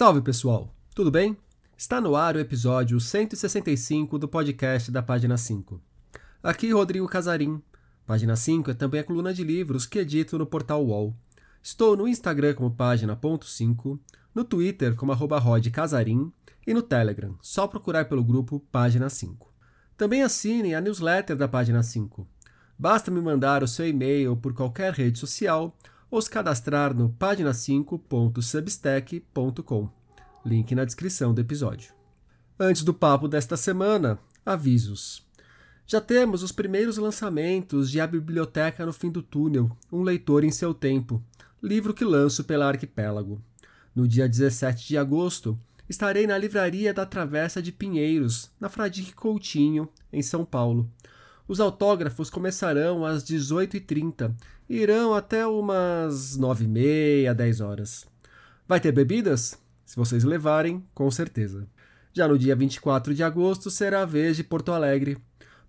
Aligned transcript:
Salve 0.00 0.22
pessoal, 0.22 0.74
tudo 0.94 1.10
bem? 1.10 1.36
Está 1.76 2.00
no 2.00 2.16
ar 2.16 2.34
o 2.34 2.38
episódio 2.38 2.98
165 2.98 4.18
do 4.18 4.26
podcast 4.26 4.90
da 4.90 5.02
Página 5.02 5.36
5. 5.36 5.78
Aqui 6.42 6.72
Rodrigo 6.72 7.06
Casarim. 7.06 7.62
Página 8.06 8.34
5 8.34 8.70
é 8.70 8.72
também 8.72 9.02
a 9.02 9.04
coluna 9.04 9.34
de 9.34 9.44
livros 9.44 9.84
que 9.84 9.98
edito 9.98 10.38
no 10.38 10.46
portal 10.46 10.82
UOL. 10.86 11.14
Estou 11.62 11.98
no 11.98 12.08
Instagram 12.08 12.54
como 12.54 12.70
página.5, 12.70 13.98
no 14.34 14.42
Twitter 14.42 14.94
como 14.94 15.12
arroba 15.12 15.38
rodcasarim 15.38 16.32
e 16.66 16.72
no 16.72 16.80
Telegram, 16.80 17.36
só 17.42 17.66
procurar 17.66 18.06
pelo 18.06 18.24
grupo 18.24 18.58
Página 18.72 19.10
5. 19.10 19.52
Também 19.98 20.22
assinem 20.22 20.74
a 20.74 20.80
newsletter 20.80 21.36
da 21.36 21.46
Página 21.46 21.82
5. 21.82 22.26
Basta 22.78 23.10
me 23.10 23.20
mandar 23.20 23.62
o 23.62 23.68
seu 23.68 23.86
e-mail 23.86 24.34
por 24.34 24.54
qualquer 24.54 24.94
rede 24.94 25.18
social 25.18 25.76
ou 26.10 26.20
se 26.20 26.28
cadastrar 26.28 26.92
no 26.94 27.10
página5.substack.com. 27.10 29.88
Link 30.44 30.74
na 30.74 30.84
descrição 30.84 31.32
do 31.32 31.40
episódio. 31.40 31.94
Antes 32.58 32.82
do 32.82 32.92
papo 32.92 33.28
desta 33.28 33.56
semana, 33.56 34.18
avisos. 34.44 35.24
Já 35.86 36.00
temos 36.00 36.42
os 36.42 36.50
primeiros 36.52 36.98
lançamentos 36.98 37.90
de 37.90 38.00
A 38.00 38.06
Biblioteca 38.06 38.86
no 38.86 38.92
Fim 38.92 39.10
do 39.10 39.22
Túnel, 39.22 39.76
Um 39.90 40.02
Leitor 40.02 40.44
em 40.44 40.50
Seu 40.50 40.72
Tempo, 40.72 41.22
livro 41.62 41.92
que 41.92 42.04
lanço 42.04 42.44
pela 42.44 42.68
Arquipélago. 42.68 43.42
No 43.94 44.06
dia 44.06 44.28
17 44.28 44.86
de 44.86 44.96
agosto, 44.96 45.58
estarei 45.88 46.26
na 46.26 46.38
Livraria 46.38 46.94
da 46.94 47.04
Travessa 47.04 47.60
de 47.60 47.72
Pinheiros, 47.72 48.50
na 48.60 48.68
Fradique 48.68 49.12
Coutinho, 49.12 49.88
em 50.12 50.22
São 50.22 50.44
Paulo. 50.44 50.88
Os 51.50 51.58
autógrafos 51.58 52.30
começarão 52.30 53.04
às 53.04 53.24
18h30 53.24 54.32
e 54.68 54.76
irão 54.76 55.12
até 55.12 55.44
umas 55.44 56.38
9h30, 56.38 57.34
10 57.34 57.60
horas. 57.60 58.06
Vai 58.68 58.78
ter 58.78 58.92
bebidas? 58.92 59.58
Se 59.84 59.96
vocês 59.96 60.22
levarem, 60.22 60.86
com 60.94 61.10
certeza. 61.10 61.66
Já 62.12 62.28
no 62.28 62.38
dia 62.38 62.54
24 62.54 63.12
de 63.12 63.24
agosto 63.24 63.68
será 63.68 64.02
a 64.02 64.06
vez 64.06 64.36
de 64.36 64.44
Porto 64.44 64.70
Alegre. 64.70 65.18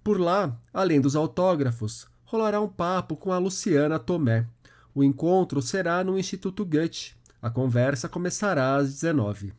Por 0.03 0.19
lá, 0.19 0.55
além 0.71 1.01
dos 1.01 1.15
autógrafos, 1.15 2.05
rolará 2.25 2.61
um 2.61 2.69
papo 2.69 3.17
com 3.17 3.31
a 3.33 3.39
Luciana 3.39 3.97
Tomé. 3.97 4.45
O 4.93 5.03
encontro 5.03 5.63
será 5.63 6.03
no 6.03 6.19
Instituto 6.19 6.63
Goethe. 6.63 7.15
A 7.41 7.49
conversa 7.49 8.07
começará 8.07 8.75
às 8.75 8.93
19 8.93 9.51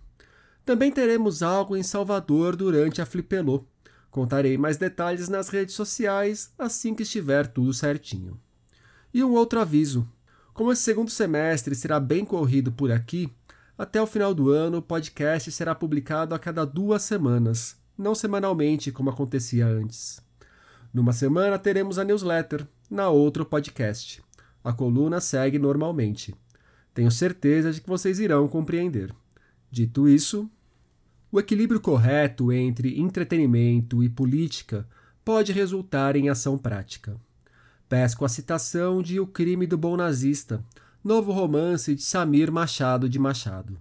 Também 0.64 0.92
teremos 0.92 1.42
algo 1.42 1.77
em 1.77 1.83
Salvador 1.83 2.55
durante 2.55 3.03
a 3.03 3.07
Flipelô. 3.07 3.67
Contarei 4.12 4.58
mais 4.58 4.77
detalhes 4.77 5.30
nas 5.30 5.48
redes 5.48 5.74
sociais 5.74 6.52
assim 6.58 6.94
que 6.94 7.02
estiver 7.02 7.46
tudo 7.46 7.72
certinho. 7.72 8.38
E 9.12 9.24
um 9.24 9.32
outro 9.32 9.58
aviso: 9.58 10.06
como 10.52 10.70
esse 10.70 10.82
segundo 10.82 11.10
semestre 11.10 11.74
será 11.74 11.98
bem 11.98 12.22
corrido 12.22 12.70
por 12.70 12.92
aqui, 12.92 13.33
até 13.77 14.02
o 14.02 14.06
final 14.06 14.34
do 14.34 14.50
ano 14.50 14.77
o 14.77 14.83
podcast 14.83 15.50
será 15.50 15.74
publicado 15.74 16.34
a 16.34 16.38
cada 16.38 16.66
duas 16.66 17.02
semanas, 17.02 17.74
não 17.96 18.14
semanalmente 18.14 18.92
como 18.92 19.08
acontecia 19.08 19.66
antes. 19.66 20.20
Numa 20.92 21.14
semana 21.14 21.58
teremos 21.58 21.98
a 21.98 22.05
newsletter, 22.05 22.66
na 22.90 23.08
outra 23.08 23.42
o 23.42 23.46
podcast. 23.46 24.22
A 24.62 24.74
coluna 24.74 25.22
segue 25.22 25.58
normalmente. 25.58 26.34
Tenho 26.92 27.10
certeza 27.10 27.72
de 27.72 27.80
que 27.80 27.88
vocês 27.88 28.20
irão 28.20 28.46
compreender. 28.46 29.10
Dito 29.70 30.06
isso, 30.06 30.50
o 31.33 31.41
equilíbrio 31.41 31.80
correto 31.80 32.52
entre 32.52 33.00
entretenimento 33.00 34.05
e 34.05 34.08
política 34.11 34.86
pode 35.25 35.50
resultar 35.50 36.14
em 36.14 36.28
ação 36.28 36.58
prática. 36.58 37.16
Pesco 37.89 38.27
a 38.27 38.28
citação 38.28 39.02
de 39.02 39.19
O 39.19 39.27
Crime 39.27 39.66
do 39.66 39.78
Bom 39.78 39.97
Nazista, 39.97 40.62
novo 41.02 41.33
romance 41.33 41.94
de 41.94 42.02
Samir 42.02 42.52
Machado 42.52 43.08
de 43.08 43.19
Machado. 43.19 43.78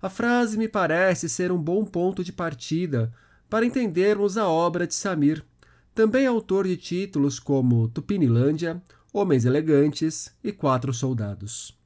A 0.00 0.08
frase 0.08 0.56
me 0.56 0.68
parece 0.68 1.28
ser 1.28 1.50
um 1.50 1.58
bom 1.58 1.84
ponto 1.84 2.22
de 2.22 2.32
partida 2.32 3.12
para 3.50 3.66
entendermos 3.66 4.38
a 4.38 4.46
obra 4.48 4.86
de 4.86 4.94
Samir, 4.94 5.44
também 5.92 6.24
autor 6.24 6.68
de 6.68 6.76
títulos 6.76 7.40
como 7.40 7.88
Tupinilândia, 7.88 8.80
Homens 9.12 9.44
Elegantes 9.44 10.32
e 10.42 10.52
Quatro 10.52 10.94
Soldados. 10.94 11.76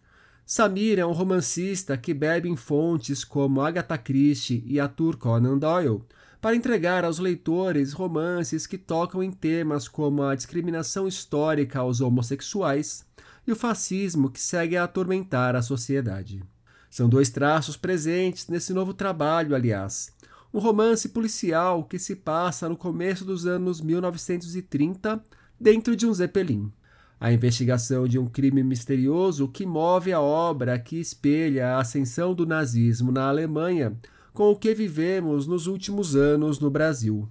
Samir 0.49 1.01
é 1.01 1.05
um 1.05 1.11
romancista 1.11 1.97
que 1.97 2.15
bebe 2.15 2.49
em 2.49 2.55
fontes 2.55 3.25
como 3.25 3.61
Agatha 3.61 3.99
Christie 3.99 4.63
e 4.65 4.79
Arthur 4.79 5.17
Conan 5.17 5.59
Doyle 5.59 6.05
para 6.41 6.55
entregar 6.55 7.05
aos 7.05 7.19
leitores 7.19 7.93
romances 7.93 8.65
que 8.65 8.79
tocam 8.79 9.25
em 9.25 9.33
temas 9.33 9.89
como 9.89 10.23
a 10.23 10.37
discriminação 10.37 11.09
histórica 11.09 11.81
aos 11.81 12.01
homossexuais 12.01 13.05
e 13.45 13.51
o 13.51 13.57
fascismo 13.57 14.31
que 14.31 14.41
segue 14.41 14.77
a 14.77 14.85
atormentar 14.85 15.57
a 15.57 15.63
sociedade. 15.63 16.45
São 16.89 17.09
dois 17.09 17.29
traços 17.29 17.77
presentes 17.77 18.47
nesse 18.47 18.73
novo 18.73 18.95
trabalho, 18.95 19.53
aliás. 19.53 20.13
Um 20.55 20.61
romance 20.61 21.09
policial 21.09 21.83
que 21.83 21.99
se 21.99 22.15
passa 22.15 22.69
no 22.69 22.77
começo 22.77 23.25
dos 23.25 23.47
anos 23.47 23.81
1930 23.81 25.21
dentro 25.61 25.97
de 25.97 26.07
um 26.07 26.15
Zeppelin 26.15 26.73
a 27.19 27.33
investigação 27.33 28.07
de 28.07 28.19
um 28.19 28.27
crime 28.27 28.63
misterioso 28.63 29.49
que 29.49 29.65
move 29.65 30.13
a 30.13 30.21
obra 30.21 30.79
que 30.79 31.01
espelha 31.01 31.69
a 31.69 31.81
ascensão 31.81 32.35
do 32.35 32.45
nazismo 32.45 33.11
na 33.11 33.29
Alemanha 33.29 33.97
com 34.35 34.51
o 34.51 34.57
que 34.57 34.75
vivemos 34.75 35.47
nos 35.47 35.67
últimos 35.67 36.15
anos 36.15 36.61
no 36.61 36.71
Brasil. 36.71 37.27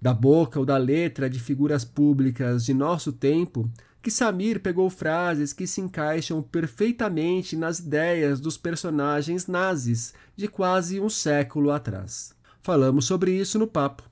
Da 0.00 0.14
boca 0.14 0.58
ou 0.58 0.64
da 0.64 0.78
letra 0.78 1.28
de 1.28 1.38
figuras 1.38 1.84
públicas 1.84 2.64
de 2.64 2.72
nosso 2.72 3.12
tempo, 3.12 3.70
que 4.02 4.10
Samir 4.10 4.60
pegou 4.60 4.88
frases 4.88 5.52
que 5.52 5.66
se 5.66 5.80
encaixam 5.80 6.40
perfeitamente 6.40 7.56
nas 7.56 7.80
ideias 7.80 8.40
dos 8.40 8.56
personagens 8.56 9.46
nazis 9.46 10.14
de 10.34 10.48
quase 10.48 10.98
um 10.98 11.10
século 11.10 11.70
atrás. 11.70 12.34
Falamos 12.62 13.04
sobre 13.04 13.32
isso 13.32 13.58
no 13.58 13.66
papo. 13.66 14.02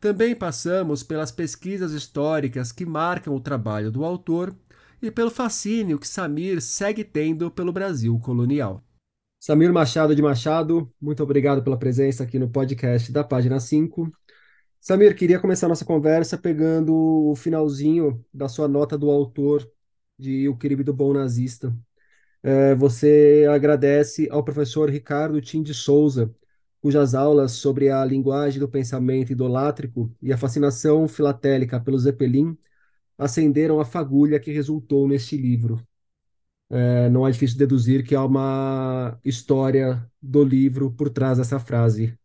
Também 0.00 0.36
passamos 0.36 1.02
pelas 1.02 1.32
pesquisas 1.32 1.92
históricas 1.92 2.70
que 2.70 2.86
marcam 2.86 3.34
o 3.34 3.40
trabalho 3.40 3.90
do 3.90 4.04
autor 4.04 4.54
e 5.00 5.10
pelo 5.10 5.30
fascínio 5.30 5.98
que 5.98 6.08
Samir 6.08 6.60
segue 6.60 7.04
tendo 7.04 7.50
pelo 7.50 7.72
Brasil 7.72 8.18
colonial. 8.18 8.82
Samir 9.40 9.72
Machado 9.72 10.14
de 10.14 10.22
Machado, 10.22 10.92
muito 11.00 11.22
obrigado 11.22 11.62
pela 11.62 11.78
presença 11.78 12.24
aqui 12.24 12.38
no 12.38 12.50
podcast 12.50 13.12
da 13.12 13.22
página 13.22 13.60
5. 13.60 14.10
Samir, 14.80 15.14
queria 15.16 15.38
começar 15.38 15.68
nossa 15.68 15.84
conversa 15.84 16.36
pegando 16.36 16.94
o 16.94 17.36
finalzinho 17.36 18.24
da 18.32 18.48
sua 18.48 18.66
nota 18.66 18.98
do 18.98 19.10
autor 19.10 19.68
de 20.18 20.48
O 20.48 20.56
Crime 20.56 20.82
do 20.82 20.92
Bom 20.92 21.12
Nazista. 21.12 21.76
É, 22.42 22.74
você 22.74 23.46
agradece 23.50 24.28
ao 24.30 24.44
professor 24.44 24.90
Ricardo 24.90 25.40
Tim 25.40 25.62
de 25.62 25.74
Souza, 25.74 26.34
cujas 26.80 27.14
aulas 27.14 27.52
sobre 27.52 27.90
a 27.90 28.04
linguagem 28.04 28.60
do 28.60 28.68
pensamento 28.68 29.32
idolátrico 29.32 30.12
e 30.22 30.32
a 30.32 30.38
fascinação 30.38 31.06
filatélica 31.06 31.80
pelo 31.80 31.98
Zeppelin 31.98 32.56
acenderam 33.18 33.80
a 33.80 33.84
fagulha 33.84 34.38
que 34.38 34.52
resultou 34.52 35.08
neste 35.08 35.36
livro. 35.36 35.80
É, 36.70 37.08
não 37.08 37.26
é 37.26 37.30
difícil 37.30 37.58
deduzir 37.58 38.04
que 38.04 38.14
há 38.14 38.24
uma 38.24 39.18
história 39.24 40.06
do 40.20 40.44
livro 40.44 40.90
por 40.92 41.10
trás 41.10 41.38
dessa 41.38 41.58
frase. 41.58 42.16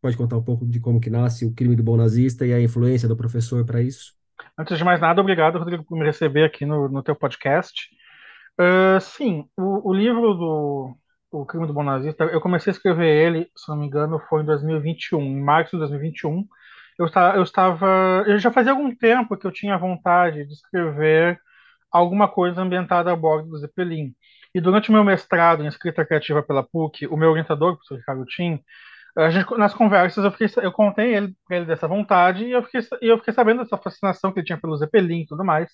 Pode 0.00 0.16
contar 0.16 0.36
um 0.36 0.42
pouco 0.42 0.66
de 0.66 0.80
como 0.80 1.00
que 1.00 1.08
nasce 1.08 1.46
o 1.46 1.54
crime 1.54 1.76
do 1.76 1.82
bom 1.82 1.96
nazista 1.96 2.44
e 2.44 2.52
a 2.52 2.60
influência 2.60 3.08
do 3.08 3.16
professor 3.16 3.64
para 3.64 3.80
isso? 3.80 4.12
Antes 4.58 4.76
de 4.76 4.84
mais 4.84 5.00
nada, 5.00 5.20
obrigado, 5.20 5.58
Rodrigo, 5.58 5.84
por 5.84 5.96
me 5.96 6.04
receber 6.04 6.44
aqui 6.44 6.66
no, 6.66 6.88
no 6.88 7.02
teu 7.02 7.14
podcast. 7.14 7.88
Uh, 8.60 9.00
sim, 9.00 9.46
o, 9.56 9.90
o, 9.90 9.94
livro 9.94 10.34
do 10.34 10.96
o 11.30 11.46
Crime 11.46 11.66
do 11.66 11.72
Bom 11.72 11.82
Nazista, 11.82 12.24
eu 12.24 12.40
comecei 12.40 12.70
a 12.70 12.74
escrever 12.74 13.06
ele, 13.06 13.50
se 13.56 13.68
não 13.70 13.78
me 13.78 13.86
engano, 13.86 14.20
foi 14.28 14.42
em 14.42 14.44
2021, 14.44 15.20
em 15.22 15.40
março 15.40 15.70
de 15.70 15.78
2021, 15.78 16.46
eu, 17.04 17.36
eu 17.36 17.42
estava. 17.42 18.24
Eu 18.26 18.38
já 18.38 18.50
fazia 18.50 18.72
algum 18.72 18.94
tempo 18.94 19.36
que 19.36 19.46
eu 19.46 19.52
tinha 19.52 19.78
vontade 19.78 20.46
de 20.46 20.52
escrever 20.52 21.38
alguma 21.90 22.28
coisa 22.28 22.62
ambientada 22.62 23.12
a 23.12 23.16
bordo 23.16 23.50
do 23.50 23.58
Zeppelin. 23.58 24.14
E 24.54 24.60
durante 24.60 24.90
o 24.90 24.92
meu 24.92 25.04
mestrado 25.04 25.62
em 25.62 25.66
escrita 25.66 26.04
criativa 26.04 26.42
pela 26.42 26.62
PUC, 26.62 27.06
o 27.06 27.16
meu 27.16 27.30
orientador, 27.30 27.72
o 27.72 27.76
professor 27.76 27.96
Ricardo 27.98 28.24
Tim, 28.26 28.60
gente, 29.30 29.58
nas 29.58 29.74
conversas 29.74 30.24
eu, 30.24 30.30
fiquei, 30.32 30.48
eu 30.64 30.72
contei 30.72 31.14
ele, 31.14 31.34
para 31.46 31.56
ele 31.58 31.66
dessa 31.66 31.86
vontade 31.88 32.44
e 32.44 32.52
eu, 32.52 32.62
fiquei, 32.62 32.80
eu 33.00 33.18
fiquei 33.18 33.34
sabendo 33.34 33.62
dessa 33.62 33.76
fascinação 33.76 34.32
que 34.32 34.40
ele 34.40 34.46
tinha 34.46 34.60
pelo 34.60 34.76
Zeppelin 34.76 35.22
e 35.22 35.26
tudo 35.26 35.44
mais. 35.44 35.70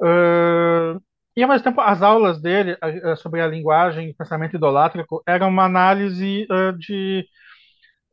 Uh, 0.00 1.00
e 1.36 1.42
ao 1.42 1.48
mesmo 1.48 1.64
tempo, 1.64 1.80
as 1.80 2.02
aulas 2.02 2.40
dele 2.40 2.74
uh, 2.74 3.16
sobre 3.16 3.40
a 3.40 3.46
linguagem 3.46 4.10
e 4.10 4.14
pensamento 4.14 4.56
idolátrico 4.56 5.22
eram 5.26 5.48
uma 5.48 5.64
análise 5.64 6.46
uh, 6.50 6.76
de 6.78 7.26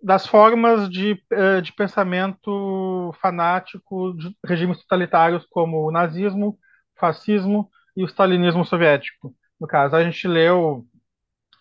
das 0.03 0.25
formas 0.27 0.89
de, 0.89 1.21
eh, 1.31 1.61
de 1.61 1.73
pensamento 1.73 3.11
fanático 3.21 4.13
de 4.15 4.35
regimes 4.45 4.79
totalitários 4.79 5.45
como 5.49 5.87
o 5.87 5.91
nazismo, 5.91 6.49
o 6.95 6.99
fascismo 6.99 7.69
e 7.95 8.03
o 8.03 8.07
stalinismo 8.07 8.65
soviético. 8.65 9.33
No 9.59 9.67
caso, 9.67 9.95
a 9.95 10.03
gente 10.03 10.27
leu 10.27 10.85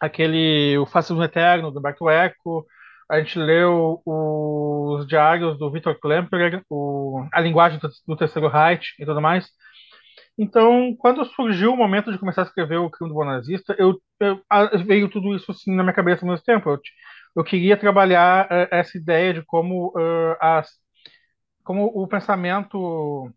aquele 0.01 0.79
O 0.79 0.87
Fascismo 0.87 1.23
Eterno, 1.23 1.71
do 1.71 1.79
Humberto 1.79 2.09
Eco, 2.09 2.67
a 3.11 3.19
gente 3.21 3.39
leu 3.39 4.01
os 4.07 5.07
diários 5.07 5.59
do 5.59 5.71
Viktor 5.71 5.99
Klemperer, 6.01 6.63
o, 6.71 7.27
A 7.33 7.41
Linguagem 7.41 7.81
do 8.07 8.17
Terceiro 8.17 8.49
Reich 8.49 8.95
e 8.99 9.05
tudo 9.05 9.21
mais. 9.21 9.49
Então, 10.39 10.95
quando 10.99 11.25
surgiu 11.27 11.73
o 11.73 11.77
momento 11.77 12.11
de 12.11 12.19
começar 12.19 12.43
a 12.43 12.45
escrever 12.47 12.79
o 12.79 12.91
crime 12.91 13.11
do 13.11 13.15
bom 13.15 13.25
nazista, 13.25 13.75
eu, 13.79 14.01
eu 14.21 14.41
veio 14.87 15.09
tudo 15.11 15.35
isso 15.37 15.51
assim 15.51 15.75
na 15.75 15.83
minha 15.83 15.95
cabeça 15.95 16.25
ao 16.25 16.31
mesmo 16.31 16.45
tempo. 16.45 16.71
Eu, 16.71 16.81
eu 17.37 17.45
queria 17.45 17.77
trabalhar 17.77 18.47
uh, 18.47 18.69
essa 18.71 18.97
ideia 18.99 19.35
de 19.35 19.43
como 19.45 19.89
uh, 19.97 20.37
as, 20.41 20.71
como 21.65 21.87
o 21.87 22.07
pensamento 22.09 23.31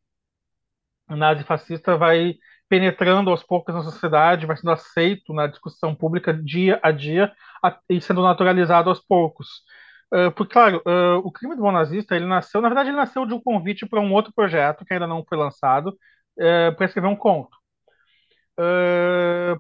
nazi-fascista 1.10 1.98
vai 1.98 2.36
penetrando 2.70 3.30
aos 3.30 3.44
poucos 3.44 3.76
na 3.76 3.84
sociedade, 3.84 4.46
vai 4.46 4.58
sendo 4.58 4.72
aceito 4.72 5.34
na 5.34 5.48
discussão 5.48 5.94
pública 5.94 6.34
dia 6.34 6.80
a 6.82 6.92
dia 6.92 7.32
a, 7.64 7.78
e 7.90 8.02
sendo 8.02 8.24
naturalizado 8.24 8.90
aos 8.90 9.00
poucos. 9.00 9.48
Uh, 10.14 10.32
porque, 10.32 10.54
claro, 10.54 10.82
uh, 10.88 11.18
o 11.24 11.32
crime 11.32 11.56
do 11.56 11.62
bom 11.62 11.72
nazista, 11.72 12.16
ele 12.16 12.26
nasceu, 12.26 12.62
na 12.62 12.70
verdade, 12.70 12.90
ele 12.90 12.98
nasceu 12.98 13.26
de 13.26 13.34
um 13.34 13.42
convite 13.42 13.86
para 13.88 14.00
um 14.00 14.14
outro 14.14 14.34
projeto 14.34 14.86
que 14.86 14.94
ainda 14.94 15.08
não 15.08 15.24
foi 15.28 15.38
lançado, 15.38 15.90
uh, 15.90 16.76
para 16.76 16.86
escrever 16.86 17.08
um 17.08 17.16
conto. 17.16 17.56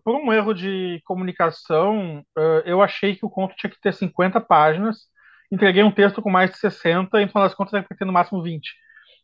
Por 0.04 0.16
um 0.16 0.32
erro 0.32 0.54
de 0.54 1.02
comunicação, 1.06 2.24
eu 2.66 2.82
achei 2.82 3.16
que 3.16 3.26
o 3.26 3.30
conto 3.30 3.56
tinha 3.56 3.70
que 3.70 3.80
ter 3.82 3.94
50 3.94 4.40
páginas, 4.42 5.08
entreguei 5.52 5.84
um 5.84 5.92
texto 5.92 6.22
com 6.22 6.30
mais 6.30 6.52
de 6.52 6.58
60, 6.58 7.20
e 7.20 7.26
no 7.26 7.28
final 7.30 7.44
das 7.44 7.56
contas 7.56 7.74
era 7.74 7.84
para 7.84 7.98
ter 7.98 8.06
no 8.06 8.14
máximo 8.14 8.42
20. 8.42 8.70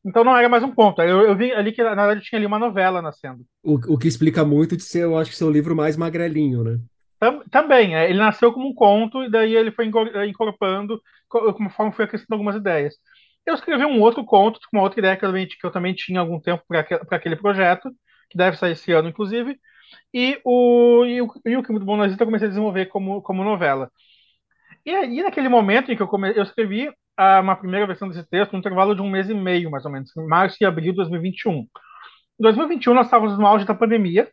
Então 0.06 0.24
não 0.24 0.36
era 0.36 0.48
mais 0.48 0.63
um 0.63 0.71
conto. 0.71 1.01
Eu, 1.01 1.21
eu, 1.21 1.36
vi 1.36 1.51
ali 1.51 1.71
que, 1.71 1.83
na 1.83 2.06
verdade, 2.06 2.21
tinha 2.21 2.39
ali 2.39 2.45
uma 2.45 2.60
novela 2.60 3.01
nascendo. 3.01 3.44
O, 3.63 3.74
o 3.94 3.98
que 3.98 4.07
explica 4.07 4.45
muito 4.45 4.77
de 4.77 4.83
ser, 4.83 5.04
eu 5.04 5.18
acho 5.18 5.31
que 5.31 5.38
seu 5.38 5.51
livro 5.51 5.75
mais 5.75 5.98
magrelinho, 5.98 6.63
né? 6.63 6.80
Também, 7.51 7.98
é, 7.98 8.10
ele 8.10 8.19
nasceu 8.19 8.54
como 8.54 8.69
um 8.69 8.74
conto 8.74 9.21
e 9.24 9.30
daí 9.30 9.54
ele 9.54 9.71
foi 9.71 9.92
incorporando, 10.25 11.01
conforme 11.27 11.92
foi 11.92 12.06
acrescentando 12.06 12.36
algumas 12.36 12.56
ideias. 12.56 12.95
Eu 13.45 13.56
escrevi 13.56 13.83
um 13.83 14.00
outro 14.00 14.24
conto, 14.24 14.60
com 14.71 14.77
uma 14.77 14.83
outra 14.83 15.00
ideia 15.00 15.18
que 15.18 15.25
eu 15.25 15.30
também, 15.30 15.48
que 15.48 15.68
eu 15.68 15.71
também 15.71 15.94
tinha 15.94 16.21
algum 16.21 16.39
tempo 16.39 16.63
para 16.68 17.18
aquele 17.18 17.36
projeto, 17.36 17.92
que 18.30 18.38
deve 18.38 18.58
sair 18.58 18.74
esse 18.74 18.92
ano, 18.92 19.10
inclusive, 19.10 19.60
e 20.14 20.40
o, 20.44 21.06
e 21.06 21.22
o, 21.22 21.28
e 21.46 21.58
o 21.58 21.62
do 21.62 21.86
Bom 21.86 21.98
Nazista 21.98 22.24
eu 22.24 22.28
comecei 22.28 22.48
a 22.48 22.50
desenvolver 22.50 22.88
como, 22.88 23.22
como 23.22 23.44
novela. 23.44 23.92
E 24.86 24.92
aí, 24.92 25.22
naquele 25.22 25.50
momento 25.50 25.92
em 25.92 25.96
que 25.96 26.02
eu, 26.02 26.08
come, 26.08 26.31
eu 26.36 26.44
escrevi 26.44 26.92
a, 27.18 27.40
uma 27.42 27.56
primeira 27.56 27.86
versão 27.86 28.08
desse 28.08 28.24
texto, 28.30 28.54
no 28.54 28.60
intervalo 28.60 28.96
de 28.96 29.02
um 29.02 29.10
mês 29.10 29.30
e 29.30 29.34
meio, 29.34 29.70
mais 29.70 29.86
ou 29.86 29.92
menos, 29.92 30.16
em 30.16 30.26
março 30.26 30.58
e 30.62 30.66
abril 30.66 30.92
de 30.92 30.98
2021. 30.98 31.54
Em 31.60 31.68
2021, 32.40 32.94
nós 32.94 33.08
estávamos 33.08 33.38
no 33.38 33.46
auge 33.46 33.66
da 33.66 33.76
pandemia, 33.76 34.31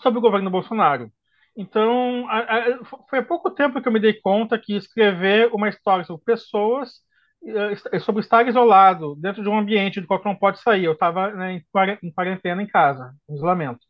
sob 0.00 0.18
o 0.18 0.20
governo 0.20 0.50
Bolsonaro. 0.50 1.10
Então, 1.56 2.28
a, 2.28 2.38
a, 2.38 2.84
foi 3.10 3.18
há 3.18 3.22
pouco 3.22 3.50
tempo 3.50 3.82
que 3.82 3.88
eu 3.88 3.92
me 3.92 3.98
dei 3.98 4.14
conta 4.14 4.58
que 4.58 4.76
escrever 4.76 5.50
uma 5.52 5.68
história 5.68 6.04
sobre 6.04 6.24
pessoas, 6.24 7.00
sobre 8.00 8.20
estar 8.20 8.46
isolado 8.46 9.16
dentro 9.16 9.42
de 9.42 9.48
um 9.48 9.58
ambiente 9.58 10.00
do 10.00 10.06
qual 10.06 10.20
não 10.24 10.36
pode 10.36 10.60
sair. 10.60 10.84
Eu 10.84 10.92
estava 10.92 11.30
né, 11.32 11.62
em 12.02 12.12
quarentena 12.12 12.62
em 12.62 12.66
casa, 12.66 13.14
em 13.28 13.34
isolamento. 13.34 13.80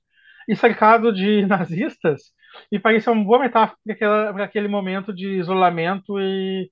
E 0.49 0.57
cercado 0.57 1.13
de 1.13 1.45
nazistas, 1.47 2.33
e 2.73 2.79
parecia 2.79 3.13
uma 3.13 3.25
boa 3.25 3.39
metáfora 3.41 3.79
para 4.33 4.45
aquele 4.45 4.69
momento 4.69 5.13
de 5.13 5.39
isolamento 5.39 6.19
e 6.21 6.71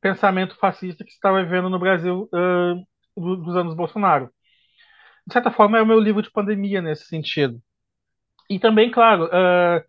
pensamento 0.00 0.56
fascista 0.58 1.04
que 1.04 1.10
se 1.10 1.16
estava 1.16 1.42
vivendo 1.42 1.70
no 1.70 1.78
Brasil 1.78 2.28
uh, 2.32 2.86
dos 3.16 3.56
anos 3.56 3.76
Bolsonaro. 3.76 4.30
De 5.26 5.32
certa 5.32 5.50
forma, 5.50 5.78
é 5.78 5.82
o 5.82 5.86
meu 5.86 6.00
livro 6.00 6.22
de 6.22 6.30
pandemia 6.30 6.82
nesse 6.82 7.04
sentido. 7.04 7.60
E 8.50 8.58
também, 8.58 8.90
claro, 8.90 9.26
uh, 9.26 9.82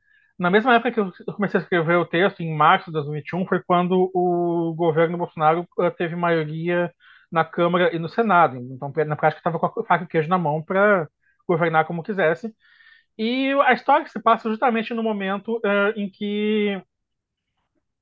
na 0.44 0.52
mesma 0.52 0.76
época 0.76 0.92
que 0.92 1.00
eu 1.00 1.34
comecei 1.36 1.58
a 1.60 1.64
escrever 1.64 1.96
o 1.96 2.06
texto, 2.06 2.42
em 2.42 2.54
março 2.54 2.88
de 2.88 2.92
2021, 2.94 3.48
foi 3.48 3.64
quando 3.64 4.12
o 4.14 4.74
governo 4.76 5.18
Bolsonaro 5.18 5.66
eh, 5.80 5.90
teve 5.92 6.18
maioria 6.18 6.94
na 7.32 7.46
Câmara 7.46 7.96
e 7.96 8.00
no 8.00 8.10
Senado. 8.10 8.58
Então, 8.58 8.92
na 9.08 9.16
prática, 9.16 9.40
estava 9.40 9.58
com 9.58 9.68
a 9.68 9.86
faca 9.86 10.04
e 10.04 10.08
queijo 10.08 10.28
na 10.30 10.38
mão 10.38 10.62
para 10.62 11.08
governar 11.48 11.86
como 11.86 12.04
quisesse. 12.04 12.54
E 13.18 13.54
a 13.66 13.74
história 13.74 14.06
se 14.08 14.22
passa 14.22 14.50
justamente 14.50 14.94
no 14.94 15.04
momento 15.04 15.58
uh, 15.60 15.94
em 15.96 16.10
que 16.10 16.82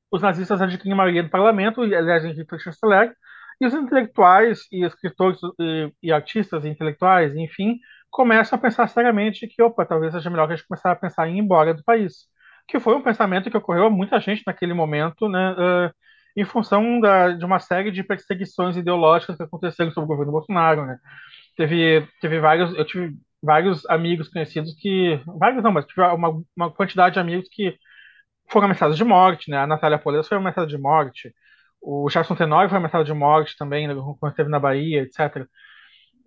os 0.10 0.22
nazistas 0.22 0.62
adquirem 0.62 0.96
maioria 0.98 1.24
do 1.24 1.30
parlamento, 1.30 1.82
aliás, 1.82 2.26
em 2.26 2.34
Hitler 2.34 2.60
chanceler, 2.60 3.16
e 3.60 3.66
os 3.68 3.74
intelectuais 3.74 4.68
e 4.72 4.84
escritores 4.84 5.40
e, 5.60 5.94
e 6.04 6.12
artistas 6.12 6.66
e 6.66 6.70
intelectuais, 6.70 7.36
enfim, 7.36 7.80
começam 8.12 8.58
a 8.60 8.62
pensar 8.62 8.88
seriamente 8.88 9.48
que, 9.48 9.64
opa, 9.64 9.86
talvez 9.86 10.14
seja 10.14 10.30
melhor 10.30 10.48
que 10.48 10.54
a 10.54 10.56
gente 10.58 10.68
começar 10.68 10.92
a 10.92 10.96
pensar 10.96 11.28
em 11.28 11.38
ir 11.38 11.40
embora 11.40 11.74
do 11.74 11.84
país. 11.84 12.28
Que 12.68 12.80
foi 12.80 12.96
um 12.96 13.02
pensamento 13.02 13.50
que 13.50 13.58
ocorreu 13.58 13.86
a 13.88 13.90
muita 13.90 14.20
gente 14.20 14.44
naquele 14.46 14.74
momento, 14.74 15.30
né, 15.30 15.54
uh, 15.54 15.92
em 16.38 16.46
função 16.46 17.00
da, 17.00 17.32
de 17.32 17.46
uma 17.46 17.60
série 17.60 17.92
de 17.92 18.04
perseguições 18.04 18.78
ideológicas 18.78 19.38
que 19.38 19.44
aconteceram 19.44 19.92
sobre 19.92 20.06
o 20.06 20.10
governo 20.10 20.32
Bolsonaro, 20.34 20.86
né. 20.86 20.98
Teve, 21.58 22.08
teve 22.22 22.40
vários, 22.40 22.74
eu 22.76 22.86
tive 22.86 23.16
vários 23.42 23.86
amigos 23.90 24.30
conhecidos 24.30 24.76
que, 24.80 25.22
vários 25.40 25.64
não, 25.64 25.72
mas 25.72 25.86
tive 25.86 26.02
uma, 26.02 26.44
uma 26.56 26.72
quantidade 26.72 27.14
de 27.16 27.20
amigos 27.20 27.48
que 27.52 27.76
foram 28.50 28.66
ameaçados 28.66 28.98
de 28.98 29.04
morte, 29.04 29.50
né, 29.50 29.58
a 29.58 29.68
Natália 29.68 29.98
Polesso 30.00 30.30
foi 30.30 30.38
ameaçada 30.38 30.68
de 30.68 30.78
morte, 30.78 31.34
o 31.82 32.10
Gerson 32.10 32.36
Tenório 32.36 32.70
foi 32.70 32.78
ameaçado 32.78 33.06
de 33.06 33.14
morte 33.14 33.56
também, 33.58 33.88
né, 33.88 33.96
quando 34.20 34.32
esteve 34.32 34.50
na 34.50 34.60
Bahia, 34.60 35.04
etc., 35.04 35.48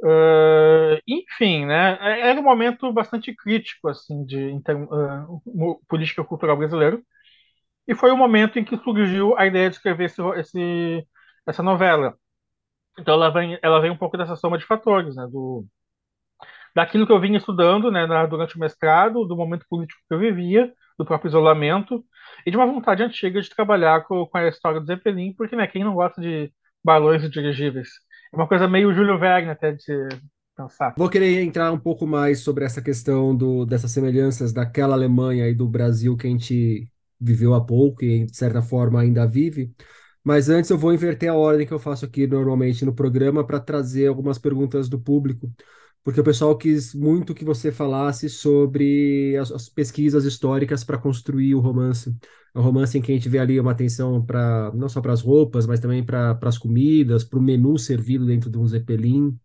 Uh, 0.02 1.00
enfim, 1.06 1.64
né, 1.66 1.96
é, 2.00 2.30
era 2.30 2.40
um 2.40 2.42
momento 2.42 2.92
bastante 2.92 3.34
crítico 3.34 3.88
assim 3.88 4.24
de 4.24 4.52
uh, 4.52 5.80
política 5.88 6.24
cultural 6.24 6.56
brasileiro 6.56 7.02
e 7.88 7.94
foi 7.94 8.10
o 8.12 8.16
momento 8.16 8.58
em 8.58 8.64
que 8.64 8.76
surgiu 8.78 9.36
a 9.38 9.46
ideia 9.46 9.70
de 9.70 9.76
escrever 9.76 10.06
esse, 10.06 10.22
esse, 10.38 11.08
essa 11.46 11.62
novela. 11.62 12.16
Então 12.98 13.14
ela 13.14 13.30
vem, 13.30 13.58
ela 13.62 13.80
vem 13.80 13.90
um 13.90 13.96
pouco 13.98 14.16
dessa 14.18 14.36
soma 14.36 14.58
de 14.58 14.66
fatores, 14.66 15.16
né, 15.16 15.26
do 15.30 15.66
daquilo 16.74 17.06
que 17.06 17.12
eu 17.12 17.20
vinha 17.20 17.38
estudando, 17.38 17.90
né, 17.90 18.06
na, 18.06 18.26
durante 18.26 18.56
o 18.56 18.60
mestrado, 18.60 19.24
do 19.26 19.36
momento 19.36 19.66
político 19.68 20.00
que 20.08 20.14
eu 20.14 20.18
vivia, 20.18 20.72
do 20.98 21.04
próprio 21.04 21.28
isolamento 21.28 22.04
e 22.46 22.50
de 22.50 22.56
uma 22.56 22.66
vontade 22.66 23.02
antiga 23.02 23.40
de 23.40 23.50
trabalhar 23.50 24.04
com, 24.04 24.26
com 24.26 24.38
a 24.38 24.48
história 24.48 24.80
do 24.80 24.86
Zeppelin, 24.86 25.34
porque 25.34 25.56
né, 25.56 25.66
quem 25.66 25.84
não 25.84 25.94
gosta 25.94 26.20
de 26.20 26.52
balões 26.84 27.28
dirigíveis? 27.30 27.88
Uma 28.34 28.48
coisa 28.48 28.68
meio 28.68 28.92
Júlio 28.92 29.18
Verne 29.18 29.50
até 29.50 29.72
de 29.72 30.08
pensar. 30.56 30.94
Vou 30.96 31.08
querer 31.08 31.42
entrar 31.42 31.72
um 31.72 31.78
pouco 31.78 32.06
mais 32.06 32.40
sobre 32.40 32.64
essa 32.64 32.82
questão 32.82 33.34
do, 33.34 33.64
dessas 33.64 33.90
semelhanças 33.90 34.52
daquela 34.52 34.94
Alemanha 34.94 35.48
e 35.48 35.54
do 35.54 35.68
Brasil 35.68 36.16
que 36.16 36.26
a 36.26 36.30
gente 36.30 36.88
viveu 37.20 37.54
há 37.54 37.64
pouco 37.64 38.04
e, 38.04 38.26
de 38.26 38.36
certa 38.36 38.62
forma, 38.62 39.00
ainda 39.00 39.26
vive. 39.26 39.72
Mas 40.22 40.48
antes 40.48 40.70
eu 40.70 40.78
vou 40.78 40.92
inverter 40.92 41.30
a 41.30 41.34
ordem 41.34 41.66
que 41.66 41.72
eu 41.72 41.78
faço 41.78 42.04
aqui 42.04 42.26
normalmente 42.26 42.84
no 42.84 42.94
programa 42.94 43.46
para 43.46 43.60
trazer 43.60 44.06
algumas 44.06 44.38
perguntas 44.38 44.88
do 44.88 44.98
público, 44.98 45.50
porque 46.04 46.20
o 46.20 46.24
pessoal 46.24 46.56
quis 46.58 46.94
muito 46.94 47.34
que 47.34 47.44
você 47.44 47.72
falasse 47.72 48.28
sobre 48.30 49.36
as, 49.38 49.50
as 49.50 49.68
pesquisas 49.68 50.24
históricas 50.24 50.84
para 50.84 50.98
construir 50.98 51.54
o 51.54 51.60
romance. 51.60 52.14
É 52.54 52.58
um 52.58 52.62
romance 52.62 52.96
em 52.98 53.02
que 53.02 53.10
a 53.12 53.14
gente 53.14 53.28
vê 53.28 53.38
ali 53.38 53.58
uma 53.58 53.72
atenção 53.72 54.24
para 54.24 54.70
não 54.74 54.88
só 54.88 55.00
para 55.00 55.12
as 55.14 55.22
roupas, 55.22 55.66
mas 55.66 55.80
também 55.80 56.04
para 56.04 56.38
as 56.42 56.58
comidas, 56.58 57.24
para 57.24 57.38
o 57.38 57.42
menu 57.42 57.78
servido 57.78 58.26
dentro 58.26 58.50
de 58.50 58.58
um 58.58 58.66
zeppelin. 58.68 59.38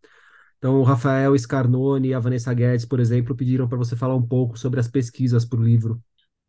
Então, 0.57 0.79
o 0.79 0.83
Rafael 0.83 1.38
Scarnoni 1.38 2.10
e 2.10 2.13
a 2.13 2.19
Vanessa 2.19 2.53
Guedes, 2.53 2.86
por 2.86 3.00
exemplo, 3.00 3.36
pediram 3.36 3.67
para 3.67 3.77
você 3.77 3.95
falar 3.95 4.15
um 4.15 4.27
pouco 4.27 4.57
sobre 4.60 4.79
as 4.79 4.88
pesquisas 4.88 5.45
para 5.45 5.60
o 5.60 5.63
livro. 5.63 6.01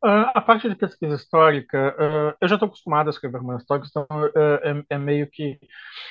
Uh, 0.02 0.33
a 0.35 0.40
parte 0.40 0.69
de 0.69 0.75
pesquisa 0.75 1.14
histórica, 1.14 1.95
uh, 1.99 2.37
eu 2.40 2.49
já 2.49 2.57
estou 2.57 2.66
acostumado 2.69 3.09
a 3.09 3.11
escrever 3.11 3.38
romances 3.38 3.62
históricos, 3.62 3.90
então 3.90 4.07
uh, 4.11 4.30
é, 4.37 4.85
é, 4.95 4.99
meio 4.99 5.28
que. 5.30 5.59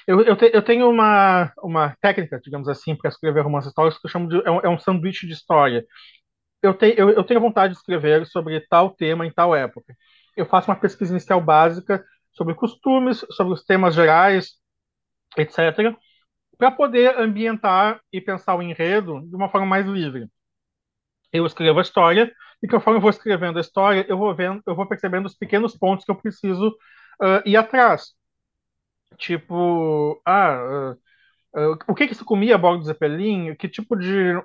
Eu, 0.08 0.22
eu, 0.22 0.36
te, 0.36 0.52
eu, 0.54 0.62
tenho 0.62 0.88
uma, 0.90 1.52
uma 1.64 1.96
técnica, 2.00 2.40
digamos 2.40 2.68
assim, 2.70 2.96
para 2.96 3.10
escrever 3.10 3.42
romances 3.42 3.70
históricos 3.70 4.00
que 4.00 4.06
eu 4.08 4.12
chamo 4.12 4.30
de. 4.30 4.48
É 4.48 4.52
um, 4.52 4.60
é 4.60 4.70
um 4.70 4.78
sanduíche 4.78 5.26
de 5.26 5.34
história. 5.34 5.86
Eu, 6.62 6.74
te, 6.74 6.94
eu, 6.98 7.10
eu 7.10 7.24
tenho 7.24 7.42
vontade 7.42 7.74
de 7.74 7.80
escrever 7.80 8.26
sobre 8.28 8.60
tal 8.70 8.92
tema 8.92 9.26
em 9.26 9.32
tal 9.32 9.56
época 9.56 9.96
eu 10.40 10.46
faço 10.46 10.70
uma 10.72 10.80
pesquisa 10.80 11.12
inicial 11.12 11.42
básica 11.42 12.04
sobre 12.32 12.56
costumes, 12.56 13.26
sobre 13.32 13.54
os 13.54 13.64
temas 13.64 13.94
gerais, 13.94 14.54
etc., 15.38 15.96
para 16.58 16.72
poder 16.72 17.18
ambientar 17.18 18.02
e 18.12 18.20
pensar 18.20 18.56
o 18.56 18.62
enredo 18.62 19.22
de 19.28 19.36
uma 19.36 19.50
forma 19.50 19.68
mais 19.68 19.86
livre. 19.86 20.28
Eu 21.32 21.46
escrevo 21.46 21.80
a 21.80 21.82
história 21.82 22.34
e 22.62 22.68
conforme 22.68 22.98
eu 22.98 23.02
vou 23.02 23.10
escrevendo 23.10 23.58
a 23.58 23.62
história, 23.62 24.06
eu 24.08 24.18
vou 24.18 24.34
vendo, 24.36 24.62
eu 24.66 24.76
vou 24.76 24.88
percebendo 24.88 25.26
os 25.26 25.36
pequenos 25.36 25.76
pontos 25.78 26.06
que 26.06 26.12
eu 26.12 26.16
preciso 26.16 26.70
uh, 27.22 27.42
ir 27.46 27.56
atrás. 27.56 28.14
Tipo, 29.18 30.22
ah, 30.26 30.96
uh, 31.56 31.72
uh, 31.74 31.78
o 31.88 31.96
que 31.96 32.08
que 32.08 32.16
se 32.16 32.24
comia 32.24 32.56
a 32.56 32.58
bordo 32.58 32.80
do 32.80 32.86
Zeppelin? 32.86 33.56
Que 33.56 33.68
tipo 33.68 33.96
de 33.96 34.42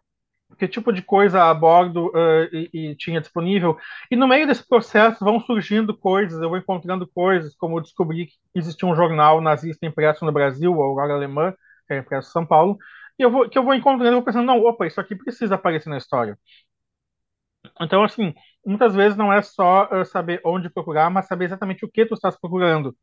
que 0.59 0.69
tipo 0.69 0.93
de 0.93 1.03
coisa 1.03 1.45
a 1.45 1.55
bordo 1.55 2.13
e, 2.53 2.71
e, 2.73 2.97
tinha 2.97 3.21
disponível. 3.21 3.77
E 4.11 4.15
no 4.15 4.29
meio 4.29 4.47
desse 4.47 4.67
processo 4.69 5.25
vão 5.25 5.41
surgindo 5.41 5.97
coisas, 5.97 6.41
eu 6.41 6.49
vou 6.49 6.59
encontrando 6.59 7.09
coisas, 7.09 7.57
como 7.57 7.79
eu 7.79 7.83
descobri 7.83 8.27
que 8.27 8.35
existia 8.55 8.89
um 8.89 8.95
jornal 8.95 9.41
nazista 9.41 9.85
impresso 9.87 10.25
no 10.25 10.31
Brasil, 10.31 10.73
Aurora 10.81 11.15
Alemã, 11.15 11.53
que 11.89 11.95
é 11.95 11.99
impresso 11.99 12.29
em 12.29 12.33
São 12.33 12.47
Paulo, 12.47 12.79
e 13.19 13.23
eu 13.23 13.31
vou, 13.31 13.49
que 13.49 13.59
eu 13.59 13.65
vou 13.65 13.75
encontrando 13.75 14.13
e 14.13 14.15
vou 14.15 14.23
pensando, 14.23 14.47
não, 14.47 14.61
opa, 14.65 14.87
isso 14.87 15.01
aqui 15.01 15.17
precisa 15.17 15.55
aparecer 15.57 15.89
na 15.89 15.99
história. 15.99 16.39
Então, 17.81 18.05
assim, 18.05 18.35
muitas 18.65 18.95
vezes 18.95 19.17
não 19.17 19.33
é 19.33 19.43
só 19.43 19.89
uh, 19.93 20.05
saber 20.05 20.41
onde 20.45 20.71
procurar, 20.71 21.11
mas 21.11 21.27
saber 21.27 21.47
exatamente 21.47 21.85
o 21.85 21.91
que 21.91 22.07
tu 22.07 22.15
estás 22.15 22.39
procurando 22.39 22.97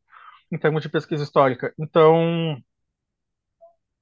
em 0.50 0.58
termos 0.58 0.82
de 0.82 0.88
pesquisa 0.88 1.24
histórica. 1.24 1.72
Então, 1.78 2.56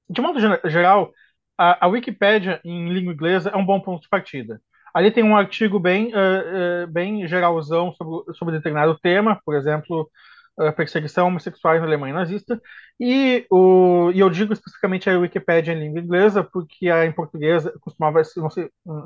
de 0.09 0.21
modo 0.21 0.39
geral, 0.69 1.11
a, 1.57 1.85
a 1.85 1.87
Wikipédia 1.87 2.59
em 2.65 2.89
língua 2.91 3.13
inglesa 3.13 3.49
é 3.49 3.55
um 3.57 3.65
bom 3.65 3.79
ponto 3.79 4.01
de 4.03 4.09
partida. 4.09 4.61
Ali 4.93 5.11
tem 5.11 5.23
um 5.23 5.37
artigo 5.37 5.79
bem, 5.79 6.13
uh, 6.13 6.85
uh, 6.85 6.87
bem 6.87 7.25
geralzão 7.27 7.93
sobre, 7.93 8.33
sobre 8.33 8.55
determinado 8.57 8.97
tema, 8.99 9.39
por 9.45 9.55
exemplo, 9.55 10.09
uh, 10.57 10.73
perseguição 10.73 11.27
homossexuais 11.27 11.81
na 11.81 11.87
Alemanha 11.87 12.13
nazista, 12.13 12.61
e, 12.99 13.45
o, 13.49 14.11
e 14.13 14.19
eu 14.19 14.29
digo 14.29 14.53
especificamente 14.53 15.09
a 15.09 15.17
Wikipédia 15.17 15.73
em 15.73 15.79
língua 15.79 15.99
inglesa, 15.99 16.43
porque 16.43 16.89
a 16.89 17.05
em 17.05 17.11
português 17.11 17.67
costumava 17.81 18.21
não, 18.35 18.49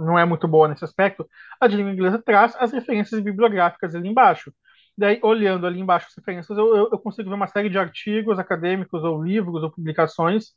não 0.06 0.20
é 0.20 0.26
muito 0.26 0.48
boa 0.48 0.68
nesse 0.68 0.84
aspecto, 0.84 1.28
a 1.60 1.68
de 1.68 1.76
língua 1.76 1.92
inglesa 1.94 2.22
traz 2.24 2.56
as 2.60 2.72
referências 2.72 3.22
bibliográficas 3.22 3.96
ali 3.96 4.10
embaixo. 4.10 4.54
Daí, 4.98 5.20
olhando 5.22 5.68
ali 5.68 5.80
embaixo 5.80 6.08
as 6.10 6.16
referências, 6.16 6.58
eu, 6.58 6.90
eu, 6.92 7.00
consigo 7.00 7.30
ver 7.30 7.36
uma 7.36 7.48
série 7.48 7.70
de 7.70 7.78
artigos 7.78 8.40
acadêmicos, 8.40 9.04
ou 9.04 9.22
livros, 9.22 9.62
ou 9.62 9.72
publicações 9.72 10.54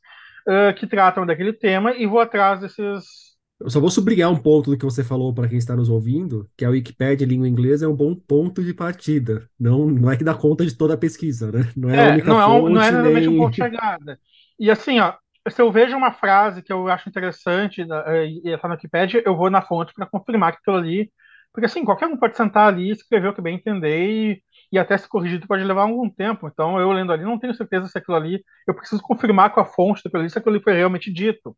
que 0.77 0.87
tratam 0.87 1.25
daquele 1.25 1.53
tema, 1.53 1.93
e 1.93 2.07
vou 2.07 2.19
atrás 2.19 2.59
desses, 2.61 3.28
eu 3.59 3.69
só 3.69 3.79
vou 3.79 3.89
sublinhar 3.89 4.31
um 4.31 4.37
ponto 4.37 4.71
do 4.71 4.77
que 4.77 4.85
você 4.85 5.03
falou 5.03 5.33
para 5.33 5.47
quem 5.47 5.57
está 5.57 5.75
nos 5.75 5.89
ouvindo, 5.89 6.49
que 6.55 6.63
a 6.63 6.69
Wikipédia 6.69 7.25
em 7.25 7.27
língua 7.27 7.47
inglesa 7.47 7.85
é 7.85 7.89
um 7.89 7.95
bom 7.95 8.15
ponto 8.15 8.63
de 8.63 8.73
partida. 8.73 9.49
Não, 9.59 9.87
não 9.87 10.09
é 10.09 10.15
que 10.15 10.23
dá 10.23 10.33
conta 10.33 10.65
de 10.65 10.77
toda 10.77 10.93
a 10.93 10.97
pesquisa, 10.97 11.51
né? 11.51 11.69
Não 11.75 11.89
é, 11.89 11.95
é 11.97 12.09
a 12.09 12.13
única 12.13 12.29
não 12.29 12.39
fonte, 12.39 12.87
é, 12.87 12.91
não 12.91 13.05
é 13.05 13.13
nem... 13.13 13.27
um 13.27 13.37
ponto 13.37 13.51
de 13.51 13.57
chegada. 13.57 14.19
E 14.57 14.71
assim, 14.71 14.99
ó, 15.01 15.13
se 15.49 15.61
eu 15.61 15.69
vejo 15.71 15.95
uma 15.97 16.13
frase 16.13 16.63
que 16.63 16.71
eu 16.71 16.87
acho 16.87 17.09
interessante 17.09 17.81
eh, 17.81 18.27
e 18.27 18.49
está 18.49 18.67
na 18.69 18.75
Wikipédia, 18.75 19.21
eu 19.25 19.35
vou 19.35 19.49
na 19.49 19.61
fonte 19.61 19.93
para 19.93 20.05
confirmar 20.05 20.53
que 20.53 20.59
aquilo 20.59 20.77
ali. 20.77 21.11
Porque 21.51 21.65
assim, 21.65 21.83
qualquer 21.83 22.07
um 22.07 22.15
pode 22.15 22.37
sentar 22.37 22.69
ali 22.69 22.87
e 22.87 22.91
escrever 22.91 23.27
o 23.27 23.33
que 23.33 23.41
bem 23.41 23.55
entender 23.55 24.07
e, 24.07 24.43
e 24.71 24.79
até 24.79 24.97
se 24.97 25.09
corrigir 25.09 25.45
pode 25.45 25.63
levar 25.65 25.81
algum 25.81 26.09
tempo. 26.09 26.47
Então, 26.47 26.79
eu 26.79 26.91
lendo 26.93 27.11
ali, 27.11 27.23
não 27.23 27.39
tenho 27.39 27.53
certeza 27.53 27.87
se 27.87 27.97
aquilo 27.97 28.15
ali. 28.15 28.41
Eu 28.65 28.73
preciso 28.73 29.01
confirmar 29.01 29.51
com 29.51 29.59
a 29.59 29.65
fonte 29.65 30.01
daquilo 30.03 30.21
ali 30.21 30.29
se 30.29 30.37
aquilo 30.37 30.55
ali 30.55 30.63
foi 30.63 30.73
realmente 30.73 31.11
dito 31.11 31.57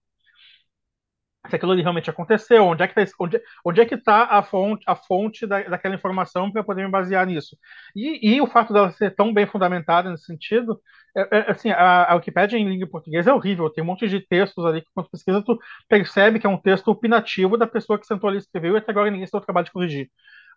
se 1.50 1.56
aquilo 1.56 1.72
ali 1.72 1.82
realmente 1.82 2.10
aconteceu, 2.10 2.66
onde 2.66 2.84
é 2.84 2.88
que 2.88 3.00
está 3.00 3.16
onde, 3.20 3.42
onde 3.66 3.82
é 3.82 3.98
tá 3.98 4.26
a 4.26 4.44
fonte, 4.44 4.84
a 4.88 4.96
fonte 4.96 5.48
da, 5.48 5.62
daquela 5.64 5.96
informação 5.96 6.52
para 6.52 6.64
poder 6.64 6.86
me 6.86 6.92
basear 6.92 7.26
nisso. 7.26 7.58
E, 7.96 8.36
e, 8.36 8.42
o 8.42 8.48
fato 8.48 8.72
dela 8.72 8.92
ser 8.92 9.16
tão 9.16 9.34
bem 9.34 9.48
fundamentada 9.48 10.10
nesse 10.10 10.26
sentido, 10.26 10.80
é, 11.18 11.40
é, 11.40 11.52
assim, 11.52 11.72
a, 11.72 12.12
a 12.12 12.16
Wikipédia 12.16 12.58
em 12.58 12.68
língua 12.68 12.88
portuguesa 12.88 13.32
é 13.32 13.34
horrível, 13.34 13.70
tem 13.70 13.84
um 13.84 13.88
monte 13.88 14.08
de 14.08 14.20
textos 14.20 14.64
ali 14.66 14.82
que 14.82 14.88
quando 14.94 15.10
pesquisa 15.10 15.44
tu 15.44 15.58
percebe 15.90 16.40
que 16.40 16.46
é 16.46 16.50
um 16.50 16.58
texto 16.58 16.90
opinativo 16.90 17.58
da 17.58 17.66
pessoa 17.66 18.00
que 18.00 18.06
sentou 18.06 18.30
ali 18.30 18.38
e 18.38 18.42
escreveu 18.42 18.76
e 18.76 18.78
até 18.78 18.92
agora 18.92 19.10
ninguém 19.10 19.26
se 19.26 19.32
deu 19.32 19.42
trabalho 19.42 19.66
de 19.66 19.72
corrigir. 19.72 20.10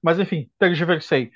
Mas 0.02 0.18
enfim, 0.18 0.48
tergiversei 0.58 1.30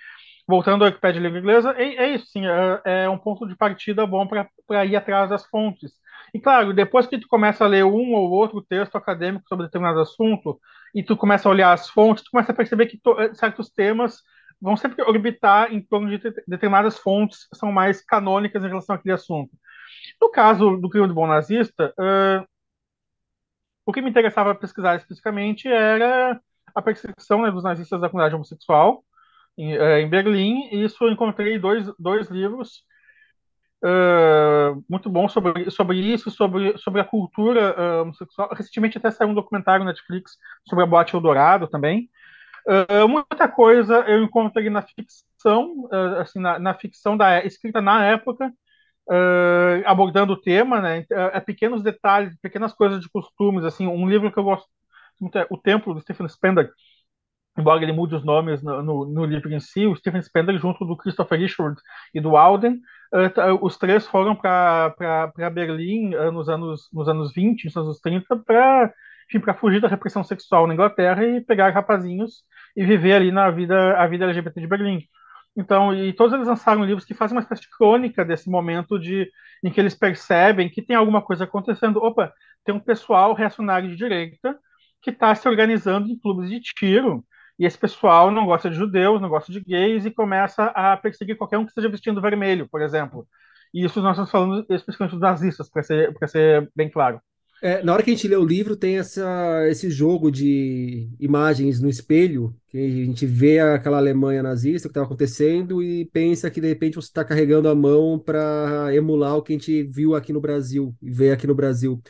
voltando 0.48 0.82
à 0.82 0.86
Wikipédia 0.86 1.20
língua 1.20 1.38
inglesa, 1.38 1.74
é, 1.76 1.84
é 1.96 2.14
isso, 2.14 2.26
sim, 2.28 2.46
é, 2.46 3.02
é, 3.04 3.08
um 3.10 3.18
ponto 3.18 3.46
de 3.46 3.54
partida 3.54 4.06
bom 4.06 4.26
para 4.26 4.84
ir 4.86 4.96
atrás 4.96 5.28
das 5.28 5.44
fontes. 5.46 5.92
E 6.34 6.40
claro, 6.40 6.72
depois 6.72 7.06
que 7.06 7.18
tu 7.18 7.26
começa 7.28 7.64
a 7.64 7.68
ler 7.68 7.84
um 7.84 8.14
ou 8.14 8.30
outro 8.30 8.62
texto 8.62 8.96
acadêmico 8.96 9.48
sobre 9.48 9.66
determinado 9.66 10.00
assunto, 10.00 10.60
e 10.94 11.02
tu 11.02 11.16
começa 11.16 11.48
a 11.48 11.52
olhar 11.52 11.72
as 11.72 11.88
fontes, 11.88 12.24
tu 12.24 12.30
começa 12.30 12.52
a 12.52 12.54
perceber 12.54 12.86
que 12.86 13.00
eh, 13.18 13.34
certos 13.34 13.70
temas 13.70 14.22
vão 14.60 14.76
sempre 14.76 15.02
orbitar 15.02 15.72
em 15.72 15.80
torno 15.80 16.08
de 16.10 16.18
determinadas 16.46 16.98
fontes 16.98 17.46
que 17.48 17.56
são 17.56 17.70
mais 17.70 18.04
canônicas 18.04 18.62
em 18.64 18.68
relação 18.68 18.96
àquele 18.96 19.14
assunto. 19.14 19.50
No 20.20 20.30
caso 20.30 20.76
do 20.76 20.88
crime 20.88 21.06
do 21.06 21.14
bom 21.14 21.26
nazista, 21.26 21.94
uh, 21.98 22.46
o 23.86 23.92
que 23.92 24.02
me 24.02 24.10
interessava 24.10 24.54
pesquisar 24.54 24.96
especificamente 24.96 25.68
era 25.68 26.40
a 26.74 26.82
perseguição 26.82 27.42
né, 27.42 27.50
dos 27.50 27.64
nazistas 27.64 28.00
da 28.00 28.08
comunidade 28.08 28.34
homossexual 28.34 29.04
em, 29.56 29.76
uh, 29.78 29.98
em 29.98 30.08
Berlim, 30.08 30.68
e 30.72 30.84
isso 30.84 31.04
eu 31.04 31.10
encontrei 31.10 31.58
dois, 31.58 31.86
dois 31.98 32.28
livros 32.28 32.82
uh, 33.84 34.84
muito 34.88 35.08
bom 35.08 35.28
sobre, 35.28 35.70
sobre 35.70 35.98
isso, 35.98 36.30
sobre, 36.30 36.76
sobre 36.78 37.00
a 37.00 37.04
cultura 37.04 37.74
uh, 37.78 38.02
homossexual. 38.02 38.48
Recentemente 38.52 38.98
até 38.98 39.10
saiu 39.10 39.30
um 39.30 39.34
documentário 39.34 39.84
na 39.84 39.92
Netflix 39.92 40.36
sobre 40.68 40.84
a 40.84 40.86
Boate 40.86 41.14
Eldorado 41.14 41.66
também. 41.66 42.08
Uh, 42.66 43.08
muita 43.08 43.48
coisa 43.48 44.00
eu 44.06 44.22
encontrei 44.22 44.68
na 44.68 44.82
ficção, 44.82 45.88
assim, 46.20 46.38
na, 46.38 46.58
na, 46.58 46.74
ficção 46.74 47.16
da, 47.16 47.44
escrita 47.44 47.80
na 47.80 48.04
época, 48.04 48.52
abordando 49.86 50.34
o 50.34 50.40
tema, 50.40 50.82
né? 50.82 51.06
É, 51.10 51.40
pequenos 51.40 51.82
detalhes, 51.82 52.36
pequenas 52.42 52.74
coisas 52.74 53.00
de 53.00 53.08
costumes, 53.08 53.64
assim, 53.64 53.86
um 53.86 54.06
livro 54.06 54.30
que 54.30 54.38
eu 54.38 54.44
gosto 54.44 54.68
muito 55.20 55.38
é 55.38 55.46
O 55.50 55.56
Templo, 55.56 55.94
do 55.94 56.00
Stephen 56.00 56.28
Spender, 56.28 56.70
embora 57.58 57.82
ele 57.82 57.92
mude 57.92 58.14
os 58.14 58.24
nomes 58.24 58.62
no, 58.62 58.82
no, 58.82 59.04
no, 59.04 59.24
livro 59.24 59.52
em 59.52 59.58
si, 59.58 59.86
o 59.86 59.96
Stephen 59.96 60.22
Spender, 60.22 60.56
junto 60.58 60.84
do 60.84 60.96
Christopher 60.96 61.42
Ishwood 61.42 61.80
e 62.14 62.20
do 62.20 62.36
Alden, 62.36 62.80
uh, 63.12 63.58
os 63.60 63.76
três 63.76 64.06
foram 64.06 64.36
para 64.36 64.94
Berlim 65.52 66.14
uh, 66.14 66.30
nos, 66.30 66.48
anos, 66.48 66.88
nos 66.92 67.08
anos 67.08 67.32
20, 67.32 67.64
nos 67.64 67.76
anos 67.76 68.00
30, 68.00 68.36
para 68.36 69.54
fugir 69.54 69.80
da 69.80 69.88
repressão 69.88 70.22
sexual 70.22 70.66
na 70.66 70.74
Inglaterra 70.74 71.26
e 71.26 71.40
pegar 71.40 71.70
rapazinhos 71.70 72.44
e 72.76 72.84
viver 72.84 73.14
ali 73.14 73.32
na 73.32 73.50
vida 73.50 73.98
a 73.98 74.06
vida 74.06 74.24
LGBT 74.24 74.60
de 74.60 74.66
Berlim. 74.66 75.00
Então, 75.56 75.92
e 75.92 76.12
todos 76.12 76.32
eles 76.32 76.46
lançaram 76.46 76.84
livros 76.84 77.04
que 77.04 77.14
fazem 77.14 77.36
uma 77.36 77.42
espécie 77.42 77.62
de 77.62 77.70
crônica 77.76 78.24
desse 78.24 78.48
momento 78.48 78.96
de 78.98 79.28
em 79.64 79.72
que 79.72 79.80
eles 79.80 79.94
percebem 79.94 80.68
que 80.68 80.80
tem 80.80 80.94
alguma 80.94 81.20
coisa 81.20 81.42
acontecendo. 81.42 81.98
Opa, 81.98 82.32
tem 82.64 82.72
um 82.72 82.78
pessoal 82.78 83.34
reacionário 83.34 83.88
de 83.88 83.96
direita 83.96 84.56
que 85.02 85.10
está 85.10 85.34
se 85.34 85.48
organizando 85.48 86.08
em 86.08 86.18
clubes 86.18 86.48
de 86.48 86.60
tiro 86.60 87.24
e 87.58 87.66
esse 87.66 87.76
pessoal 87.76 88.30
não 88.30 88.46
gosta 88.46 88.70
de 88.70 88.76
judeus, 88.76 89.20
não 89.20 89.28
gosta 89.28 89.50
de 89.50 89.60
gays 89.60 90.04
e 90.04 90.10
começa 90.10 90.64
a 90.66 90.96
perseguir 90.96 91.36
qualquer 91.36 91.58
um 91.58 91.64
que 91.64 91.70
esteja 91.70 91.88
vestindo 91.88 92.20
vermelho, 92.20 92.68
por 92.68 92.80
exemplo. 92.80 93.26
E 93.74 93.84
isso 93.84 94.00
nós 94.00 94.12
estamos 94.12 94.30
falando 94.30 94.60
especificamente 94.70 95.12
dos 95.12 95.20
nazistas, 95.20 95.68
para 95.68 95.82
ser, 95.82 96.14
ser 96.28 96.70
bem 96.74 96.88
claro. 96.88 97.20
É, 97.60 97.82
na 97.82 97.92
hora 97.92 98.02
que 98.04 98.10
a 98.10 98.14
gente 98.14 98.28
lê 98.28 98.36
o 98.36 98.44
livro, 98.44 98.76
tem 98.76 98.98
essa, 98.98 99.66
esse 99.68 99.90
jogo 99.90 100.30
de 100.30 101.10
imagens 101.18 101.80
no 101.80 101.88
espelho, 101.88 102.54
que 102.68 102.78
a 102.78 103.04
gente 103.04 103.26
vê 103.26 103.58
aquela 103.58 103.96
Alemanha 103.96 104.42
nazista, 104.42 104.88
que 104.88 104.92
estava 104.92 105.06
acontecendo, 105.06 105.82
e 105.82 106.04
pensa 106.12 106.50
que 106.50 106.60
de 106.60 106.68
repente 106.68 106.94
você 106.94 107.08
está 107.08 107.24
carregando 107.24 107.68
a 107.68 107.74
mão 107.74 108.16
para 108.16 108.94
emular 108.94 109.36
o 109.36 109.42
que 109.42 109.52
a 109.52 109.56
gente 109.56 109.82
viu 109.82 110.14
aqui 110.14 110.32
no 110.32 110.40
Brasil, 110.40 110.94
e 111.02 111.10
vê 111.10 111.32
aqui 111.32 111.48
no 111.48 111.54
Brasil. 111.54 112.00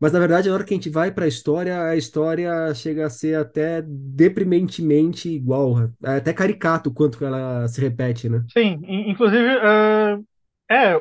Mas 0.00 0.12
na 0.12 0.18
verdade, 0.18 0.48
na 0.48 0.54
hora 0.54 0.64
que 0.64 0.74
a 0.74 0.76
gente 0.76 0.90
vai 0.90 1.10
para 1.10 1.24
a 1.24 1.28
história, 1.28 1.82
a 1.82 1.96
história 1.96 2.74
chega 2.74 3.06
a 3.06 3.10
ser 3.10 3.38
até 3.38 3.82
deprimentemente 3.82 5.28
igual, 5.28 5.90
é 6.04 6.16
até 6.16 6.32
caricato 6.32 6.90
o 6.90 6.94
quanto 6.94 7.24
ela 7.24 7.66
se 7.66 7.80
repete, 7.80 8.28
né? 8.28 8.44
Sim, 8.52 8.78
inclusive, 8.86 9.56
uh, 9.56 10.22
é, 10.70 11.00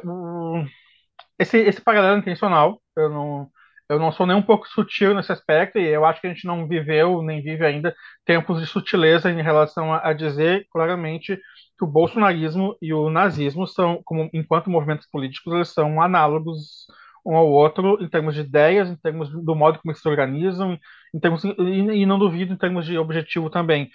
esse, 1.37 1.57
esse 1.57 1.81
paralelo 1.81 2.19
intencional, 2.19 2.81
eu 2.95 3.09
não, 3.09 3.49
eu 3.89 3.99
não 3.99 4.11
sou 4.11 4.25
nem 4.25 4.35
um 4.35 4.41
pouco 4.41 4.67
sutil 4.67 5.13
nesse 5.13 5.31
aspecto, 5.31 5.77
e 5.77 5.87
eu 5.87 6.05
acho 6.05 6.21
que 6.21 6.27
a 6.27 6.33
gente 6.33 6.47
não 6.47 6.67
viveu, 6.67 7.21
nem 7.21 7.41
vive 7.41 7.65
ainda, 7.65 7.93
tempos 8.25 8.61
de 8.61 8.67
sutileza 8.67 9.29
em 9.29 9.41
relação 9.41 9.93
a, 9.93 10.09
a 10.09 10.13
dizer 10.13 10.67
claramente 10.71 11.35
que 11.77 11.83
o 11.83 11.87
bolsonarismo 11.87 12.77
e 12.81 12.93
o 12.93 13.09
nazismo 13.09 13.67
são, 13.67 14.01
como 14.05 14.29
enquanto 14.33 14.69
movimentos 14.69 15.07
políticos, 15.07 15.53
eles 15.53 15.69
são 15.69 16.01
análogos 16.01 16.87
um 17.25 17.35
ao 17.35 17.47
outro 17.49 18.01
em 18.03 18.07
termos 18.07 18.35
de 18.35 18.41
ideias, 18.41 18.89
em 18.89 18.95
termos 18.95 19.29
do 19.29 19.55
modo 19.55 19.79
como 19.79 19.91
eles 19.91 20.01
se 20.01 20.07
organizam, 20.07 20.77
em 21.13 21.19
termos, 21.19 21.43
e, 21.43 21.49
e 21.49 22.05
não 22.05 22.19
duvido 22.19 22.53
em 22.53 22.57
termos 22.57 22.85
de 22.85 22.97
objetivo 22.97 23.49
também. 23.49 23.89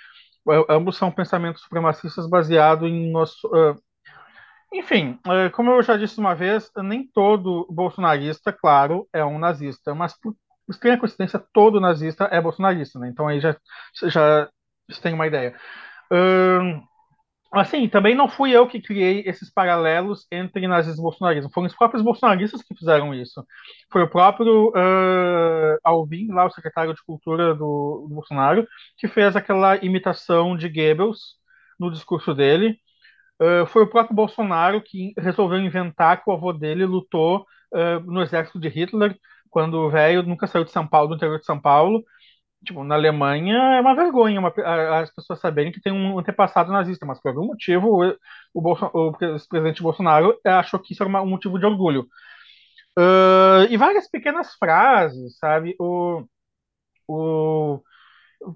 Ambos 0.68 0.96
são 0.96 1.12
pensamentos 1.12 1.62
supremacistas 1.62 2.28
baseados 2.28 2.88
em 2.88 3.10
nosso. 3.10 3.46
Uh, 3.48 3.76
enfim, 4.72 5.18
uh, 5.26 5.50
como 5.52 5.70
eu 5.70 5.82
já 5.82 5.96
disse 5.96 6.18
uma 6.18 6.34
vez, 6.34 6.70
nem 6.78 7.06
todo 7.12 7.66
bolsonarista, 7.70 8.52
claro, 8.52 9.06
é 9.12 9.24
um 9.24 9.38
nazista, 9.38 9.94
mas 9.94 10.18
por 10.18 10.34
estranha 10.68 10.98
coincidência, 10.98 11.42
todo 11.52 11.80
nazista 11.80 12.24
é 12.30 12.40
bolsonarista, 12.40 12.98
né? 12.98 13.08
Então 13.08 13.28
aí 13.28 13.40
já, 13.40 13.56
já 14.04 14.48
se 14.90 15.00
tem 15.00 15.12
uma 15.12 15.26
ideia. 15.26 15.54
Assim, 17.52 17.88
também 17.88 18.14
não 18.14 18.28
fui 18.28 18.52
eu 18.52 18.68
que 18.68 18.80
criei 18.80 19.24
esses 19.26 19.50
paralelos 19.50 20.24
entre 20.30 20.68
nazismo 20.68 21.00
e 21.00 21.02
bolsonarismo. 21.02 21.50
Foram 21.52 21.66
os 21.66 21.74
próprios 21.74 22.02
bolsonaristas 22.02 22.62
que 22.62 22.76
fizeram 22.76 23.12
isso. 23.12 23.44
Foi 23.90 24.02
o 24.02 24.08
próprio 24.08 24.68
uh, 24.68 25.78
Alvin, 25.82 26.28
lá 26.28 26.46
o 26.46 26.50
secretário 26.50 26.94
de 26.94 27.02
Cultura 27.02 27.52
do, 27.52 28.06
do, 28.08 28.14
Bolsonaro, 28.14 28.68
que 28.96 29.08
fez 29.08 29.34
aquela 29.34 29.76
imitação 29.84 30.56
de 30.56 30.68
Goebbels 30.68 31.38
no 31.78 31.90
discurso 31.90 32.32
dele. 32.34 32.78
Uh, 33.40 33.66
foi 33.66 33.82
o 33.82 33.90
próprio 33.90 34.14
Bolsonaro 34.14 34.80
que 34.80 35.12
resolveu 35.18 35.58
inventar 35.58 36.22
que 36.22 36.30
o 36.30 36.32
avô 36.32 36.52
dele 36.52 36.86
lutou 36.86 37.44
uh, 37.74 38.00
no 38.06 38.22
exército 38.22 38.60
de 38.60 38.68
Hitler, 38.68 39.18
quando 39.50 39.74
o 39.74 39.90
velho 39.90 40.22
nunca 40.22 40.46
saiu 40.46 40.64
de 40.64 40.70
São 40.70 40.86
Paulo, 40.86 41.08
do 41.08 41.16
interior 41.16 41.40
de 41.40 41.46
São 41.46 41.60
Paulo, 41.60 42.04
Tipo, 42.64 42.84
na 42.84 42.94
Alemanha 42.94 43.56
é 43.56 43.80
uma 43.80 43.94
vergonha 43.94 44.38
uma, 44.38 44.52
as 45.00 45.10
pessoas 45.14 45.40
saberem 45.40 45.72
que 45.72 45.80
tem 45.80 45.92
um 45.92 46.18
antepassado 46.18 46.70
nazista, 46.70 47.06
mas 47.06 47.20
por 47.20 47.30
algum 47.30 47.46
motivo 47.46 48.04
o, 48.52 48.60
Bolso, 48.60 48.84
o 48.92 49.12
presidente 49.48 49.82
Bolsonaro 49.82 50.38
achou 50.44 50.78
que 50.78 50.92
isso 50.92 51.02
era 51.02 51.08
uma, 51.08 51.22
um 51.22 51.26
motivo 51.26 51.58
de 51.58 51.64
orgulho. 51.64 52.06
Uh, 52.98 53.64
e 53.70 53.76
várias 53.76 54.10
pequenas 54.10 54.54
frases, 54.56 55.38
sabe? 55.38 55.74
O, 55.78 56.24
o, 57.08 57.82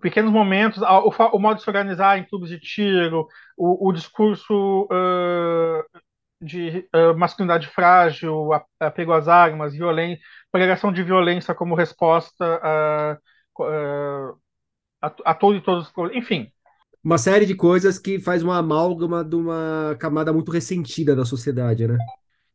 pequenos 0.01 0.31
momentos, 0.33 0.83
o, 0.83 1.11
o, 1.37 1.39
modo 1.39 1.57
de 1.59 1.63
se 1.63 1.71
organizar 1.71 2.19
em 2.19 2.25
clubes 2.25 2.51
de 2.51 2.59
tiro, 2.61 3.27
o, 3.57 3.89
o 3.89 3.93
discurso 3.93 4.85
uh, 4.91 5.83
de 6.41 6.87
uh, 6.95 7.17
masculinidade 7.17 7.69
frágil, 7.69 8.51
apego 8.81 9.13
às 9.13 9.29
armas, 9.29 9.73
violência, 9.75 10.23
pregação 10.53 10.93
de 10.93 11.03
violência 11.03 11.55
como 11.55 11.75
resposta 11.75 12.61
a, 12.63 13.19
a, 13.61 14.35
a, 15.03 15.15
a 15.27 15.35
todo 15.35 15.57
e 15.57 15.61
todos 15.61 15.93
os 15.97 16.17
enfim. 16.17 16.51
Uma 17.03 17.19
série 17.19 17.45
de 17.45 17.55
coisas 17.55 17.99
que 17.99 18.19
faz 18.19 18.43
uma 18.43 18.59
amálgama 18.59 19.23
de 19.23 19.37
uma 19.37 19.95
camada 20.01 20.33
muito 20.33 20.51
ressentida 20.51 21.15
da 21.15 21.25
sociedade, 21.25 21.87
né? 21.87 21.99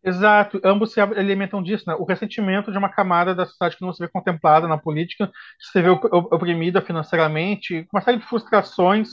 Exato, 0.03 0.59
ambos 0.63 0.93
se 0.93 1.01
alimentam 1.01 1.61
disso, 1.61 1.83
né? 1.85 1.93
O 1.93 2.05
ressentimento 2.05 2.71
de 2.71 2.77
uma 2.77 2.89
camada 2.89 3.35
da 3.35 3.45
sociedade 3.45 3.77
que 3.77 3.85
não 3.85 3.93
se 3.93 4.03
vê 4.03 4.09
contemplada 4.09 4.67
na 4.67 4.77
política, 4.77 5.27
que 5.27 5.67
se 5.71 5.81
vê 5.81 5.89
oprimida 5.89 6.81
financeiramente, 6.81 7.85
uma 7.93 8.01
série 8.01 8.17
de 8.17 8.25
frustrações 8.25 9.09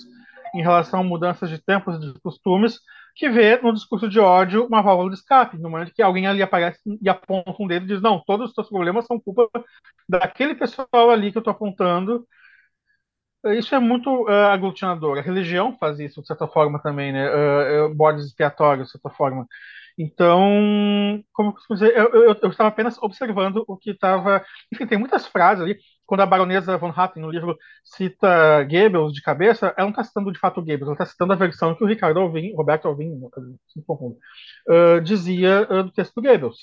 em 0.54 0.62
relação 0.62 1.00
a 1.00 1.04
mudanças 1.04 1.50
de 1.50 1.58
tempos 1.58 1.96
e 1.96 2.12
de 2.12 2.20
costumes, 2.20 2.80
que 3.16 3.30
vê 3.30 3.56
no 3.60 3.72
discurso 3.72 4.08
de 4.08 4.20
ódio 4.20 4.66
uma 4.66 4.82
válvula 4.82 5.10
de 5.10 5.16
escape, 5.16 5.56
no 5.58 5.70
momento 5.70 5.92
que 5.94 6.02
alguém 6.02 6.26
ali 6.26 6.42
aparece 6.42 6.78
e 7.00 7.08
aponta 7.08 7.56
um 7.58 7.66
dedo 7.66 7.84
e 7.84 7.88
diz: 7.88 8.02
Não, 8.02 8.22
todos 8.24 8.50
os 8.50 8.54
seus 8.54 8.68
problemas 8.68 9.06
são 9.06 9.18
culpa 9.18 9.48
daquele 10.08 10.54
pessoal 10.54 11.10
ali 11.10 11.32
que 11.32 11.38
eu 11.38 11.40
estou 11.40 11.52
apontando. 11.52 12.26
Isso 13.58 13.74
é 13.74 13.78
muito 13.78 14.24
uh, 14.24 14.48
aglutinador. 14.52 15.18
A 15.18 15.22
religião 15.22 15.76
faz 15.78 16.00
isso, 16.00 16.20
de 16.20 16.26
certa 16.26 16.48
forma, 16.48 16.80
também, 16.82 17.12
né? 17.12 17.28
Uh, 17.30 17.86
uh, 17.86 17.94
bordes 17.94 18.26
expiatórios, 18.26 18.86
de 18.86 18.92
certa 18.92 19.08
forma. 19.10 19.46
Então, 19.98 21.24
como 21.32 21.54
eu 21.70 21.74
dizer, 21.74 21.96
eu, 21.96 22.08
eu, 22.12 22.36
eu, 22.42 22.50
estava 22.50 22.68
apenas 22.68 22.98
observando 23.00 23.64
o 23.66 23.76
que 23.76 23.92
estava. 23.92 24.44
Enfim, 24.72 24.86
tem 24.86 24.98
muitas 24.98 25.26
frases 25.26 25.62
ali. 25.64 25.78
Quando 26.06 26.20
a 26.20 26.26
baronesa 26.26 26.78
von 26.78 26.92
Hatten, 26.96 27.20
no 27.20 27.30
livro, 27.30 27.58
cita 27.82 28.62
Goebbels 28.62 29.12
de 29.12 29.20
cabeça, 29.20 29.74
ela 29.76 29.86
não 29.86 29.90
está 29.90 30.04
citando 30.04 30.32
de 30.32 30.38
fato 30.38 30.62
Goebbels, 30.62 30.86
ela 30.86 30.92
está 30.92 31.04
citando 31.04 31.32
a 31.32 31.36
versão 31.36 31.74
que 31.74 31.82
o 31.82 31.86
Ricardo 31.86 32.20
Alvim, 32.20 32.54
Roberto 32.54 32.86
Alvim, 32.86 33.10
uh, 34.68 35.00
dizia 35.02 35.66
uh, 35.68 35.82
do 35.82 35.90
texto 35.90 36.14
do 36.14 36.22
Goebbels. 36.22 36.58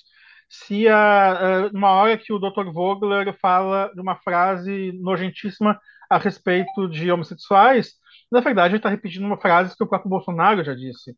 Se 0.50 0.88
a, 0.88 1.70
uh, 1.72 1.78
uma 1.78 1.92
hora 1.92 2.18
que 2.18 2.32
o 2.32 2.40
Dr. 2.40 2.72
Vogler 2.72 3.38
fala 3.42 3.92
de 3.94 4.00
uma 4.00 4.16
frase 4.16 4.94
nojentíssima 5.02 5.78
a 6.10 6.18
respeito 6.18 6.88
de 6.88 7.12
homossexuais, 7.12 7.96
na 8.32 8.40
verdade 8.40 8.72
ele 8.72 8.78
está 8.78 8.88
repetindo 8.88 9.26
uma 9.26 9.38
frase 9.38 9.76
que 9.76 9.84
o 9.84 9.88
próprio 9.88 10.10
Bolsonaro 10.10 10.64
já 10.64 10.74
disse. 10.74 11.16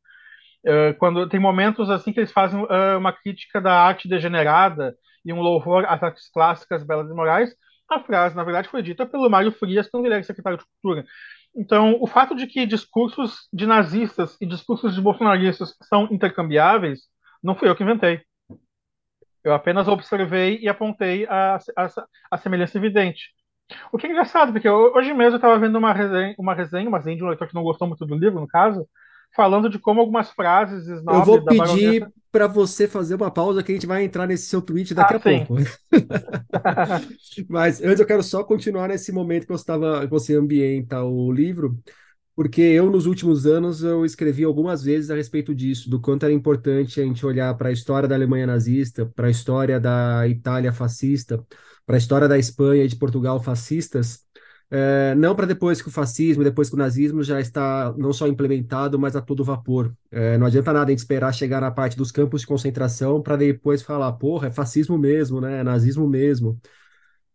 Quando 0.98 1.29
tem 1.29 1.39
momentos 1.39 1.91
assim 1.91 2.12
que 2.12 2.20
eles 2.20 2.32
fazem 2.32 2.65
uma 2.98 3.13
crítica 3.13 3.62
da 3.62 3.72
arte 3.72 4.08
degenerada 4.08 4.96
e 5.24 5.32
um 5.32 5.39
louvor 5.39 5.86
às 5.86 6.01
artes 6.01 6.27
clássicas 6.32 6.84
belas 6.84 7.08
e 7.08 7.13
morais, 7.13 7.55
a 7.89 7.99
frase, 7.99 8.35
na 8.35 8.43
verdade, 8.43 8.69
foi 8.69 8.81
dita 8.81 9.05
pelo 9.05 9.29
Mário 9.29 9.51
Frias, 9.51 9.89
quando 9.89 10.05
ele 10.05 10.15
era 10.15 10.23
secretário 10.23 10.57
de 10.57 10.65
Cultura. 10.65 11.05
Então, 11.55 11.97
o 12.01 12.07
fato 12.07 12.35
de 12.35 12.47
que 12.47 12.65
discursos 12.65 13.47
de 13.53 13.65
nazistas 13.65 14.37
e 14.41 14.45
discursos 14.45 14.93
de 14.93 15.01
bolsonaristas 15.01 15.75
são 15.83 16.05
intercambiáveis, 16.11 17.01
não 17.41 17.55
fui 17.55 17.69
eu 17.69 17.75
que 17.75 17.83
inventei. 17.83 18.21
Eu 19.43 19.53
apenas 19.53 19.87
observei 19.87 20.59
e 20.59 20.67
apontei 20.67 21.25
a, 21.27 21.57
a, 21.77 21.87
a 22.31 22.37
semelhança 22.37 22.77
evidente. 22.77 23.29
O 23.91 23.97
que 23.97 24.07
é 24.07 24.09
engraçado, 24.09 24.51
porque 24.51 24.69
hoje 24.69 25.13
mesmo 25.13 25.33
eu 25.33 25.37
estava 25.37 25.57
vendo 25.57 25.77
uma 25.77 25.93
resenha, 25.93 26.35
uma 26.37 26.53
resenha, 26.53 26.89
uma 26.89 26.97
resenha 26.97 27.17
de 27.17 27.23
um 27.23 27.27
leitor 27.27 27.47
que 27.47 27.55
não 27.55 27.63
gostou 27.63 27.87
muito 27.87 28.05
do 28.05 28.15
livro, 28.15 28.39
no 28.39 28.47
caso, 28.47 28.87
falando 29.35 29.69
de 29.69 29.77
como 29.77 29.99
algumas 29.99 30.31
frases 30.31 30.87
Eu 30.87 31.25
vou 31.25 31.43
pedir 31.43 32.07
para 32.31 32.47
você 32.47 32.87
fazer 32.87 33.15
uma 33.15 33.31
pausa 33.31 33.63
que 33.63 33.71
a 33.71 33.75
gente 33.75 33.87
vai 33.87 34.03
entrar 34.03 34.27
nesse 34.27 34.47
seu 34.47 34.61
tweet 34.61 34.93
daqui 34.93 35.13
ah, 35.13 35.17
a 35.17 35.21
sim. 35.21 35.45
pouco. 35.45 35.63
Mas 37.47 37.81
antes 37.81 37.99
eu 37.99 38.05
quero 38.05 38.21
só 38.21 38.43
continuar 38.43 38.89
nesse 38.89 39.11
momento 39.11 39.47
que 39.47 39.53
você, 39.53 39.63
tava, 39.63 40.01
que 40.01 40.11
você 40.11 40.35
ambienta 40.35 41.01
o 41.01 41.31
livro, 41.31 41.79
porque 42.35 42.61
eu 42.61 42.89
nos 42.89 43.05
últimos 43.05 43.45
anos 43.45 43.83
eu 43.83 44.03
escrevi 44.03 44.43
algumas 44.43 44.83
vezes 44.83 45.09
a 45.09 45.15
respeito 45.15 45.55
disso, 45.55 45.89
do 45.89 46.01
quanto 46.01 46.23
era 46.23 46.33
importante 46.33 46.99
a 46.99 47.05
gente 47.05 47.25
olhar 47.25 47.55
para 47.55 47.69
a 47.69 47.71
história 47.71 48.07
da 48.07 48.15
Alemanha 48.15 48.47
nazista, 48.47 49.05
para 49.05 49.27
a 49.27 49.31
história 49.31 49.79
da 49.79 50.27
Itália 50.27 50.73
fascista, 50.73 51.41
para 51.85 51.95
a 51.95 51.97
história 51.97 52.27
da 52.27 52.37
Espanha 52.37 52.83
e 52.83 52.87
de 52.89 52.97
Portugal 52.97 53.41
fascistas, 53.41 54.25
é, 54.72 55.13
não 55.15 55.36
para 55.36 55.45
depois 55.45 55.81
que 55.81 55.88
o 55.88 55.91
fascismo, 55.91 56.43
depois 56.43 56.69
que 56.69 56.75
o 56.75 56.77
nazismo 56.77 57.24
já 57.24 57.39
está 57.39 57.93
não 57.98 58.12
só 58.12 58.27
implementado, 58.27 58.98
mas 58.98 59.15
a 59.15 59.22
todo 59.22 59.43
vapor. 59.43 59.95
É, 60.12 60.38
não 60.38 60.48
adianta 60.48 60.74
nada 60.74 60.88
a 60.88 60.89
gente 60.89 61.00
esperar 61.00 61.33
chegar 61.33 61.61
na 61.61 61.72
parte 61.72 61.96
dos 61.96 62.11
campos 62.11 62.42
de 62.42 62.48
concentração 62.48 63.22
para 63.22 63.35
depois 63.35 63.81
falar, 63.81 64.11
porra, 64.13 64.48
é 64.48 64.51
fascismo 64.51 64.98
mesmo, 64.98 65.39
né? 65.39 65.59
É 65.59 65.63
nazismo 65.63 66.07
mesmo. 66.07 66.59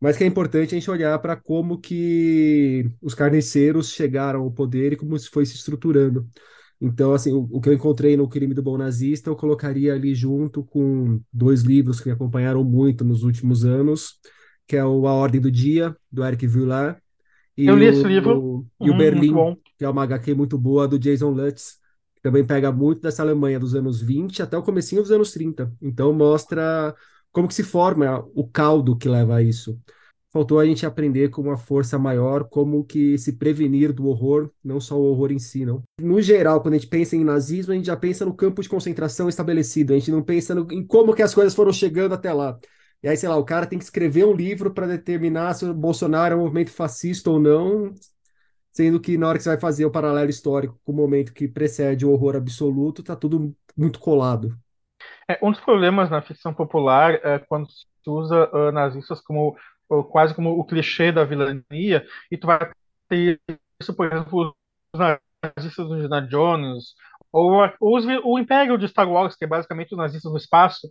Mas 0.00 0.16
que 0.16 0.24
é 0.24 0.26
importante 0.26 0.74
a 0.74 0.78
gente 0.78 0.90
olhar 0.90 1.18
para 1.18 1.36
como 1.36 1.78
que 1.78 2.90
os 3.02 3.14
carniceiros 3.14 3.90
chegaram 3.92 4.42
ao 4.42 4.50
poder 4.50 4.92
e 4.92 4.96
como 4.96 5.14
isso 5.14 5.30
foi 5.30 5.44
se 5.46 5.56
estruturando. 5.56 6.26
Então, 6.80 7.12
assim, 7.12 7.32
o, 7.32 7.46
o, 7.52 7.60
que 7.60 7.68
eu 7.68 7.74
encontrei 7.74 8.16
no 8.16 8.28
Crime 8.28 8.54
do 8.54 8.62
Bom 8.62 8.78
Nazista, 8.78 9.28
eu 9.28 9.36
colocaria 9.36 9.92
ali 9.94 10.14
junto 10.14 10.64
com 10.64 11.20
dois 11.32 11.62
livros 11.62 12.00
que 12.00 12.08
me 12.08 12.14
acompanharam 12.14 12.64
muito 12.64 13.04
nos 13.04 13.22
últimos 13.22 13.64
anos, 13.64 14.18
que 14.66 14.76
é 14.76 14.84
o 14.84 15.06
A 15.06 15.12
Ordem 15.12 15.40
do 15.40 15.50
Dia, 15.50 15.94
do 16.10 16.24
Eric 16.24 16.46
Vuillard, 16.46 16.98
e 17.56 17.66
eu 17.66 17.76
li 17.76 17.86
esse 17.86 18.02
livro. 18.04 18.38
O, 18.38 18.66
e 18.80 18.90
hum, 18.90 18.94
o 18.94 18.98
Berlim, 18.98 19.56
que 19.78 19.84
é 19.84 19.88
uma 19.88 20.02
HQ 20.02 20.34
muito 20.34 20.56
boa 20.58 20.86
do 20.86 20.98
Jason 20.98 21.30
Lutz, 21.30 21.78
que 22.14 22.22
também 22.22 22.44
pega 22.44 22.70
muito 22.72 23.02
dessa 23.02 23.22
Alemanha 23.22 23.58
dos 23.58 23.74
anos 23.74 24.00
20 24.00 24.42
até 24.42 24.56
o 24.56 24.62
comecinho 24.62 25.02
dos 25.02 25.10
anos 25.10 25.32
30. 25.32 25.72
Então 25.80 26.12
mostra 26.12 26.94
como 27.32 27.48
que 27.48 27.54
se 27.54 27.62
forma 27.62 28.26
o 28.34 28.46
caldo 28.46 28.96
que 28.96 29.08
leva 29.08 29.36
a 29.36 29.42
isso. 29.42 29.78
Faltou 30.32 30.60
a 30.60 30.64
gente 30.64 30.86
aprender 30.86 31.28
com 31.30 31.42
uma 31.42 31.56
força 31.56 31.98
maior 31.98 32.44
como 32.44 32.84
que 32.84 33.18
se 33.18 33.32
prevenir 33.32 33.92
do 33.92 34.06
horror, 34.06 34.48
não 34.62 34.80
só 34.80 34.96
o 34.96 35.02
horror 35.02 35.32
em 35.32 35.40
si, 35.40 35.66
não. 35.66 35.82
No 36.00 36.22
geral, 36.22 36.60
quando 36.60 36.74
a 36.74 36.76
gente 36.78 36.88
pensa 36.88 37.16
em 37.16 37.24
nazismo, 37.24 37.72
a 37.72 37.76
gente 37.76 37.86
já 37.86 37.96
pensa 37.96 38.24
no 38.24 38.32
campo 38.32 38.62
de 38.62 38.68
concentração 38.68 39.28
estabelecido, 39.28 39.92
a 39.92 39.98
gente 39.98 40.12
não 40.12 40.22
pensa 40.22 40.54
no, 40.54 40.70
em 40.70 40.86
como 40.86 41.14
que 41.14 41.22
as 41.22 41.34
coisas 41.34 41.52
foram 41.52 41.72
chegando 41.72 42.14
até 42.14 42.32
lá. 42.32 42.56
E 43.02 43.08
aí, 43.08 43.16
sei 43.16 43.28
lá, 43.28 43.36
o 43.36 43.44
cara 43.44 43.66
tem 43.66 43.78
que 43.78 43.84
escrever 43.84 44.24
um 44.24 44.34
livro 44.34 44.72
para 44.72 44.86
determinar 44.86 45.54
se 45.54 45.64
o 45.64 45.72
Bolsonaro 45.72 46.34
é 46.34 46.36
um 46.36 46.40
movimento 46.40 46.70
fascista 46.70 47.30
ou 47.30 47.40
não, 47.40 47.94
sendo 48.70 49.00
que 49.00 49.16
na 49.16 49.28
hora 49.28 49.38
que 49.38 49.44
você 49.44 49.50
vai 49.50 49.60
fazer 49.60 49.84
o 49.84 49.90
paralelo 49.90 50.28
histórico 50.28 50.78
com 50.84 50.92
o 50.92 50.96
momento 50.96 51.32
que 51.32 51.48
precede 51.48 52.04
o 52.04 52.12
horror 52.12 52.36
absoluto, 52.36 53.02
tá 53.02 53.16
tudo 53.16 53.54
muito 53.76 53.98
colado. 53.98 54.54
É, 55.28 55.38
um 55.42 55.50
dos 55.50 55.60
problemas 55.60 56.10
na 56.10 56.20
ficção 56.20 56.52
popular 56.52 57.14
é 57.24 57.38
quando 57.38 57.70
se 57.70 57.86
usa 58.06 58.50
uh, 58.52 58.70
nazistas 58.70 59.20
como 59.20 59.56
uh, 59.88 60.04
quase 60.04 60.34
como 60.34 60.50
o 60.58 60.64
clichê 60.64 61.10
da 61.10 61.24
vilania, 61.24 62.04
e 62.30 62.36
tu 62.36 62.46
vai 62.46 62.70
ter 63.08 63.40
isso, 63.80 63.94
por 63.94 64.06
exemplo, 64.06 64.54
os 64.94 65.00
nazistas 65.56 65.88
do 65.88 65.96
Indiana 65.96 66.20
Jones, 66.20 66.94
ou, 67.32 67.52
ou 67.80 67.96
os, 67.96 68.04
o 68.24 68.38
Império 68.38 68.76
de 68.76 68.88
Star 68.88 69.10
Wars, 69.10 69.36
que 69.36 69.44
é 69.44 69.48
basicamente 69.48 69.92
os 69.92 69.98
nazistas 69.98 70.30
no 70.30 70.38
espaço, 70.38 70.90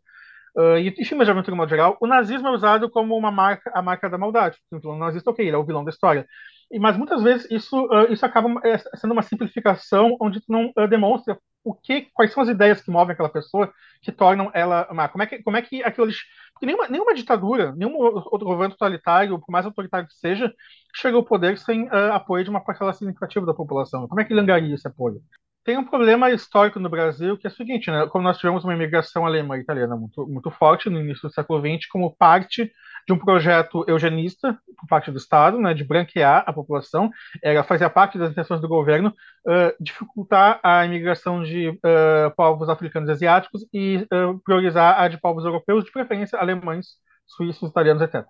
Uh, 0.55 0.77
e 0.77 1.05
filmes 1.05 1.25
de 1.25 1.31
aventura, 1.31 1.55
modo 1.55 1.69
geral, 1.69 1.97
o 2.01 2.07
nazismo 2.07 2.47
é 2.47 2.51
usado 2.51 2.89
como 2.89 3.15
uma 3.15 3.31
marca, 3.31 3.71
a 3.73 3.81
marca 3.81 4.09
da 4.09 4.17
maldade. 4.17 4.57
O 4.71 4.95
nazista, 4.95 5.29
ok, 5.29 5.45
ele 5.45 5.55
é 5.55 5.59
o 5.59 5.65
vilão 5.65 5.83
da 5.83 5.91
história. 5.91 6.27
E, 6.71 6.79
mas 6.79 6.97
muitas 6.97 7.21
vezes 7.23 7.49
isso, 7.49 7.85
uh, 7.85 8.11
isso 8.11 8.25
acaba 8.25 8.49
é, 8.67 8.77
sendo 8.95 9.11
uma 9.11 9.21
simplificação 9.21 10.15
onde 10.19 10.39
tu 10.39 10.51
não 10.51 10.71
uh, 10.77 10.87
demonstra 10.87 11.37
o 11.63 11.73
que, 11.73 12.07
quais 12.13 12.31
são 12.31 12.43
as 12.43 12.49
ideias 12.49 12.81
que 12.81 12.91
movem 12.91 13.13
aquela 13.13 13.29
pessoa 13.29 13.71
que 14.01 14.11
tornam 14.11 14.49
ela 14.53 14.87
má. 14.93 15.07
Como 15.09 15.23
é 15.23 15.27
que, 15.27 15.43
como 15.43 15.57
é 15.57 15.61
que 15.61 15.83
aquilo. 15.83 16.07
Porque 16.53 16.65
nenhuma, 16.65 16.87
nenhuma 16.87 17.13
ditadura, 17.13 17.73
nenhum 17.75 17.95
outro 17.97 18.45
governo 18.45 18.75
totalitário, 18.75 19.39
por 19.39 19.51
mais 19.51 19.65
autoritário 19.65 20.07
que 20.07 20.15
seja, 20.15 20.53
chega 20.95 21.17
ao 21.17 21.23
poder 21.23 21.57
sem 21.57 21.89
apoio 21.89 22.43
de 22.43 22.49
uma 22.49 22.63
parcela 22.63 22.93
significativa 22.93 23.45
da 23.45 23.53
população. 23.53 24.07
Como 24.07 24.21
é 24.21 24.25
que 24.25 24.31
ele 24.31 24.39
angaria 24.39 24.73
esse 24.73 24.87
apoio? 24.87 25.21
Tem 25.63 25.77
um 25.77 25.85
problema 25.85 26.31
histórico 26.31 26.79
no 26.79 26.89
Brasil 26.89 27.37
que 27.37 27.47
é 27.47 27.49
o 27.49 27.53
seguinte, 27.53 27.91
né? 27.91 28.07
Como 28.07 28.23
nós 28.23 28.37
tivemos 28.37 28.63
uma 28.63 28.73
imigração 28.73 29.25
alemã 29.25 29.57
e 29.57 29.61
italiana 29.61 29.95
muito, 29.95 30.25
muito 30.27 30.49
forte 30.51 30.89
no 30.89 30.99
início 30.99 31.27
do 31.27 31.33
século 31.33 31.59
XX, 31.59 31.87
como 31.87 32.15
parte 32.15 32.71
de 33.07 33.13
um 33.13 33.17
projeto 33.17 33.83
eugenista 33.87 34.57
por 34.77 34.87
parte 34.87 35.11
do 35.11 35.17
Estado, 35.17 35.59
né, 35.59 35.73
de 35.73 35.83
branquear 35.83 36.43
a 36.45 36.53
população, 36.53 37.09
era 37.43 37.63
fazer 37.63 37.89
parte 37.89 38.19
das 38.19 38.31
intenções 38.31 38.61
do 38.61 38.67
governo 38.67 39.09
uh, 39.09 39.73
dificultar 39.79 40.59
a 40.63 40.85
imigração 40.85 41.41
de 41.41 41.69
uh, 41.69 42.35
povos 42.35 42.69
africanos 42.69 43.09
e 43.09 43.11
asiáticos 43.11 43.65
e 43.73 44.07
uh, 44.13 44.39
priorizar 44.43 44.99
a 45.01 45.07
de 45.07 45.19
povos 45.19 45.43
europeus, 45.43 45.83
de 45.83 45.91
preferência 45.91 46.37
alemães, 46.37 46.97
suíços, 47.25 47.69
italianos, 47.69 48.03
etc. 48.03 48.25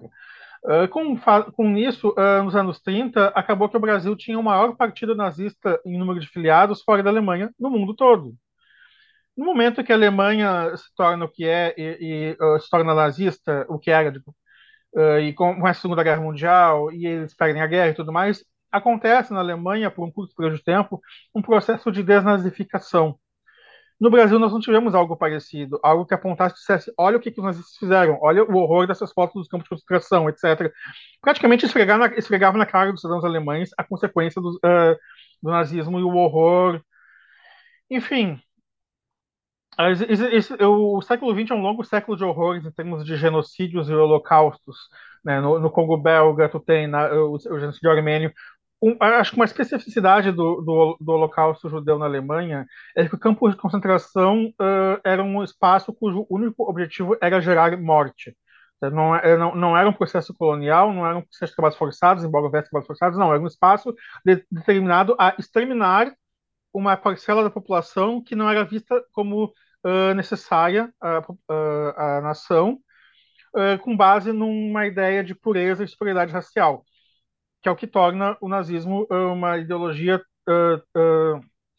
Uh, 0.65 0.87
com, 0.89 1.17
com 1.53 1.77
isso, 1.77 2.09
uh, 2.09 2.43
nos 2.43 2.55
anos 2.55 2.81
30, 2.81 3.27
acabou 3.27 3.69
que 3.69 3.77
o 3.77 3.79
Brasil 3.79 4.15
tinha 4.15 4.37
o 4.37 4.43
maior 4.43 4.75
partido 4.75 5.15
nazista 5.15 5.79
em 5.85 5.97
número 5.97 6.19
de 6.19 6.27
filiados 6.27 6.81
fora 6.81 7.01
da 7.01 7.09
Alemanha, 7.09 7.49
no 7.57 7.69
mundo 7.69 7.95
todo. 7.95 8.35
No 9.35 9.45
momento 9.45 9.83
que 9.83 9.91
a 9.91 9.95
Alemanha 9.95 10.75
se 10.75 10.93
torna 10.95 11.25
o 11.25 11.29
que 11.29 11.45
é 11.45 11.73
e, 11.77 12.37
e 12.37 12.43
uh, 12.43 12.59
se 12.59 12.69
torna 12.69 12.93
nazista, 12.93 13.65
o 13.69 13.79
que 13.79 13.89
era, 13.89 14.11
tipo, 14.11 14.35
e 15.21 15.33
com 15.33 15.65
a 15.67 15.73
Segunda 15.73 16.03
Guerra 16.03 16.21
Mundial, 16.21 16.91
e 16.91 17.05
eles 17.05 17.35
perdem 17.35 17.61
a 17.61 17.67
guerra 17.67 17.89
e 17.91 17.93
tudo 17.93 18.11
mais, 18.11 18.43
acontece 18.71 19.31
na 19.33 19.39
Alemanha, 19.39 19.91
por 19.91 20.03
um 20.05 20.11
curto 20.11 20.35
período 20.35 20.57
de 20.57 20.63
tempo, 20.63 20.99
um 21.33 21.41
processo 21.41 21.91
de 21.91 22.03
desnazificação. 22.03 23.17
No 23.99 24.09
Brasil, 24.09 24.39
nós 24.39 24.51
não 24.53 24.59
tivemos 24.61 24.95
algo 24.95 25.17
parecido, 25.17 25.79
algo 25.83 26.05
que 26.05 26.13
apontasse 26.13 26.55
e 26.55 26.59
dissesse: 26.59 26.93
olha 26.97 27.17
o 27.17 27.19
que, 27.19 27.31
que 27.31 27.41
os 27.41 27.77
fizeram, 27.77 28.17
olha 28.21 28.43
o 28.43 28.55
horror 28.57 28.87
dessas 28.87 29.11
fotos 29.11 29.35
dos 29.35 29.47
campos 29.47 29.65
de 29.65 29.69
concentração, 29.69 30.29
etc. 30.29 30.71
Praticamente 31.21 31.65
esfregava 31.65 32.07
na, 32.07 32.15
esfregava 32.17 32.57
na 32.57 32.65
cara 32.65 32.91
dos 32.91 33.01
cidadãos 33.01 33.25
alemães 33.25 33.71
a 33.77 33.83
consequência 33.83 34.41
do, 34.41 34.51
uh, 34.57 34.95
do 35.43 35.51
nazismo 35.51 35.99
e 35.99 36.03
o 36.03 36.15
horror. 36.15 36.81
Enfim, 37.89 38.41
O 40.61 41.01
século 41.01 41.33
XX 41.33 41.51
é 41.51 41.53
um 41.53 41.61
longo 41.61 41.83
século 41.85 42.17
de 42.17 42.23
horrores 42.23 42.65
em 42.65 42.71
termos 42.71 43.05
de 43.05 43.15
genocídios 43.15 43.89
e 43.89 43.93
holocaustos. 43.93 44.77
Né? 45.23 45.39
No, 45.39 45.57
no, 45.59 45.71
Congo 45.71 45.97
belga, 45.97 46.49
tu 46.49 46.59
tem 46.59 46.85
na, 46.87 47.09
o, 47.13 47.35
o 47.35 47.59
genocídio 47.59 47.89
armênio. 47.89 48.33
Um, 48.81 48.95
acho 48.99 49.31
que 49.31 49.37
uma 49.37 49.45
especificidade 49.45 50.31
do, 50.31 50.61
do, 50.61 50.97
do, 51.01 51.11
Holocausto 51.11 51.69
judeu 51.69 51.99
na 51.99 52.05
Alemanha 52.05 52.65
é 52.95 53.07
que 53.07 53.15
o 53.15 53.19
campo 53.19 53.49
de 53.49 53.57
concentração 53.57 54.45
uh, 54.59 55.01
era 55.03 55.21
um 55.21 55.43
espaço 55.43 55.93
cujo 55.93 56.25
único 56.29 56.63
objetivo 56.63 57.17
era 57.21 57.41
gerar 57.41 57.77
morte. 57.77 58.35
Não, 58.81 59.13
é, 59.13 59.35
não, 59.37 59.53
não, 59.55 59.77
era 59.77 59.89
um 59.89 59.93
processo 59.93 60.33
colonial, 60.33 60.93
não 60.93 61.05
era 61.05 61.17
um 61.17 61.21
processo 61.21 61.51
de 61.51 61.55
trabalhos 61.55 61.77
forçados, 61.77 62.23
embora 62.23 62.45
houvesse 62.45 62.69
trabalhos 62.69 62.87
forçados, 62.87 63.19
não, 63.19 63.33
era 63.33 63.41
um 63.41 63.47
espaço 63.47 63.93
de, 64.25 64.45
determinado 64.49 65.15
a 65.19 65.35
exterminar 65.37 66.13
uma 66.73 66.95
parcela 66.95 67.43
da 67.43 67.49
população 67.49 68.23
que 68.23 68.35
não 68.35 68.49
era 68.49 68.63
vista 68.63 69.03
como 69.11 69.53
uh, 69.83 70.13
necessária 70.15 70.93
à 71.01 72.21
nação, 72.21 72.79
uh, 73.53 73.77
com 73.79 73.97
base 73.97 74.31
numa 74.31 74.87
ideia 74.87 75.23
de 75.23 75.35
pureza 75.35 75.83
e 75.83 75.87
superioridade 75.87 76.31
racial, 76.31 76.85
que 77.61 77.69
é 77.69 77.71
o 77.71 77.75
que 77.75 77.87
torna 77.87 78.37
o 78.41 78.47
nazismo 78.47 79.07
uh, 79.11 79.33
uma 79.33 79.57
ideologia 79.57 80.21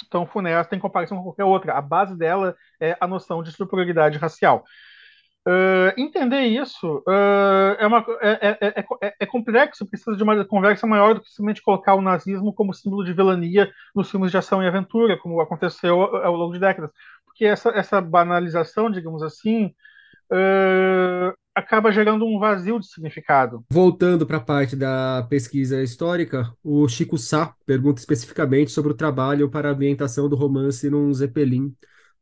tão 0.09 0.27
funesta 0.27 0.77
em 0.77 0.79
comparação 0.79 1.17
com 1.17 1.25
qualquer 1.25 1.45
outra. 1.45 1.75
A 1.75 1.81
base 1.81 2.17
dela 2.17 2.55
é 2.81 2.97
a 3.01 3.07
noção 3.07 3.43
de 3.43 3.53
superioridade 3.53 4.19
racial. 4.19 4.65
Uh, 5.49 5.89
entender 5.97 6.43
isso 6.43 7.03
uh, 7.09 7.75
é, 7.79 7.87
uma, 7.87 8.05
é, 8.21 8.59
é, 8.61 8.85
é, 9.01 9.15
é, 9.21 9.27
complexo, 9.27 9.87
precisa 9.87 10.15
de 10.15 10.23
uma 10.23 10.45
conversa 10.45 10.87
maior 10.87 11.15
do 11.15 11.23
que 11.23 11.31
simplesmente 11.31 11.63
colocar 11.63 11.95
o 11.95 12.03
nazismo 12.03 12.53
como 12.53 12.75
símbolo 12.75 13.03
de 13.05 13.15
vilania 13.15 13.73
nos 13.95 14.11
filmes 14.11 14.31
de 14.31 14.37
ação 14.37 14.63
e 14.63 14.69
aventura, 14.69 15.19
como 15.19 15.41
aconteceu 15.41 16.03
ao, 16.03 16.17
ao 16.17 16.37
longo 16.37 16.53
de 16.53 16.61
décadas. 16.61 16.91
Porque 17.25 17.47
essa, 17.47 17.71
essa 17.71 18.03
banalização, 18.03 18.91
digamos 18.91 19.23
assim, 19.23 19.75
uh, 20.31 21.35
acaba 21.55 21.93
gerando 21.93 22.25
um 22.25 22.39
vazio 22.39 22.79
de 22.79 22.87
significado. 22.87 23.65
Voltando 23.71 24.27
para 24.27 24.39
a 24.39 24.41
parte 24.41 24.77
da 24.77 25.27
pesquisa 25.29 25.83
histórica, 25.83 26.53
o 26.63 26.87
Chico 26.89 27.19
Sá 27.19 27.55
pergunta 27.67 28.01
especificamente 28.01 28.71
sobre 28.71 28.93
o 28.93 28.97
trabalho 28.97 29.51
para 29.51 29.69
a 29.69 29.73
ambientação 29.73 30.29
do 30.29 30.37
romance 30.37 30.89
num 30.89 31.13
Zeppelin. 31.13 31.75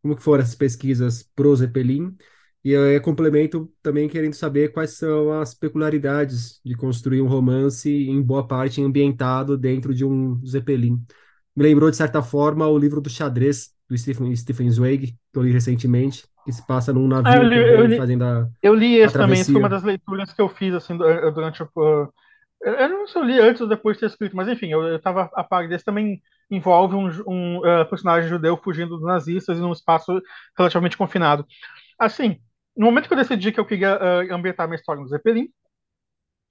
Como 0.02 0.16
foram 0.16 0.42
essas 0.42 0.54
pesquisas 0.54 1.22
pro 1.34 1.54
Zeppelin? 1.54 2.16
E 2.64 2.72
eu 2.72 3.00
complemento 3.00 3.72
também 3.82 4.08
querendo 4.08 4.34
saber 4.34 4.72
quais 4.72 4.90
são 4.98 5.32
as 5.32 5.54
peculiaridades 5.54 6.60
de 6.64 6.74
construir 6.74 7.22
um 7.22 7.28
romance, 7.28 7.90
em 7.90 8.20
boa 8.20 8.46
parte 8.46 8.82
ambientado 8.82 9.56
dentro 9.56 9.94
de 9.94 10.04
um 10.04 10.44
Zeppelin. 10.44 11.00
Me 11.54 11.62
lembrou, 11.62 11.90
de 11.90 11.96
certa 11.96 12.22
forma, 12.22 12.66
o 12.66 12.78
livro 12.78 13.00
do 13.00 13.08
xadrez 13.08 13.70
do 13.88 13.96
Stephen, 13.96 14.34
Stephen 14.36 14.70
Zweig, 14.70 15.06
que 15.06 15.38
eu 15.38 15.42
li 15.42 15.50
recentemente, 15.50 16.26
que 16.48 16.52
se 16.54 16.66
passa 16.66 16.94
num 16.94 17.06
navio 17.06 17.30
ah, 17.30 17.36
eu 17.36 17.42
li, 17.42 17.56
eu 17.58 17.84
li, 17.84 17.96
fazendo 17.98 18.24
a 18.24 18.48
Eu 18.62 18.74
li 18.74 18.94
esse 18.94 19.12
também, 19.12 19.44
foi 19.44 19.56
uma 19.56 19.68
das 19.68 19.82
leituras 19.82 20.32
que 20.32 20.40
eu 20.40 20.48
fiz 20.48 20.74
assim, 20.74 20.96
durante 20.96 21.62
o... 21.62 22.12
Eu 22.62 22.88
não 22.88 23.06
sei 23.06 23.12
se 23.12 23.18
eu 23.18 23.22
li 23.22 23.38
antes 23.38 23.60
ou 23.60 23.68
depois 23.68 23.96
de 23.96 24.00
ter 24.00 24.06
escrito, 24.06 24.34
mas 24.34 24.48
enfim, 24.48 24.68
eu 24.68 24.96
estava 24.96 25.28
a 25.34 25.44
par 25.44 25.68
desse 25.68 25.84
também 25.84 26.22
envolve 26.50 26.96
um, 26.96 27.06
um 27.26 27.58
uh, 27.58 27.84
personagem 27.90 28.30
judeu 28.30 28.56
fugindo 28.56 28.96
dos 28.96 29.04
nazistas 29.04 29.58
em 29.58 29.62
um 29.62 29.72
espaço 29.72 30.22
relativamente 30.56 30.96
confinado. 30.96 31.44
Assim, 31.98 32.38
no 32.74 32.86
momento 32.86 33.08
que 33.08 33.12
eu 33.12 33.18
decidi 33.18 33.52
que 33.52 33.60
eu 33.60 33.66
queria 33.66 33.96
uh, 33.96 34.34
ambientar 34.34 34.66
minha 34.66 34.76
história 34.76 35.02
no 35.02 35.08
Zeppelin, 35.08 35.48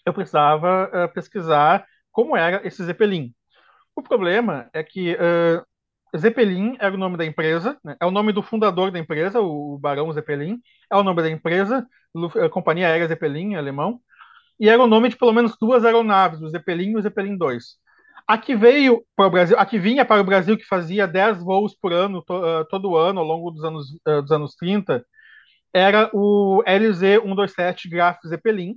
eu 0.05 0.13
precisava 0.13 0.91
uh, 0.93 1.11
pesquisar 1.11 1.83
como 2.11 2.37
era 2.37 2.65
esse 2.67 2.83
Zeppelin. 2.83 3.33
O 3.95 4.03
problema 4.03 4.69
é 4.73 4.83
que 4.83 5.15
uh, 5.15 5.65
Zeppelin 6.15 6.77
era 6.79 6.93
o 6.93 6.97
nome 6.97 7.17
da 7.17 7.25
empresa, 7.25 7.77
né? 7.83 7.95
é 7.99 8.05
o 8.05 8.11
nome 8.11 8.31
do 8.31 8.41
fundador 8.41 8.91
da 8.91 8.99
empresa, 8.99 9.41
o 9.41 9.77
Barão 9.77 10.11
Zeppelin, 10.11 10.59
é 10.91 10.95
o 10.95 11.03
nome 11.03 11.21
da 11.21 11.29
empresa, 11.29 11.85
Companhia 12.51 12.87
Aérea 12.87 13.07
Zeppelin, 13.07 13.55
alemão, 13.55 13.99
e 14.59 14.69
era 14.69 14.81
o 14.81 14.87
nome 14.87 15.09
de 15.09 15.17
pelo 15.17 15.33
menos 15.33 15.55
duas 15.59 15.85
aeronaves, 15.85 16.41
o 16.41 16.49
Zeppelin 16.49 16.91
e 16.91 16.97
o 16.97 17.01
Zeppelin 17.01 17.37
2. 17.37 17.77
A 18.27 18.37
que 18.37 18.55
veio 18.55 19.05
para 19.15 19.27
o 19.27 19.29
Brasil, 19.29 19.57
a 19.57 19.65
que 19.65 19.79
vinha 19.79 20.03
para 20.03 20.21
o 20.21 20.25
Brasil, 20.25 20.57
que 20.57 20.65
fazia 20.65 21.07
10 21.07 21.43
voos 21.43 21.75
por 21.75 21.93
ano, 21.93 22.21
to, 22.23 22.65
todo 22.69 22.97
ano, 22.97 23.19
ao 23.19 23.25
longo 23.25 23.51
dos 23.51 23.63
anos, 23.63 23.87
dos 24.03 24.31
anos 24.31 24.55
30, 24.55 25.05
era 25.73 26.09
o 26.13 26.63
LZ-127 26.65 27.89
Graf 27.89 28.17
Zeppelin. 28.27 28.75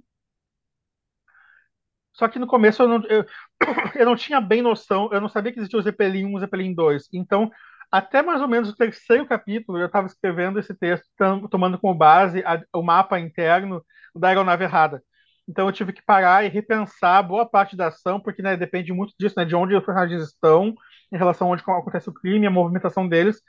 Só 2.12 2.28
que 2.28 2.38
no 2.38 2.46
começo 2.46 2.82
eu 2.82 2.88
não, 2.88 3.04
eu, 3.06 3.24
eu, 3.94 4.06
não 4.06 4.16
tinha 4.16 4.40
bem 4.40 4.62
noção, 4.62 5.08
eu 5.12 5.20
não 5.20 5.28
sabia 5.28 5.52
que 5.52 5.58
existia 5.58 5.78
o 5.78 5.82
Zeppelin 5.82 6.26
1 6.26 6.30
e 6.30 6.34
o 6.36 6.40
Zeppelin 6.40 6.74
2. 6.74 7.08
Então, 7.12 7.50
até 7.90 8.22
mais 8.22 8.40
ou 8.40 8.48
menos 8.48 8.68
o 8.68 8.76
terceiro 8.76 9.26
capítulo, 9.26 9.78
eu 9.78 9.86
estava 9.86 10.06
escrevendo 10.06 10.58
esse 10.58 10.74
texto, 10.74 11.06
tomando 11.50 11.78
como 11.78 11.94
base 11.94 12.42
a, 12.44 12.62
o 12.74 12.82
mapa 12.82 13.18
interno 13.18 13.84
da 14.14 14.28
aeronave 14.28 14.64
errada. 14.64 15.02
Então 15.48 15.66
eu 15.66 15.72
tive 15.72 15.92
que 15.92 16.02
parar 16.02 16.44
e 16.44 16.48
repensar 16.48 17.22
boa 17.24 17.44
parte 17.44 17.76
da 17.76 17.88
ação, 17.88 18.20
porque 18.20 18.40
né, 18.40 18.56
depende 18.56 18.92
muito 18.92 19.12
disso, 19.18 19.34
né, 19.36 19.44
de 19.44 19.56
onde 19.56 19.74
os 19.74 19.84
personagens 19.84 20.22
estão, 20.22 20.72
em 21.12 21.16
relação 21.16 21.48
a 21.48 21.50
onde 21.50 21.62
acontece 21.62 22.08
o 22.08 22.14
crime, 22.14 22.46
a 22.46 22.50
movimentação 22.50 23.08
deles. 23.08 23.42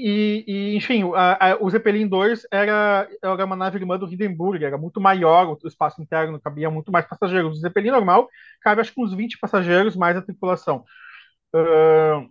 E, 0.00 0.44
e, 0.46 0.76
enfim, 0.76 1.02
a, 1.12 1.54
a, 1.54 1.56
o 1.60 1.68
Zeppelin 1.68 2.06
2 2.06 2.46
era, 2.52 3.08
era 3.20 3.44
uma 3.44 3.56
nave 3.56 3.78
irmã 3.78 3.98
do 3.98 4.06
Hindenburg, 4.06 4.64
era 4.64 4.78
muito 4.78 5.00
maior, 5.00 5.58
o 5.60 5.66
espaço 5.66 6.00
interno 6.00 6.40
cabia 6.40 6.70
muito 6.70 6.92
mais 6.92 7.04
passageiros. 7.04 7.58
O 7.58 7.60
Zeppelin 7.60 7.90
normal 7.90 8.28
cabe 8.60 8.80
acho 8.80 8.94
que 8.94 9.00
uns 9.00 9.12
20 9.12 9.38
passageiros, 9.40 9.96
mais 9.96 10.16
a 10.16 10.22
tripulação. 10.22 10.84
Uh, 11.52 12.30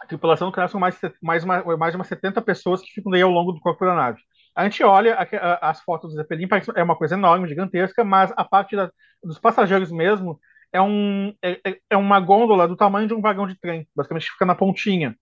a 0.00 0.06
tripulação, 0.08 0.50
caso, 0.50 0.72
são 0.72 0.80
mais, 0.80 0.98
mais, 1.22 1.44
uma, 1.44 1.76
mais 1.76 1.92
de 1.92 1.96
umas 1.96 2.08
70 2.08 2.42
pessoas 2.42 2.82
que 2.82 2.92
ficam 2.92 3.12
daí 3.12 3.22
ao 3.22 3.30
longo 3.30 3.52
do 3.52 3.60
corpo 3.60 3.84
da 3.84 3.94
nave. 3.94 4.20
A 4.56 4.64
gente 4.64 4.82
olha 4.82 5.14
a, 5.14 5.70
as 5.70 5.80
fotos 5.82 6.10
do 6.10 6.16
Zeppelin, 6.16 6.48
parece, 6.48 6.72
é 6.74 6.82
uma 6.82 6.96
coisa 6.96 7.14
enorme, 7.14 7.46
gigantesca, 7.48 8.02
mas 8.02 8.32
a 8.36 8.44
parte 8.44 8.74
da, 8.74 8.90
dos 9.22 9.38
passageiros 9.38 9.92
mesmo 9.92 10.40
é, 10.72 10.82
um, 10.82 11.32
é, 11.40 11.60
é, 11.64 11.78
é 11.90 11.96
uma 11.96 12.18
gôndola 12.18 12.66
do 12.66 12.76
tamanho 12.76 13.06
de 13.06 13.14
um 13.14 13.20
vagão 13.20 13.46
de 13.46 13.54
trem, 13.56 13.86
basicamente 13.94 14.30
fica 14.32 14.44
na 14.44 14.56
pontinha. 14.56 15.16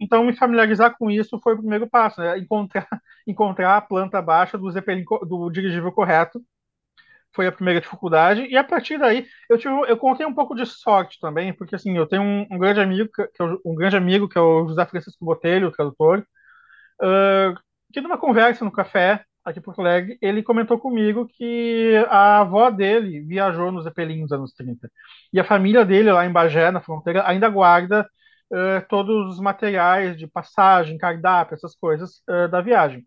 Então, 0.00 0.24
me 0.24 0.36
familiarizar 0.36 0.96
com 0.96 1.10
isso 1.10 1.38
foi 1.40 1.54
o 1.54 1.58
primeiro 1.58 1.88
passo, 1.88 2.20
né? 2.20 2.38
encontrar, 2.38 2.86
encontrar 3.26 3.76
a 3.76 3.80
planta 3.80 4.22
baixa 4.22 4.56
do 4.56 4.70
Zeppelin, 4.70 5.04
do 5.26 5.50
dirigível 5.50 5.92
correto, 5.92 6.40
foi 7.32 7.46
a 7.46 7.52
primeira 7.52 7.80
dificuldade, 7.80 8.42
e 8.46 8.56
a 8.56 8.64
partir 8.64 8.98
daí 8.98 9.26
eu 9.48 9.58
tive, 9.58 9.72
eu 9.88 9.96
contei 9.96 10.26
um 10.26 10.34
pouco 10.34 10.54
de 10.54 10.64
sorte 10.66 11.18
também, 11.20 11.52
porque 11.52 11.74
assim, 11.74 11.96
eu 11.96 12.06
tenho 12.06 12.22
um, 12.22 12.46
um 12.50 12.58
grande 12.58 12.80
amigo, 12.80 13.10
que, 13.12 13.22
é 13.22 13.44
um 13.64 13.74
grande 13.74 13.96
amigo, 13.96 14.28
que 14.28 14.38
é 14.38 14.40
o 14.40 14.66
José 14.66 14.84
Francisco 14.86 15.24
Botelho, 15.24 15.68
o 15.68 15.72
tradutor, 15.72 16.26
uh, 17.02 17.54
que 17.92 18.00
numa 18.00 18.18
conversa 18.18 18.64
no 18.64 18.72
café, 18.72 19.24
aqui 19.44 19.58
em 19.58 19.62
Porto 19.62 19.82
ele 20.20 20.42
comentou 20.42 20.78
comigo 20.78 21.26
que 21.28 21.94
a 22.08 22.40
avó 22.40 22.70
dele 22.70 23.20
viajou 23.20 23.70
nos 23.70 23.84
Zeppelin 23.84 24.22
nos 24.22 24.32
anos 24.32 24.52
30, 24.54 24.90
e 25.32 25.38
a 25.38 25.44
família 25.44 25.84
dele 25.84 26.10
lá 26.10 26.26
em 26.26 26.32
Bagé, 26.32 26.70
na 26.70 26.80
fronteira, 26.80 27.28
ainda 27.28 27.48
guarda 27.48 28.08
uh, 28.52 28.86
todos 28.88 29.34
os 29.34 29.40
materiais 29.40 30.16
de 30.16 30.26
passagem, 30.26 30.98
cardápio, 30.98 31.54
essas 31.54 31.74
coisas 31.74 32.22
uh, 32.28 32.48
da 32.48 32.60
viagem. 32.60 33.04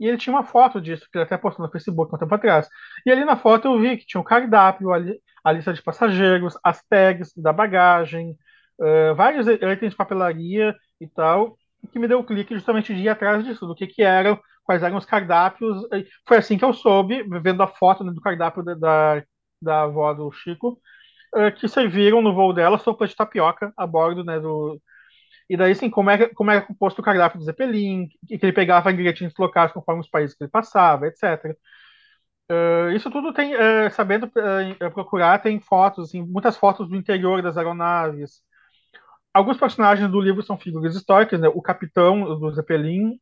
E 0.00 0.06
ele 0.06 0.16
tinha 0.16 0.34
uma 0.34 0.44
foto 0.44 0.80
disso, 0.80 1.08
que 1.10 1.18
ele 1.18 1.24
até 1.24 1.36
postou 1.36 1.66
no 1.66 1.72
Facebook 1.72 2.14
um 2.14 2.18
tempo 2.18 2.34
atrás. 2.34 2.68
E 3.04 3.10
ali 3.10 3.24
na 3.24 3.36
foto 3.36 3.66
eu 3.68 3.80
vi 3.80 3.96
que 3.96 4.06
tinha 4.06 4.20
o 4.20 4.24
cardápio, 4.24 4.92
a, 4.92 4.98
li 4.98 5.20
a 5.44 5.52
lista 5.52 5.72
de 5.72 5.82
passageiros, 5.82 6.56
as 6.62 6.82
tags 6.84 7.32
da 7.36 7.52
bagagem, 7.52 8.36
uh, 8.80 9.14
vários 9.14 9.46
itens 9.48 9.90
de 9.90 9.96
papelaria 9.96 10.74
e 11.00 11.08
tal, 11.08 11.56
que 11.92 11.98
me 11.98 12.08
deu 12.08 12.20
o 12.20 12.24
clique 12.24 12.54
justamente 12.54 12.94
de 12.94 13.02
ir 13.02 13.08
atrás 13.08 13.44
disso, 13.44 13.66
do 13.66 13.74
que, 13.74 13.86
que 13.86 14.02
eram, 14.02 14.38
quais 14.64 14.82
eram 14.82 14.96
os 14.96 15.04
cardápios. 15.04 15.82
Foi 16.26 16.36
assim 16.36 16.58
que 16.58 16.64
eu 16.64 16.72
soube, 16.72 17.24
vendo 17.42 17.62
a 17.62 17.66
foto 17.68 18.04
né, 18.04 18.12
do 18.12 18.20
cardápio 18.20 18.62
da, 18.62 18.74
da, 18.74 19.24
da 19.62 19.82
avó 19.82 20.12
do 20.14 20.30
Chico, 20.30 20.80
uh, 21.34 21.52
que 21.52 21.68
serviram 21.68 22.22
no 22.22 22.34
voo 22.34 22.52
dela 22.52 22.78
sopa 22.78 23.06
de 23.06 23.16
tapioca 23.16 23.72
a 23.76 23.86
bordo, 23.86 24.24
né, 24.24 24.38
do... 24.40 24.80
E 25.50 25.56
daí, 25.56 25.72
assim, 25.72 25.88
como 25.88 26.10
é, 26.10 26.28
como 26.28 26.50
é 26.50 26.60
composto 26.60 27.00
o 27.00 27.04
cardápio 27.04 27.38
do 27.38 27.44
Zeppelin, 27.44 28.08
que, 28.26 28.38
que 28.38 28.46
ele 28.46 28.52
pegava 28.52 28.92
ingredientes 28.92 29.36
locais 29.38 29.72
conforme 29.72 30.02
os 30.02 30.08
países 30.10 30.36
que 30.36 30.44
ele 30.44 30.50
passava, 30.50 31.06
etc. 31.06 31.56
Uh, 32.50 32.90
isso 32.92 33.10
tudo 33.10 33.32
tem, 33.32 33.54
uh, 33.54 33.90
sabendo 33.92 34.24
uh, 34.26 34.90
procurar, 34.92 35.38
tem 35.42 35.60
fotos, 35.60 36.08
assim, 36.08 36.22
muitas 36.22 36.56
fotos 36.56 36.88
do 36.88 36.96
interior 36.96 37.42
das 37.42 37.58
aeronaves. 37.58 38.42
Alguns 39.34 39.58
personagens 39.58 40.10
do 40.10 40.20
livro 40.20 40.42
são 40.42 40.58
figuras 40.58 40.96
históricas, 40.96 41.40
né? 41.40 41.48
O 41.48 41.62
capitão 41.62 42.38
do 42.38 42.50
Zeppelin 42.52 43.20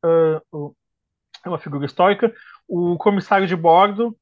é 1.45 1.49
uma 1.49 1.59
figura 1.59 1.85
histórica. 1.85 2.33
O 2.69 2.97
comissário 2.97 3.47
de 3.47 3.57
bordo 3.57 4.17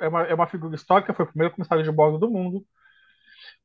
é 0.00 0.08
uma, 0.08 0.22
é, 0.24 0.34
uma, 0.34 0.46
figura 0.46 0.74
histórica, 0.74 1.14
foi 1.14 1.24
o 1.24 1.28
primeiro 1.28 1.54
comissário 1.54 1.84
de 1.84 1.92
bordo 1.92 2.18
do 2.18 2.30
mundo. 2.30 2.64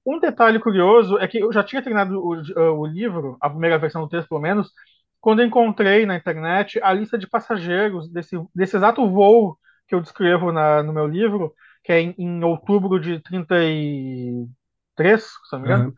Um 0.06 0.20
detalhe 0.20 0.60
curioso 0.60 1.18
é 1.18 1.28
que 1.28 1.40
eu 1.40 1.52
já 1.52 1.64
tinha 1.64 1.82
terminado 1.82 2.20
o, 2.20 2.80
o 2.80 2.86
livro, 2.86 3.38
a 3.42 3.50
primeira 3.50 3.78
versão 3.78 4.02
do 4.02 4.10
texto, 4.10 4.30
pelo 4.30 4.42
menos, 4.42 4.72
quando 5.20 5.44
encontrei 5.44 6.06
na 6.06 6.16
internet 6.16 6.80
a 6.82 6.94
lista 6.94 7.18
de 7.18 7.28
passageiros 7.28 8.10
desse, 8.10 8.36
desse 8.56 8.78
exato 8.78 9.08
voo 9.10 9.58
que 9.88 9.96
eu 9.96 10.02
descrevo 10.02 10.52
na, 10.52 10.84
no 10.84 10.94
meu 10.94 11.08
livro, 11.08 11.54
que 11.84 11.92
é 11.92 12.02
em, 12.02 12.16
em 12.18 12.44
outubro 12.44 13.00
de 13.00 13.20
33, 13.22 15.22
se 15.22 15.54
não 15.54 15.60
me 15.60 15.66
engano, 15.66 15.90
uhum. 15.90 15.96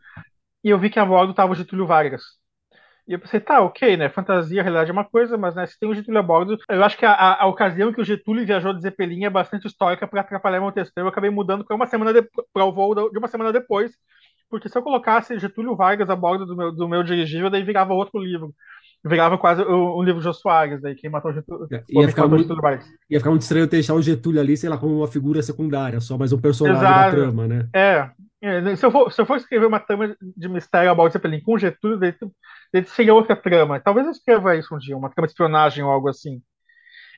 e 0.64 0.70
eu 0.70 0.78
vi 0.78 0.90
que 0.90 0.98
a 0.98 1.04
bordo 1.04 1.30
estava 1.30 1.52
o 1.52 1.54
Getúlio 1.54 1.86
Vargas. 1.86 2.22
E 3.06 3.12
eu 3.14 3.18
pensei, 3.18 3.40
tá, 3.40 3.60
ok, 3.60 3.96
né? 3.96 4.08
Fantasia, 4.08 4.62
realidade 4.62 4.90
é 4.90 4.92
uma 4.92 5.04
coisa, 5.04 5.36
mas 5.36 5.54
né, 5.56 5.66
se 5.66 5.78
tem 5.78 5.88
o 5.88 5.94
Getúlio 5.94 6.20
a 6.20 6.22
bordo, 6.22 6.56
eu 6.68 6.84
acho 6.84 6.96
que 6.96 7.04
a, 7.04 7.12
a, 7.12 7.42
a 7.42 7.46
ocasião 7.46 7.92
que 7.92 8.00
o 8.00 8.04
Getúlio 8.04 8.46
viajou 8.46 8.72
de 8.72 8.80
Zeppelin 8.82 9.24
é 9.24 9.30
bastante 9.30 9.66
histórica 9.66 10.06
para 10.06 10.20
atrapalhar 10.20 10.60
meu 10.60 10.70
texto. 10.70 10.96
Eu 10.96 11.08
acabei 11.08 11.28
mudando 11.30 11.64
para 11.64 11.74
uma 11.74 11.86
semana 11.86 12.12
para 12.52 12.64
o 12.64 12.72
voo 12.72 12.94
de 13.10 13.18
uma 13.18 13.26
semana 13.28 13.52
depois, 13.52 13.92
porque 14.48 14.68
se 14.68 14.78
eu 14.78 14.82
colocasse 14.82 15.36
Getúlio 15.38 15.74
Vargas 15.74 16.10
a 16.10 16.16
bordo 16.16 16.46
do 16.46 16.56
meu, 16.56 16.72
do 16.72 16.88
meu 16.88 17.02
dirigível, 17.02 17.50
daí 17.50 17.64
virava 17.64 17.92
outro 17.92 18.20
livro. 18.20 18.54
Virava 19.04 19.36
quase 19.36 19.62
um, 19.62 20.00
livro 20.02 20.20
de 20.20 20.24
Jô 20.24 20.32
Soares, 20.32 20.80
daí 20.80 20.94
quem 20.94 21.10
matou 21.10 21.32
Getúlio. 21.32 21.66
É, 21.72 21.82
ia, 21.88 22.08
ficar 22.08 22.28
muito, 22.28 22.54
ia 23.10 23.18
ficar 23.18 23.30
muito 23.30 23.42
estranho 23.42 23.66
deixar 23.66 23.94
o 23.94 24.02
Getúlio 24.02 24.40
ali, 24.40 24.56
sei 24.56 24.70
lá, 24.70 24.78
como 24.78 24.98
uma 24.98 25.08
figura 25.08 25.42
secundária, 25.42 26.00
só 26.00 26.16
mais 26.16 26.32
um 26.32 26.40
personagem 26.40 26.80
Exato. 26.80 27.16
da 27.16 27.22
trama, 27.22 27.48
né? 27.48 27.68
É, 27.74 28.10
é, 28.40 28.76
se 28.76 28.86
eu, 28.86 28.90
for, 28.92 29.12
se 29.12 29.20
eu 29.20 29.26
for 29.26 29.36
escrever 29.36 29.66
uma 29.66 29.80
trama 29.80 30.16
de 30.20 30.48
mistério 30.48 30.90
a 30.90 30.94
bordo 30.94 31.10
de 31.10 31.12
Zeppelin 31.14 31.40
com 31.40 31.58
Getúlio, 31.58 31.98
daí, 31.98 32.12
daí 32.72 32.84
seria 32.84 33.14
outra 33.14 33.34
trama. 33.36 33.80
Talvez 33.80 34.06
eu 34.06 34.12
escreva 34.12 34.56
isso 34.56 34.74
um 34.74 34.78
dia, 34.78 34.96
uma 34.96 35.10
trama 35.10 35.26
de 35.26 35.32
espionagem 35.32 35.82
ou 35.82 35.90
algo 35.90 36.08
assim. 36.08 36.40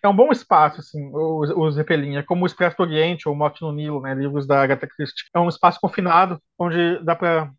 É 0.03 0.09
um 0.09 0.15
bom 0.15 0.31
espaço, 0.31 0.81
assim, 0.81 1.03
o, 1.15 1.41
o 1.41 1.71
Zeppelin. 1.71 2.17
É 2.17 2.23
como 2.23 2.45
o 2.45 2.47
Expresso 2.47 2.77
do 2.77 2.83
Oriente 2.83 3.27
ou 3.27 3.35
Morte 3.35 3.63
no 3.63 3.73
Nilo, 3.73 4.03
né, 4.03 4.15
livros 4.15 4.47
da 4.47 4.63
Agatha 4.63 4.87
Christie. 4.87 5.25
É 5.35 5.41
um 5.41 5.49
espaço 5.49 5.79
confinado, 5.81 6.39
onde 6.59 7.03
dá 7.03 7.17
para 7.17 7.51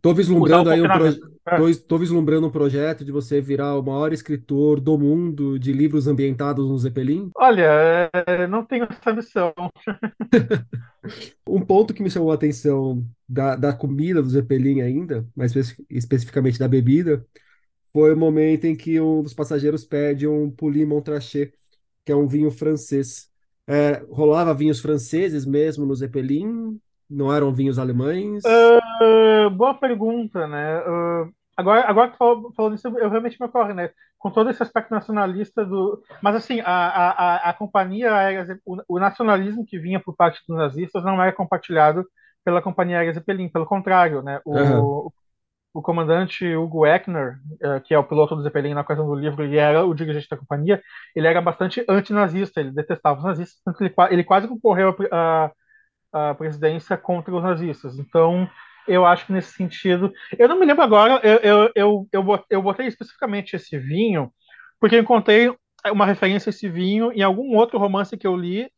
Tô 0.00 0.14
vislumbrando 0.14 0.70
aí 0.70 0.80
um 0.80 0.88
pro... 0.88 1.06
É. 1.48 1.74
tô, 1.86 1.98
vislumbrando 1.98 2.46
um 2.46 2.50
projeto 2.50 3.04
de 3.04 3.12
você 3.12 3.40
virar 3.40 3.78
o 3.78 3.82
maior 3.82 4.12
escritor 4.12 4.80
do 4.80 4.98
mundo 4.98 5.58
de 5.58 5.72
livros 5.72 6.06
ambientados 6.06 6.68
no 6.68 6.78
Zeppelin? 6.78 7.30
Olha, 7.36 8.10
é, 8.26 8.46
não 8.48 8.64
tenho 8.64 8.86
essa 8.90 9.12
missão. 9.12 9.52
um 11.48 11.60
ponto 11.60 11.94
que 11.94 12.02
me 12.02 12.10
chamou 12.10 12.32
a 12.32 12.34
atenção 12.34 13.04
da, 13.28 13.54
da 13.54 13.72
comida 13.72 14.20
do 14.20 14.28
Zeppelin 14.28 14.80
ainda, 14.80 15.24
mais 15.36 15.52
especificamente 15.88 16.58
da 16.58 16.66
bebida, 16.66 17.24
foi 17.92 18.12
o 18.12 18.16
momento 18.16 18.64
em 18.64 18.76
que 18.76 19.00
um 19.00 19.22
dos 19.22 19.32
passageiros 19.32 19.84
pede 19.84 20.26
um 20.26 20.50
Pouilly 20.50 20.84
Montrachet, 20.84 21.54
que 22.04 22.12
é 22.12 22.16
um 22.16 22.26
vinho 22.26 22.50
francês. 22.50 23.30
É, 23.66 24.04
rolava 24.10 24.52
vinhos 24.52 24.80
franceses 24.80 25.46
mesmo 25.46 25.86
no 25.86 25.94
Zeppelin? 25.94 26.78
Não 27.08 27.32
eram 27.32 27.52
vinhos 27.52 27.78
alemães? 27.78 28.42
Uh, 28.44 29.50
boa 29.50 29.74
pergunta, 29.74 30.46
né? 30.46 30.80
Uh, 30.80 31.32
agora, 31.56 31.88
agora 31.88 32.10
que 32.10 32.18
falou, 32.18 32.52
falou 32.54 32.70
nisso, 32.70 32.88
eu 32.88 33.08
realmente 33.08 33.36
me 33.40 33.46
ocorre, 33.46 33.72
né? 33.72 33.90
Com 34.18 34.30
todo 34.30 34.50
esse 34.50 34.62
aspecto 34.62 34.90
nacionalista 34.90 35.64
do. 35.64 36.02
Mas, 36.20 36.34
assim, 36.34 36.60
a, 36.60 36.66
a, 36.66 37.50
a 37.50 37.52
companhia 37.52 38.12
aérea, 38.14 38.58
o, 38.88 38.98
nacionalismo 38.98 39.64
que 39.64 39.78
vinha 39.78 40.00
por 40.00 40.16
parte 40.16 40.42
dos 40.48 40.56
nazistas 40.56 41.04
não 41.04 41.22
era 41.22 41.32
compartilhado 41.32 42.04
pela 42.44 42.62
companhia 42.62 42.98
aérea 42.98 43.14
Zeppelin, 43.14 43.48
pelo 43.48 43.66
contrário, 43.66 44.22
né? 44.22 44.40
O, 44.44 44.56
uhum. 44.56 45.10
o 45.74 45.82
comandante 45.82 46.56
Hugo 46.56 46.86
Eckner, 46.86 47.38
uh, 47.62 47.80
que 47.84 47.94
é 47.94 47.98
o 47.98 48.04
piloto 48.04 48.34
do 48.34 48.42
Zeppelin 48.42 48.74
na 48.74 48.80
ocasião 48.80 49.06
do 49.06 49.14
livro, 49.14 49.44
ele 49.44 49.58
era 49.58 49.84
o 49.84 49.94
dirigente 49.94 50.28
da 50.28 50.36
companhia, 50.36 50.82
ele 51.14 51.26
era 51.26 51.40
bastante 51.40 51.84
antinazista, 51.88 52.60
ele 52.60 52.72
detestava 52.72 53.18
os 53.18 53.24
nazistas, 53.24 53.80
ele, 53.80 53.94
ele 54.10 54.24
quase 54.24 54.48
concorreu 54.48 54.96
a, 55.12 55.52
a 56.16 56.34
presidência 56.34 56.96
contra 56.96 57.34
os 57.34 57.42
nazistas. 57.42 57.98
Então, 57.98 58.48
eu 58.86 59.04
acho 59.04 59.26
que 59.26 59.32
nesse 59.32 59.52
sentido. 59.52 60.12
Eu 60.38 60.48
não 60.48 60.58
me 60.58 60.66
lembro 60.66 60.82
agora, 60.82 61.20
eu, 61.22 61.70
eu, 61.74 62.08
eu, 62.12 62.46
eu, 62.50 62.62
botei 62.62 62.86
especificamente 62.86 63.56
esse 63.56 63.78
vinho, 63.78 64.32
porque 64.80 64.96
eu 64.96 65.00
encontrei 65.00 65.54
uma 65.90 66.06
referência 66.06 66.48
a 66.48 66.52
esse 66.52 66.68
vinho 66.68 67.12
em 67.12 67.22
algum 67.22 67.56
outro 67.56 67.78
romance 67.78 68.16
que 68.16 68.26
eu 68.26 68.36
li 68.36 68.70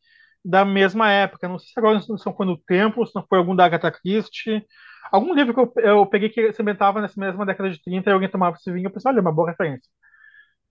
da 0.43 0.65
mesma 0.65 1.11
época. 1.11 1.47
Não 1.47 1.59
sei 1.59 1.69
se 1.69 1.79
agora 1.79 1.99
não 2.07 2.33
foi 2.35 2.45
no 2.45 2.57
Tempo, 2.57 3.05
se 3.05 3.15
não 3.15 3.25
foi 3.27 3.37
algum 3.37 3.55
da 3.55 3.65
Agatha 3.65 3.91
Christie. 3.91 4.65
Algum 5.11 5.33
livro 5.33 5.53
que 5.53 5.59
eu, 5.59 5.73
eu 5.83 6.05
peguei 6.05 6.29
que 6.29 6.53
se 6.53 6.61
ambientava 6.61 7.01
nessa 7.01 7.19
mesma 7.19 7.45
década 7.45 7.69
de 7.69 7.81
30 7.81 8.09
e 8.09 8.13
alguém 8.13 8.29
tomava 8.29 8.55
esse 8.57 8.71
vinho. 8.71 8.87
Eu 8.87 8.91
pensei, 8.91 9.11
olha, 9.11 9.21
uma 9.21 9.31
boa 9.31 9.49
referência. 9.49 9.89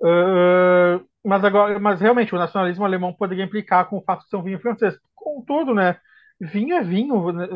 Uh, 0.00 1.04
mas 1.24 1.44
agora, 1.44 1.78
mas 1.80 2.00
realmente 2.00 2.34
o 2.34 2.38
nacionalismo 2.38 2.84
alemão 2.84 3.12
poderia 3.12 3.44
implicar 3.44 3.88
com 3.88 3.98
o 3.98 4.04
fato 4.04 4.22
de 4.22 4.28
ser 4.28 4.36
um 4.36 4.42
vinho 4.42 4.60
francês. 4.60 4.96
Contudo, 5.14 5.74
né? 5.74 5.98
Vinho 6.40 6.74
é 6.74 6.82
vinho. 6.82 7.32
Né? 7.32 7.48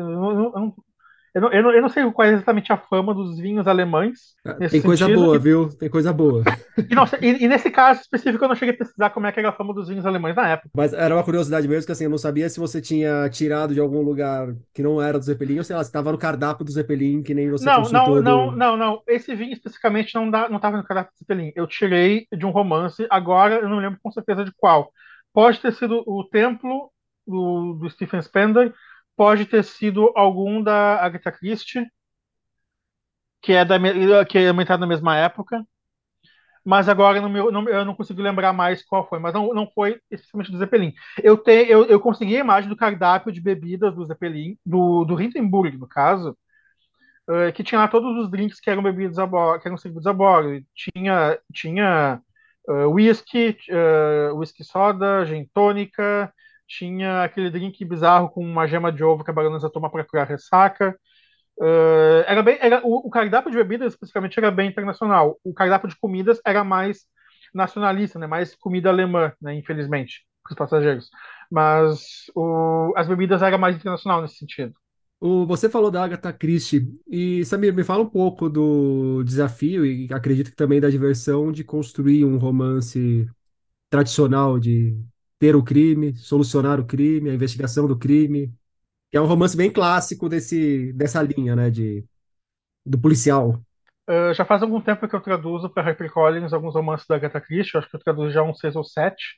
Eu, 1.33 1.41
não, 1.41 1.51
eu, 1.51 1.63
não, 1.63 1.71
eu 1.71 1.81
não 1.81 1.89
sei 1.89 2.09
qual 2.11 2.27
é 2.27 2.31
exatamente 2.31 2.71
a 2.71 2.77
fama 2.77 3.11
dos 3.11 3.39
vinhos 3.39 3.67
alemães. 3.67 4.35
Ah, 4.45 4.53
tem 4.69 4.81
coisa 4.81 5.07
boa, 5.07 5.39
viu? 5.39 5.67
Tem 5.67 5.89
coisa 5.89 6.13
boa. 6.13 6.43
E, 7.21 7.27
e, 7.27 7.43
e, 7.43 7.47
nesse 7.47 7.69
caso 7.69 8.01
específico 8.01 8.43
eu 8.43 8.47
não 8.47 8.55
cheguei 8.55 8.73
a 8.73 8.77
pesquisar 8.77 9.11
como 9.11 9.27
é 9.27 9.31
que 9.31 9.39
era 9.39 9.49
a 9.49 9.53
fama 9.53 9.75
dos 9.75 9.87
vinhos 9.87 10.07
alemães 10.07 10.35
na 10.35 10.49
época. 10.49 10.69
Mas 10.75 10.91
era 10.91 11.15
uma 11.15 11.23
curiosidade 11.23 11.67
mesmo, 11.67 11.85
que 11.85 11.91
assim, 11.91 12.05
eu 12.05 12.09
não 12.09 12.17
sabia 12.17 12.49
se 12.49 12.59
você 12.59 12.81
tinha 12.81 13.29
tirado 13.29 13.75
de 13.75 13.79
algum 13.79 14.01
lugar 14.01 14.55
que 14.73 14.81
não 14.81 14.99
era 14.99 15.19
do 15.19 15.23
Zeppelin, 15.23 15.59
ou 15.59 15.63
sei 15.63 15.75
lá, 15.75 15.83
se 15.83 15.89
estava 15.89 16.11
no 16.11 16.17
cardápio 16.17 16.65
do 16.65 16.71
Zeppelin, 16.71 17.21
que 17.21 17.35
nem 17.35 17.49
você 17.49 17.65
Não, 17.65 17.83
não, 17.83 18.21
não, 18.21 18.49
do... 18.49 18.55
não, 18.55 18.77
não. 18.77 19.03
Esse 19.07 19.35
vinho 19.35 19.53
especificamente 19.53 20.15
não, 20.15 20.29
dá, 20.29 20.49
não 20.49 20.57
estava 20.57 20.77
no 20.77 20.83
cardápio 20.83 21.13
do 21.13 21.19
Zeppelin. 21.19 21.51
Eu 21.55 21.67
tirei 21.67 22.25
de 22.35 22.45
um 22.45 22.49
romance, 22.51 23.05
agora 23.09 23.55
eu 23.55 23.69
não 23.69 23.77
lembro 23.77 23.99
com 24.01 24.11
certeza 24.11 24.43
de 24.43 24.51
qual. 24.57 24.91
Pode 25.31 25.59
ter 25.59 25.73
sido 25.73 26.03
o 26.07 26.23
Templo 26.23 26.91
do, 27.25 27.73
do 27.73 27.89
Stephen 27.89 28.21
Spender, 28.21 28.73
pode 29.15 29.45
ter 29.45 29.63
sido 29.63 30.11
algum 30.15 30.61
da 30.61 31.03
Agatha 31.03 31.31
Christie, 31.31 31.87
que 33.41 33.53
é 33.53 33.65
da 33.65 33.77
que 34.25 34.37
é 34.37 34.47
aumentado 34.47 34.81
na 34.81 34.87
mesma 34.87 35.17
época. 35.17 35.65
Mas 36.65 36.87
agora 36.87 37.27
meu, 37.27 37.51
não, 37.51 37.67
eu 37.67 37.83
não 37.83 37.93
consigo 37.93 38.21
lembrar 38.21 38.53
mais 38.53 38.83
qual 38.85 39.07
foi, 39.07 39.19
mas 39.19 39.33
não, 39.33 39.53
não 39.53 39.69
foi 39.75 39.99
especificamente 40.09 40.51
do 40.51 40.57
Zeppelin. 40.57 40.93
Eu, 41.21 41.37
te, 41.37 41.51
eu, 41.69 41.85
eu 41.85 41.99
consegui 41.99 42.37
a 42.37 42.39
imagem 42.39 42.69
do 42.69 42.75
cardápio 42.77 43.33
de 43.33 43.41
bebidas 43.41 43.93
do 43.93 44.05
Zeppelin, 44.05 44.57
do, 44.65 45.03
do 45.03 45.21
Hindenburg, 45.21 45.77
no 45.77 45.87
caso, 45.87 46.37
uh, 47.29 47.51
que 47.53 47.63
tinha 47.63 47.81
lá 47.81 47.87
todos 47.89 48.17
os 48.17 48.31
drinks 48.31 48.61
que 48.61 48.69
eram 48.69 48.81
bebidos 48.81 49.19
a 49.19 49.25
bordo, 49.25 49.61
que 49.61 49.67
eram 49.67 49.77
servidos 49.77 50.07
a 50.07 50.13
bordo. 50.13 50.63
Tinha, 50.73 51.37
tinha 51.53 52.21
uh, 52.69 52.89
whisky, 52.89 53.57
uh, 53.69 54.37
whisky 54.37 54.63
soda, 54.63 55.25
gin 55.25 55.45
tônica, 55.53 56.33
tinha 56.67 57.23
aquele 57.23 57.49
drink 57.49 57.83
bizarro 57.85 58.29
com 58.29 58.43
uma 58.43 58.67
gema 58.67 58.91
de 58.91 59.03
ovo 59.03 59.23
que 59.23 59.31
a 59.31 59.33
baronesa 59.33 59.69
toma 59.69 59.89
para 59.89 60.03
curar 60.03 60.27
ressaca. 60.27 60.97
Uh, 61.59 62.23
era 62.25 62.41
bem, 62.41 62.57
era, 62.59 62.81
o, 62.83 63.07
o, 63.07 63.09
cardápio 63.09 63.51
de 63.51 63.57
bebidas 63.57 63.93
especificamente 63.93 64.37
era 64.37 64.49
bem 64.49 64.69
internacional. 64.69 65.39
O 65.43 65.53
cardápio 65.53 65.89
de 65.89 65.95
comidas 65.97 66.39
era 66.45 66.63
mais 66.63 67.05
nacionalista, 67.53 68.17
né? 68.17 68.25
mais 68.25 68.55
comida 68.55 68.89
alemã, 68.89 69.31
né? 69.41 69.53
infelizmente, 69.53 70.25
para 70.43 70.51
os 70.51 70.57
passageiros. 70.57 71.09
Mas 71.51 72.25
o, 72.35 72.93
as 72.95 73.07
bebidas 73.07 73.41
eram 73.41 73.59
mais 73.59 73.75
internacional 73.75 74.21
nesse 74.21 74.37
sentido. 74.37 74.73
O, 75.19 75.45
você 75.45 75.69
falou 75.69 75.89
da 75.89 76.03
Agatha 76.03 76.33
Christie, 76.33 76.85
e 77.07 77.45
Samir, 77.45 77.73
me 77.73 77.83
fala 77.83 78.03
um 78.03 78.09
pouco 78.09 78.49
do 78.49 79.23
desafio, 79.23 79.85
e 79.85 80.09
acredito 80.11 80.49
que 80.49 80.55
também 80.55 80.81
da 80.81 80.89
diversão 80.89 81.49
de 81.49 81.63
construir 81.63 82.25
um 82.25 82.37
romance 82.37 83.25
tradicional 83.89 84.59
de 84.59 84.97
ter 85.43 85.57
o 85.57 85.63
crime, 85.63 86.15
solucionar 86.15 86.79
o 86.79 86.85
crime, 86.85 87.29
a 87.29 87.33
investigação 87.33 87.85
do 87.85 87.99
crime. 87.99 88.49
É 89.11 89.19
um 89.19 89.25
romance 89.25 89.57
bem 89.57 89.69
clássico 89.69 90.29
desse, 90.29 90.93
dessa 90.93 91.21
linha, 91.21 91.53
né, 91.53 91.69
de, 91.69 92.05
do 92.85 92.97
policial. 92.97 93.61
Uh, 94.09 94.33
já 94.33 94.45
faz 94.45 94.63
algum 94.63 94.79
tempo 94.79 95.05
que 95.05 95.13
eu 95.13 95.19
traduzo 95.19 95.69
para 95.69 95.83
HarperCollins 95.83 96.53
alguns 96.53 96.75
romances 96.75 97.05
da 97.07 97.17
Agatha 97.17 97.41
Christie, 97.41 97.77
acho 97.77 97.89
que 97.89 97.95
eu 97.97 97.99
traduzo 97.99 98.31
já 98.31 98.41
uns 98.41 98.57
seis 98.57 98.73
ou 98.77 98.85
sete. 98.85 99.35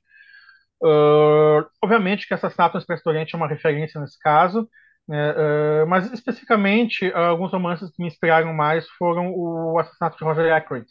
Uh, 0.79 1.65
obviamente 1.83 2.27
que 2.27 2.35
Assassinato 2.35 2.75
no 2.75 2.81
Expresso 2.81 3.09
Oriente 3.09 3.33
é 3.33 3.37
uma 3.37 3.47
referência 3.47 3.99
nesse 3.99 4.19
caso, 4.19 4.69
né, 5.07 5.31
uh, 5.31 5.87
mas 5.87 6.11
especificamente 6.13 7.11
alguns 7.13 7.51
romances 7.51 7.89
que 7.89 7.99
me 7.99 8.07
inspiraram 8.09 8.53
mais 8.53 8.87
foram 8.89 9.33
o 9.35 9.79
Assassinato 9.79 10.19
de 10.19 10.23
Roger 10.23 10.53
Ackroyd 10.53 10.85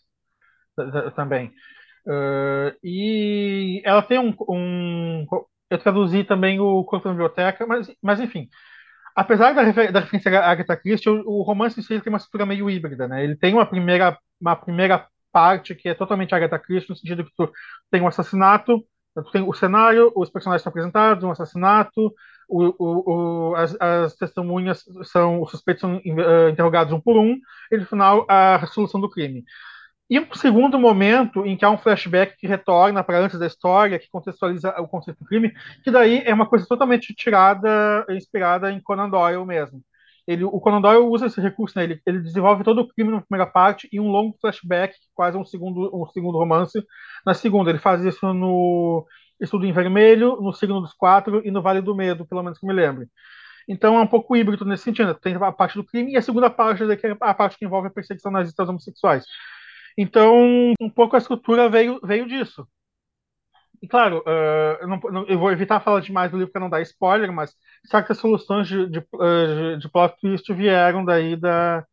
também. 1.15 1.53
Uh, 2.07 2.77
e 2.83 3.83
ela 3.85 4.03
tem 4.03 4.19
um, 4.19 4.35
um, 4.49 5.27
Eu 5.71 5.79
traduzi 5.79 6.25
também 6.25 6.61
o 6.61 6.85
Corpo 6.85 7.07
da 7.09 7.13
Biblioteca, 7.13 7.67
mas, 7.67 7.91
mas 8.03 8.21
enfim. 8.21 8.49
Apesar 9.17 9.55
da, 9.55 9.63
refer 9.63 9.93
da 9.93 10.01
referência 10.01 10.41
à 10.41 10.51
Agatha 10.51 10.77
Christie, 10.77 11.09
o, 11.09 11.23
o 11.27 11.43
romance 11.43 11.79
em 11.79 11.83
si 11.83 12.01
tem 12.01 12.13
uma 12.13 12.19
estrutura 12.19 12.47
meio 12.47 12.69
híbrida, 12.69 13.09
né? 13.09 13.25
Ele 13.25 13.37
tem 13.37 13.55
uma 13.55 13.67
primeira, 13.67 14.19
uma 14.41 14.57
primeira 14.57 15.07
parte 15.33 15.75
que 15.75 15.89
é 15.89 15.95
totalmente 15.95 16.35
Agatha 16.35 16.59
Christie, 16.59 16.91
no 16.91 16.97
sentido 16.97 17.25
que 17.25 17.33
tu 17.37 17.51
tem 17.91 18.01
um 18.03 18.09
assassinato, 18.09 18.85
tu 19.15 19.31
tem 19.31 19.43
o 19.43 19.53
cenário, 19.53 20.13
os 20.17 20.31
personagens 20.31 20.63
são 20.63 20.71
apresentados, 20.71 21.25
um 21.25 21.31
assassinato, 21.31 22.13
o, 22.49 22.75
o, 22.79 23.51
o, 23.51 23.55
as, 23.57 23.77
as, 23.81 24.17
testemunhas 24.17 24.85
são, 25.05 25.43
os 25.43 25.51
suspeitos 25.51 25.81
são 25.81 25.97
uh, 25.97 26.49
interrogados 26.51 26.93
um 26.93 27.01
por 27.01 27.19
um, 27.19 27.37
e 27.71 27.77
no 27.77 27.87
final 27.87 28.27
a 28.29 28.57
resolução 28.57 29.01
do 29.01 29.11
crime. 29.11 29.45
E 30.15 30.21
um 30.21 30.33
segundo 30.33 30.79
momento 30.79 31.45
em 31.45 31.57
que 31.57 31.65
há 31.65 31.71
um 31.71 31.77
flashback 31.77 32.37
que 32.37 32.47
retorna 32.47 33.03
para 33.03 33.19
antes 33.19 33.37
da 33.37 33.49
história, 33.49 33.99
que 33.99 34.09
contextualiza 34.09 34.71
o 34.81 34.87
conceito 34.87 35.19
do 35.19 35.25
crime, 35.25 35.53
que 35.83 35.91
daí 35.91 36.23
é 36.25 36.33
uma 36.33 36.47
coisa 36.47 36.65
totalmente 36.69 37.13
tirada, 37.13 38.07
inspirada 38.11 38.71
em 38.71 38.81
Conan 38.81 39.11
Doyle 39.11 39.45
mesmo. 39.45 39.83
Ele, 40.25 40.45
o 40.45 40.61
Conan 40.61 40.81
Doyle 40.81 41.01
usa 41.01 41.27
esse 41.27 41.41
recurso, 41.41 41.77
né? 41.77 41.83
ele, 41.83 42.01
ele 42.07 42.21
desenvolve 42.21 42.63
todo 42.63 42.83
o 42.83 42.89
crime 42.89 43.11
na 43.11 43.23
primeira 43.23 43.45
parte 43.51 43.89
e 43.91 43.99
um 43.99 44.09
longo 44.09 44.39
flashback, 44.41 44.95
quase 45.17 45.37
um 45.37 45.45
segundo, 45.45 45.91
um 45.93 46.07
segundo 46.07 46.39
romance, 46.39 46.81
na 47.27 47.35
segunda. 47.35 47.71
Ele 47.71 47.81
faz 47.81 48.05
isso 48.05 48.33
no 48.33 49.05
Estudo 49.41 49.67
em 49.67 49.73
Vermelho, 49.73 50.41
no 50.41 50.53
Signo 50.53 50.81
dos 50.81 50.93
Quatro 50.93 51.43
e 51.45 51.51
no 51.51 51.61
Vale 51.61 51.81
do 51.81 51.93
Medo, 51.93 52.25
pelo 52.25 52.45
menos 52.45 52.61
que 52.61 52.67
me 52.69 52.73
lembre. 52.73 53.09
Então 53.69 53.97
é 53.97 54.01
um 54.01 54.07
pouco 54.07 54.37
híbrido 54.37 54.65
nesse 54.65 54.85
sentido. 54.85 55.13
Tem 55.13 55.35
a 55.35 55.51
parte 55.51 55.75
do 55.75 55.83
crime 55.83 56.13
e 56.13 56.17
a 56.17 56.23
segunda 56.23 56.49
parte, 56.49 56.87
que 56.97 57.05
é 57.05 57.17
a 57.21 57.35
parte 57.35 57.59
que 57.59 57.65
envolve 57.65 57.89
a 57.89 57.91
perseguição 57.91 58.31
nazista 58.31 58.63
aos 58.63 58.69
homossexuais. 58.69 59.25
Então, 59.97 60.73
um 60.81 60.91
pouco 60.91 61.17
a 61.17 61.19
estrutura 61.19 61.69
veio, 61.69 62.01
veio 62.03 62.27
disso. 62.27 62.67
E 63.83 63.89
claro, 63.89 64.21
uh, 64.27 64.79
eu, 64.81 64.89
não, 64.89 65.27
eu, 65.27 65.39
vou 65.39 65.53
evitar 65.53 65.81
falar 65.81 66.01
demais 66.01 66.31
do 66.31 66.39
livro 66.39 66.53
para 66.53 66.61
não 66.61 66.71
dar 66.71 66.81
spoiler, 66.83 67.31
mas 67.33 67.55
certas 67.85 68.19
soluções 68.19 68.67
de, 68.67 68.87
de, 68.89 69.01
de, 69.01 69.79
de 69.79 69.89
plot 69.91 70.17
twist 70.21 70.53
vieram 70.55 71.05
daí 71.05 71.37
da. 71.37 71.85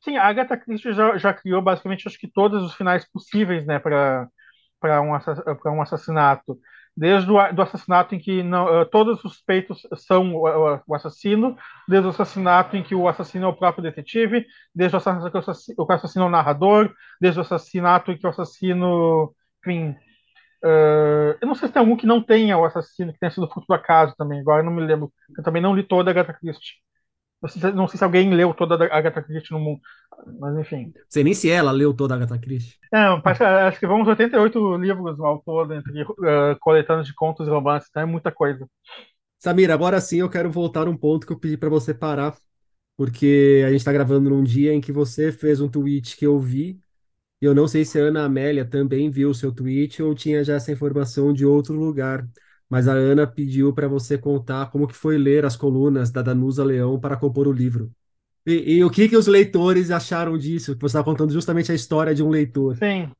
Sim, 0.00 0.16
a 0.16 0.26
Agatha 0.26 0.56
Christie 0.56 0.92
já, 0.94 1.16
já 1.18 1.34
criou 1.34 1.62
basicamente 1.62 2.08
acho 2.08 2.18
que 2.18 2.30
todos 2.30 2.62
os 2.64 2.74
finais 2.74 3.08
possíveis 3.10 3.66
né, 3.66 3.78
para 3.78 4.30
um, 5.02 5.12
um 5.76 5.82
assassinato 5.82 6.58
desde 6.96 7.30
o 7.30 7.52
do 7.52 7.62
assassinato 7.62 8.14
em 8.14 8.18
que 8.18 8.42
não, 8.42 8.82
uh, 8.82 8.86
todos 8.86 9.16
os 9.16 9.20
suspeitos 9.22 9.86
são 9.96 10.34
o, 10.34 10.80
o, 10.86 10.94
assassino, 10.94 11.56
desde 11.88 12.06
o 12.06 12.10
assassinato 12.10 12.76
em 12.76 12.82
que 12.82 12.94
o 12.94 13.08
assassino 13.08 13.46
é 13.46 13.48
o 13.48 13.56
próprio 13.56 13.82
detetive, 13.82 14.46
desde 14.74 14.96
o 14.96 14.98
assassinato 14.98 15.30
que 15.30 15.36
o 15.78 15.92
assassino, 15.92 16.24
é 16.24 16.28
o 16.28 16.30
narrador, 16.30 16.92
desde 17.20 17.40
o 17.40 17.42
assassinato 17.42 18.12
em 18.12 18.18
que 18.18 18.26
o 18.26 18.30
assassino, 18.30 19.34
enfim, 19.60 19.90
uh, 20.64 21.36
eu 21.40 21.48
não 21.48 21.54
sei 21.54 21.68
se 21.68 21.74
tem 21.74 21.80
algum 21.80 21.96
que 21.96 22.06
não 22.06 22.22
tenha 22.22 22.58
o 22.58 22.64
assassino 22.64 23.12
que 23.12 23.18
tenha 23.18 23.30
sido 23.30 23.48
fruto 23.48 23.66
do 23.66 23.74
acaso 23.74 24.14
também, 24.16 24.40
agora 24.40 24.60
eu 24.60 24.64
não 24.64 24.72
me 24.72 24.82
lembro, 24.84 25.12
eu 25.36 25.42
também 25.42 25.62
não 25.62 25.74
li 25.74 25.82
toda 25.82 26.10
a 26.10 26.12
Agatha 26.12 26.34
Christie. 26.34 26.74
Não 27.42 27.48
sei, 27.48 27.60
se, 27.60 27.72
não 27.72 27.88
sei 27.88 27.98
se 27.98 28.04
alguém 28.04 28.32
leu 28.32 28.54
toda 28.54 28.76
a 28.86 28.96
Agatha 28.96 29.20
Christie 29.20 29.52
no 29.52 29.58
mundo, 29.58 29.80
mas 30.38 30.56
enfim. 30.58 30.92
Sei 31.08 31.24
nem 31.24 31.34
se 31.34 31.50
ela 31.50 31.72
leu 31.72 31.92
toda 31.92 32.14
a 32.14 32.16
Agatha 32.16 32.38
Christie. 32.38 32.76
É, 32.94 32.98
acho 33.66 33.80
que 33.80 33.86
vamos 33.86 34.06
88 34.06 34.76
livros 34.76 35.18
ao 35.18 35.40
todo, 35.40 35.74
entre 35.74 36.02
uh, 36.02 36.56
coletâneas 36.60 37.06
de 37.06 37.14
contos 37.14 37.48
e 37.48 37.50
romances, 37.50 37.88
então 37.90 38.04
é 38.04 38.06
muita 38.06 38.30
coisa. 38.30 38.64
Samir, 39.40 39.72
agora 39.72 40.00
sim 40.00 40.20
eu 40.20 40.30
quero 40.30 40.48
voltar 40.52 40.86
um 40.86 40.96
ponto 40.96 41.26
que 41.26 41.32
eu 41.32 41.38
pedi 41.38 41.56
para 41.56 41.68
você 41.68 41.92
parar, 41.92 42.36
porque 42.96 43.64
a 43.66 43.70
gente 43.70 43.80
está 43.80 43.92
gravando 43.92 44.30
num 44.30 44.44
dia 44.44 44.72
em 44.72 44.80
que 44.80 44.92
você 44.92 45.32
fez 45.32 45.60
um 45.60 45.68
tweet 45.68 46.16
que 46.16 46.24
eu 46.24 46.38
vi, 46.38 46.80
e 47.40 47.44
eu 47.44 47.56
não 47.56 47.66
sei 47.66 47.84
se 47.84 47.98
a 47.98 48.04
Ana 48.04 48.24
Amélia 48.24 48.64
também 48.64 49.10
viu 49.10 49.30
o 49.30 49.34
seu 49.34 49.52
tweet 49.52 50.00
ou 50.00 50.14
tinha 50.14 50.44
já 50.44 50.54
essa 50.54 50.70
informação 50.70 51.32
de 51.32 51.44
outro 51.44 51.74
lugar 51.74 52.24
mas 52.72 52.88
a 52.88 52.92
Ana 52.92 53.26
pediu 53.26 53.70
para 53.74 53.86
você 53.86 54.16
contar 54.16 54.70
como 54.70 54.88
que 54.88 54.94
foi 54.94 55.18
ler 55.18 55.44
as 55.44 55.54
colunas 55.54 56.10
da 56.10 56.22
Danusa 56.22 56.64
Leão 56.64 56.98
para 56.98 57.18
compor 57.18 57.46
o 57.46 57.52
livro. 57.52 57.90
E, 58.46 58.76
e 58.76 58.82
o 58.82 58.88
que 58.88 59.10
que 59.10 59.16
os 59.16 59.26
leitores 59.26 59.90
acharam 59.90 60.38
disso? 60.38 60.74
Você 60.80 60.86
está 60.86 61.04
contando 61.04 61.34
justamente 61.34 61.70
a 61.70 61.74
história 61.74 62.14
de 62.14 62.22
um 62.22 62.30
leitor. 62.30 62.76
Sim. 62.76 63.12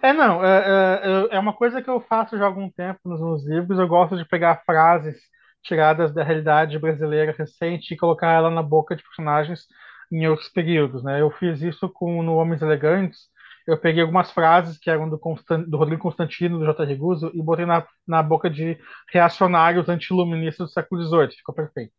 É, 0.00 0.12
não, 0.12 0.44
é, 0.44 1.00
é, 1.02 1.34
é 1.34 1.38
uma 1.40 1.52
coisa 1.52 1.82
que 1.82 1.90
eu 1.90 2.00
faço 2.02 2.38
já 2.38 2.44
há 2.44 2.46
algum 2.46 2.70
tempo 2.70 3.00
nos 3.04 3.20
meus 3.20 3.44
livros. 3.44 3.76
Eu 3.76 3.88
gosto 3.88 4.16
de 4.16 4.24
pegar 4.24 4.62
frases 4.64 5.16
tiradas 5.64 6.14
da 6.14 6.22
realidade 6.22 6.78
brasileira 6.78 7.34
recente 7.36 7.94
e 7.94 7.96
colocar 7.96 8.30
ela 8.30 8.50
na 8.52 8.62
boca 8.62 8.94
de 8.94 9.02
personagens 9.02 9.66
em 10.12 10.28
outros 10.28 10.48
períodos, 10.48 11.02
né? 11.02 11.20
Eu 11.20 11.32
fiz 11.32 11.60
isso 11.60 11.88
com 11.88 12.22
no 12.22 12.36
Homens 12.36 12.62
Elegantes, 12.62 13.18
eu 13.66 13.78
peguei 13.78 14.02
algumas 14.02 14.30
frases 14.30 14.78
que 14.78 14.90
eram 14.90 15.08
do, 15.08 15.20
do 15.66 15.76
Rodrigo 15.76 16.02
Constantino, 16.02 16.58
do 16.58 16.64
J. 16.64 16.84
Reguso, 16.84 17.30
e 17.34 17.42
botei 17.42 17.66
na, 17.66 17.86
na 18.06 18.22
boca 18.22 18.50
de 18.50 18.78
reacionários 19.12 19.88
antiluministas 19.88 20.68
do 20.68 20.72
século 20.72 21.02
XVIII. 21.02 21.36
Ficou 21.36 21.54
perfeito. 21.54 21.92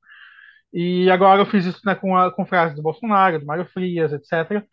E 0.74 1.10
agora 1.12 1.42
eu 1.42 1.46
fiz 1.46 1.66
isso 1.66 1.82
né, 1.86 1.96
com, 1.96 2.18
a, 2.18 2.32
com 2.32 2.46
frases 2.46 2.76
do 2.76 2.82
Bolsonaro, 2.82 3.40
do 3.40 3.46
Mário 3.46 3.66
Frias, 3.66 4.12
etc. 4.12 4.66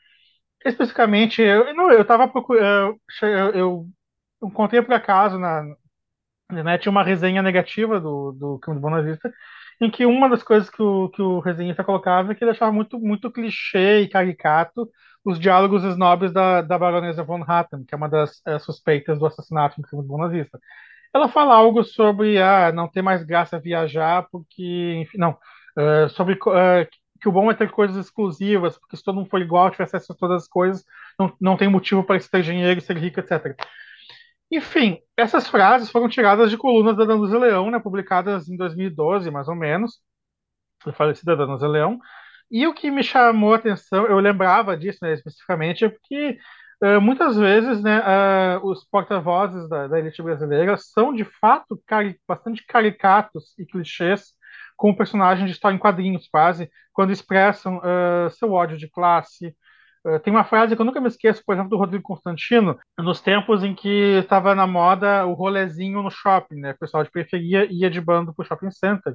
Especificamente, 0.65 1.43
eu 1.43 2.01
estava 2.01 2.29
procurando. 2.29 2.99
Eu, 3.23 3.29
eu, 3.29 3.51
eu, 3.55 3.87
encontrei 4.43 4.83
por 4.83 4.95
acaso 4.95 5.39
na, 5.39 5.63
na 5.63 5.77
internet 6.51 6.89
uma 6.89 7.05
resenha 7.05 7.43
negativa 7.43 8.01
do, 8.01 8.33
do 8.33 8.59
Crime 8.59 8.79
do 8.79 8.83
Bonavista, 8.83 9.33
em 9.81 9.91
que 9.91 10.07
uma 10.07 10.29
das 10.29 10.43
coisas 10.43 10.71
que 10.71 10.83
o, 10.83 11.09
que 11.11 11.23
o 11.23 11.41
resenhista 11.41 11.85
colocava 11.85 12.33
é 12.33 12.35
que 12.35 12.45
ele 12.45 12.51
achava 12.53 12.73
muito, 12.73 12.99
muito 12.99 13.31
clichê 13.31 14.01
e 14.01 14.09
caricato 14.09 14.89
os 15.25 15.39
diálogos 15.39 15.85
snobs 15.85 16.33
da, 16.33 16.63
da 16.63 16.79
baronesa 16.79 17.23
von 17.23 17.45
Hatten, 17.47 17.85
que 17.85 17.95
é 17.95 17.97
uma 17.97 18.09
das 18.09 18.41
é, 18.47 18.59
suspeitas 18.59 19.19
do 19.19 19.27
assassinato 19.27 19.81
no 19.81 19.87
crime 19.87 20.07
do 20.07 20.17
nazista. 20.17 20.59
Ela 21.13 21.29
fala 21.29 21.55
algo 21.55 21.83
sobre 21.85 22.41
ah, 22.41 22.73
não 22.73 22.89
ter 22.89 23.03
mais 23.03 23.23
graça 23.25 23.59
viajar, 23.59 24.29
porque, 24.31 24.95
enfim, 25.01 25.19
não, 25.19 25.37
uh, 25.77 26.09
sobre 26.11 26.35
uh, 26.35 26.87
que 27.21 27.29
o 27.29 27.33
bom 27.33 27.51
é 27.51 27.55
ter 27.55 27.71
coisas 27.71 27.97
exclusivas, 27.97 28.79
porque 28.79 28.97
se 28.97 29.03
todo 29.03 29.17
mundo 29.17 29.29
for 29.29 29.41
igual, 29.41 29.71
tiver 29.71 29.85
acesso 29.85 30.13
a 30.13 30.17
todas 30.17 30.45
as 30.45 30.49
coisas, 30.49 30.85
não, 31.19 31.37
não 31.41 31.57
tem 31.57 31.69
motivo 31.69 32.05
para 32.05 32.19
ser 32.21 32.39
engenheiro, 32.39 32.81
ser 32.81 32.97
rico, 32.97 33.21
etc. 33.21 33.57
Enfim, 34.51 34.99
essas 35.17 35.49
frases 35.49 35.91
foram 35.91 36.09
tiradas 36.09 36.51
de 36.51 36.57
colunas 36.57 36.97
da 36.97 37.05
Danusa 37.05 37.39
Leão, 37.39 37.71
né, 37.71 37.79
publicadas 37.79 38.49
em 38.49 38.57
2012, 38.57 39.31
mais 39.31 39.49
ou 39.49 39.55
menos, 39.55 40.01
da 40.85 40.93
falecida 40.93 41.37
Danusa 41.37 41.69
Leão, 41.69 42.01
e 42.51 42.67
o 42.67 42.75
que 42.75 42.91
me 42.91 43.03
chamou 43.05 43.53
a 43.53 43.57
atenção, 43.57 44.07
eu 44.07 44.19
lembrava 44.19 44.77
disso 44.77 44.99
né, 45.03 45.15
especificamente, 45.15 45.85
é 45.85 45.89
porque 45.89 46.39
uh, 46.83 47.01
muitas 47.01 47.37
vezes 47.37 47.81
né, 47.83 48.01
uh, 48.01 48.67
os 48.67 48.85
porta-vozes 48.85 49.69
da, 49.69 49.87
da, 49.87 49.99
elite 49.99 50.23
brasileira 50.23 50.77
são 50.77 51.15
de 51.15 51.25
fato 51.25 51.81
cari 51.87 52.19
bastante 52.27 52.65
caricatos 52.67 53.55
e 53.59 53.65
clichês 53.65 54.33
com 54.77 54.95
personagens 54.95 55.47
de 55.47 55.53
história 55.53 55.77
em 55.77 55.79
quadrinhos, 55.79 56.27
quase, 56.29 56.71
quando 56.93 57.13
expressam 57.13 57.79
uh, 57.79 58.31
seu 58.31 58.53
ódio 58.53 58.79
de 58.79 58.89
classe. 58.91 59.55
tem 60.25 60.33
uma 60.33 60.45
frase 60.45 60.75
que 60.75 60.81
eu 60.81 60.87
nunca 60.87 61.01
me 61.01 61.09
esqueço, 61.09 61.43
por 61.45 61.55
exemplo, 61.55 61.71
do 61.71 61.77
Rodrigo 61.77 62.03
Constantino, 62.03 62.79
nos 62.99 63.21
tempos 63.21 63.63
em 63.63 63.75
que 63.75 64.19
estava 64.19 64.55
na 64.55 64.67
moda 64.67 65.27
o 65.27 65.35
rolezinho 65.35 66.03
no 66.03 66.11
shopping, 66.11 66.57
né? 66.57 66.73
O 66.73 66.79
pessoal 66.79 67.05
de 67.05 67.11
periferia 67.11 67.67
ia 67.71 67.91
de 67.91 68.01
bando 68.01 68.35
para 68.35 68.43
o 68.43 68.47
shopping 68.47 68.71
center. 68.71 69.15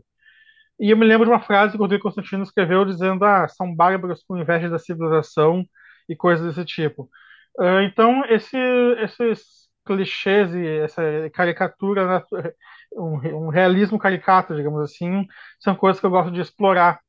E 0.80 0.92
eu 0.92 0.98
me 0.98 1.06
lembro 1.06 1.26
de 1.26 1.32
uma 1.32 1.42
frase 1.42 1.72
que 1.74 1.78
o 1.78 1.82
Rodrigo 1.82 2.04
Constantino 2.04 2.44
escreveu 2.44 2.86
dizendo: 2.86 3.24
ah, 3.26 3.48
são 3.48 3.74
bárbaros 3.74 4.24
com 4.24 4.38
inveja 4.38 4.70
da 4.70 4.80
civilização 4.80 5.66
e 6.10 6.16
coisas 6.16 6.56
desse 6.56 6.66
tipo. 6.66 7.10
Uh, 7.60 7.82
então, 7.84 8.26
esse, 8.26 8.58
esses 9.00 9.70
clichês 9.86 10.54
e 10.54 10.68
essa 10.80 11.02
caricatura, 11.34 12.20
né, 12.20 12.24
um, 12.94 13.46
um, 13.48 13.50
realismo 13.50 14.00
caricato, 14.00 14.56
digamos 14.56 14.82
assim, 14.82 15.26
são 15.60 15.76
coisas 15.76 16.00
que 16.00 16.06
eu 16.06 16.10
gosto 16.12 16.32
de 16.32 16.42
explorar 16.42 17.00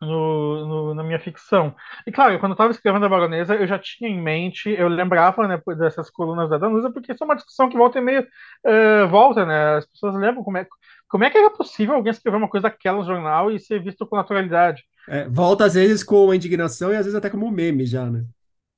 no, 0.00 0.66
no, 0.66 0.94
na 0.94 1.02
minha 1.04 1.20
ficção. 1.20 1.74
E 2.06 2.12
claro, 2.12 2.38
quando 2.40 2.52
eu 2.52 2.54
estava 2.54 2.70
escrevendo 2.70 3.04
a 3.04 3.08
Baronesa, 3.08 3.54
eu 3.54 3.66
já 3.66 3.78
tinha 3.78 4.08
em 4.08 4.20
mente, 4.20 4.70
eu 4.70 4.88
lembrava 4.88 5.46
né, 5.46 5.60
dessas 5.78 6.10
colunas 6.10 6.48
da 6.48 6.58
Danusa, 6.58 6.90
porque 6.90 7.12
isso 7.12 7.22
é 7.22 7.26
uma 7.26 7.36
discussão 7.36 7.68
que 7.68 7.76
volta 7.76 7.98
e 7.98 8.02
meio 8.02 8.22
uh, 8.22 9.08
volta, 9.08 9.44
né? 9.44 9.76
As 9.76 9.86
pessoas 9.86 10.14
lembram 10.14 10.42
como 10.42 10.58
é, 10.58 10.66
como 11.10 11.24
é 11.24 11.30
que 11.30 11.36
era 11.36 11.50
possível 11.50 11.96
alguém 11.96 12.12
escrever 12.12 12.36
uma 12.36 12.48
coisa 12.48 12.68
daquela 12.68 12.98
no 12.98 13.04
jornal 13.04 13.50
e 13.50 13.58
ser 13.58 13.82
visto 13.82 14.06
com 14.06 14.16
naturalidade? 14.16 14.84
É, 15.08 15.28
volta 15.28 15.64
às 15.64 15.74
vezes 15.74 16.04
com 16.04 16.32
indignação 16.32 16.92
e 16.92 16.96
às 16.96 17.04
vezes 17.04 17.16
até 17.16 17.28
como 17.28 17.50
meme 17.50 17.84
já, 17.84 18.06
né? 18.06 18.24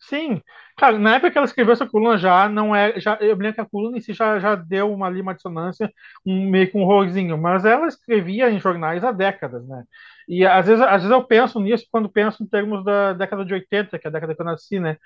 Sim. 0.01 0.40
Cara, 0.77 0.99
na 0.99 1.14
época 1.14 1.31
que 1.31 1.38
ela 1.38 1.45
escreveu 1.45 1.75
essa 1.75 1.87
coluna 1.87 2.16
já 2.16 2.49
não 2.49 2.75
é. 2.75 2.99
Já, 2.99 3.16
eu 3.21 3.37
me 3.37 3.42
lembro 3.42 3.55
que 3.55 3.61
a 3.61 3.66
coluna 3.66 3.99
em 3.99 4.01
si 4.01 4.14
já, 4.14 4.38
já 4.40 4.55
deu 4.55 4.92
uma, 4.92 5.07
ali, 5.07 5.21
uma 5.21 5.35
dissonância, 5.35 5.92
um, 6.27 6.49
meio 6.51 6.71
que 6.71 6.77
um 6.77 6.83
horrorzinho, 6.83 7.37
mas 7.38 7.64
ela 7.64 7.87
escrevia 7.87 8.51
em 8.51 8.59
jornais 8.59 9.05
há 9.05 9.12
décadas, 9.12 9.68
né? 9.68 9.85
E 10.27 10.45
às 10.45 10.66
vezes, 10.66 10.83
às 10.83 11.03
vezes 11.03 11.11
eu 11.11 11.23
penso 11.23 11.61
nisso 11.61 11.87
quando 11.90 12.09
penso 12.09 12.42
em 12.42 12.47
termos 12.47 12.83
da 12.85 13.12
década 13.12 13.45
de 13.45 13.53
80, 13.53 13.99
que 13.99 14.07
é 14.07 14.09
a 14.09 14.12
década 14.12 14.35
que 14.35 14.40
eu 14.40 14.47
nasci, 14.47 14.81
né? 14.81 14.97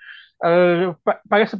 Uh, 0.43 0.95
parece, 1.29 1.57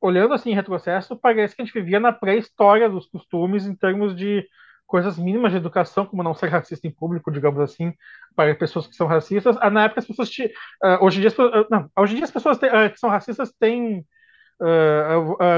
olhando 0.00 0.34
assim 0.34 0.50
em 0.50 0.54
retrocesso, 0.54 1.16
parece 1.16 1.54
que 1.54 1.62
a 1.62 1.64
gente 1.64 1.74
vivia 1.74 2.00
na 2.00 2.12
pré-história 2.12 2.88
dos 2.88 3.06
costumes 3.06 3.66
em 3.66 3.74
termos 3.74 4.16
de 4.16 4.44
coisas 4.88 5.18
mínimas 5.18 5.52
de 5.52 5.58
educação, 5.58 6.06
como 6.06 6.22
não 6.22 6.34
ser 6.34 6.48
racista 6.48 6.88
em 6.88 6.90
público, 6.90 7.30
digamos 7.30 7.60
assim, 7.60 7.92
para 8.34 8.54
pessoas 8.54 8.86
que 8.86 8.96
são 8.96 9.06
racistas. 9.06 9.56
Ah, 9.60 9.70
na 9.70 9.84
época 9.84 10.00
as 10.00 10.06
pessoas 10.06 10.30
te, 10.30 10.46
uh, 10.46 11.04
hoje 11.04 11.18
em 11.18 11.28
dia, 11.28 11.30
uh, 11.30 11.66
não, 11.70 11.90
hoje 11.96 12.14
em 12.14 12.16
dia 12.16 12.24
as 12.24 12.30
pessoas 12.30 12.58
te, 12.58 12.66
uh, 12.66 12.90
que 12.90 12.98
são 12.98 13.10
racistas 13.10 13.52
têm 13.52 14.04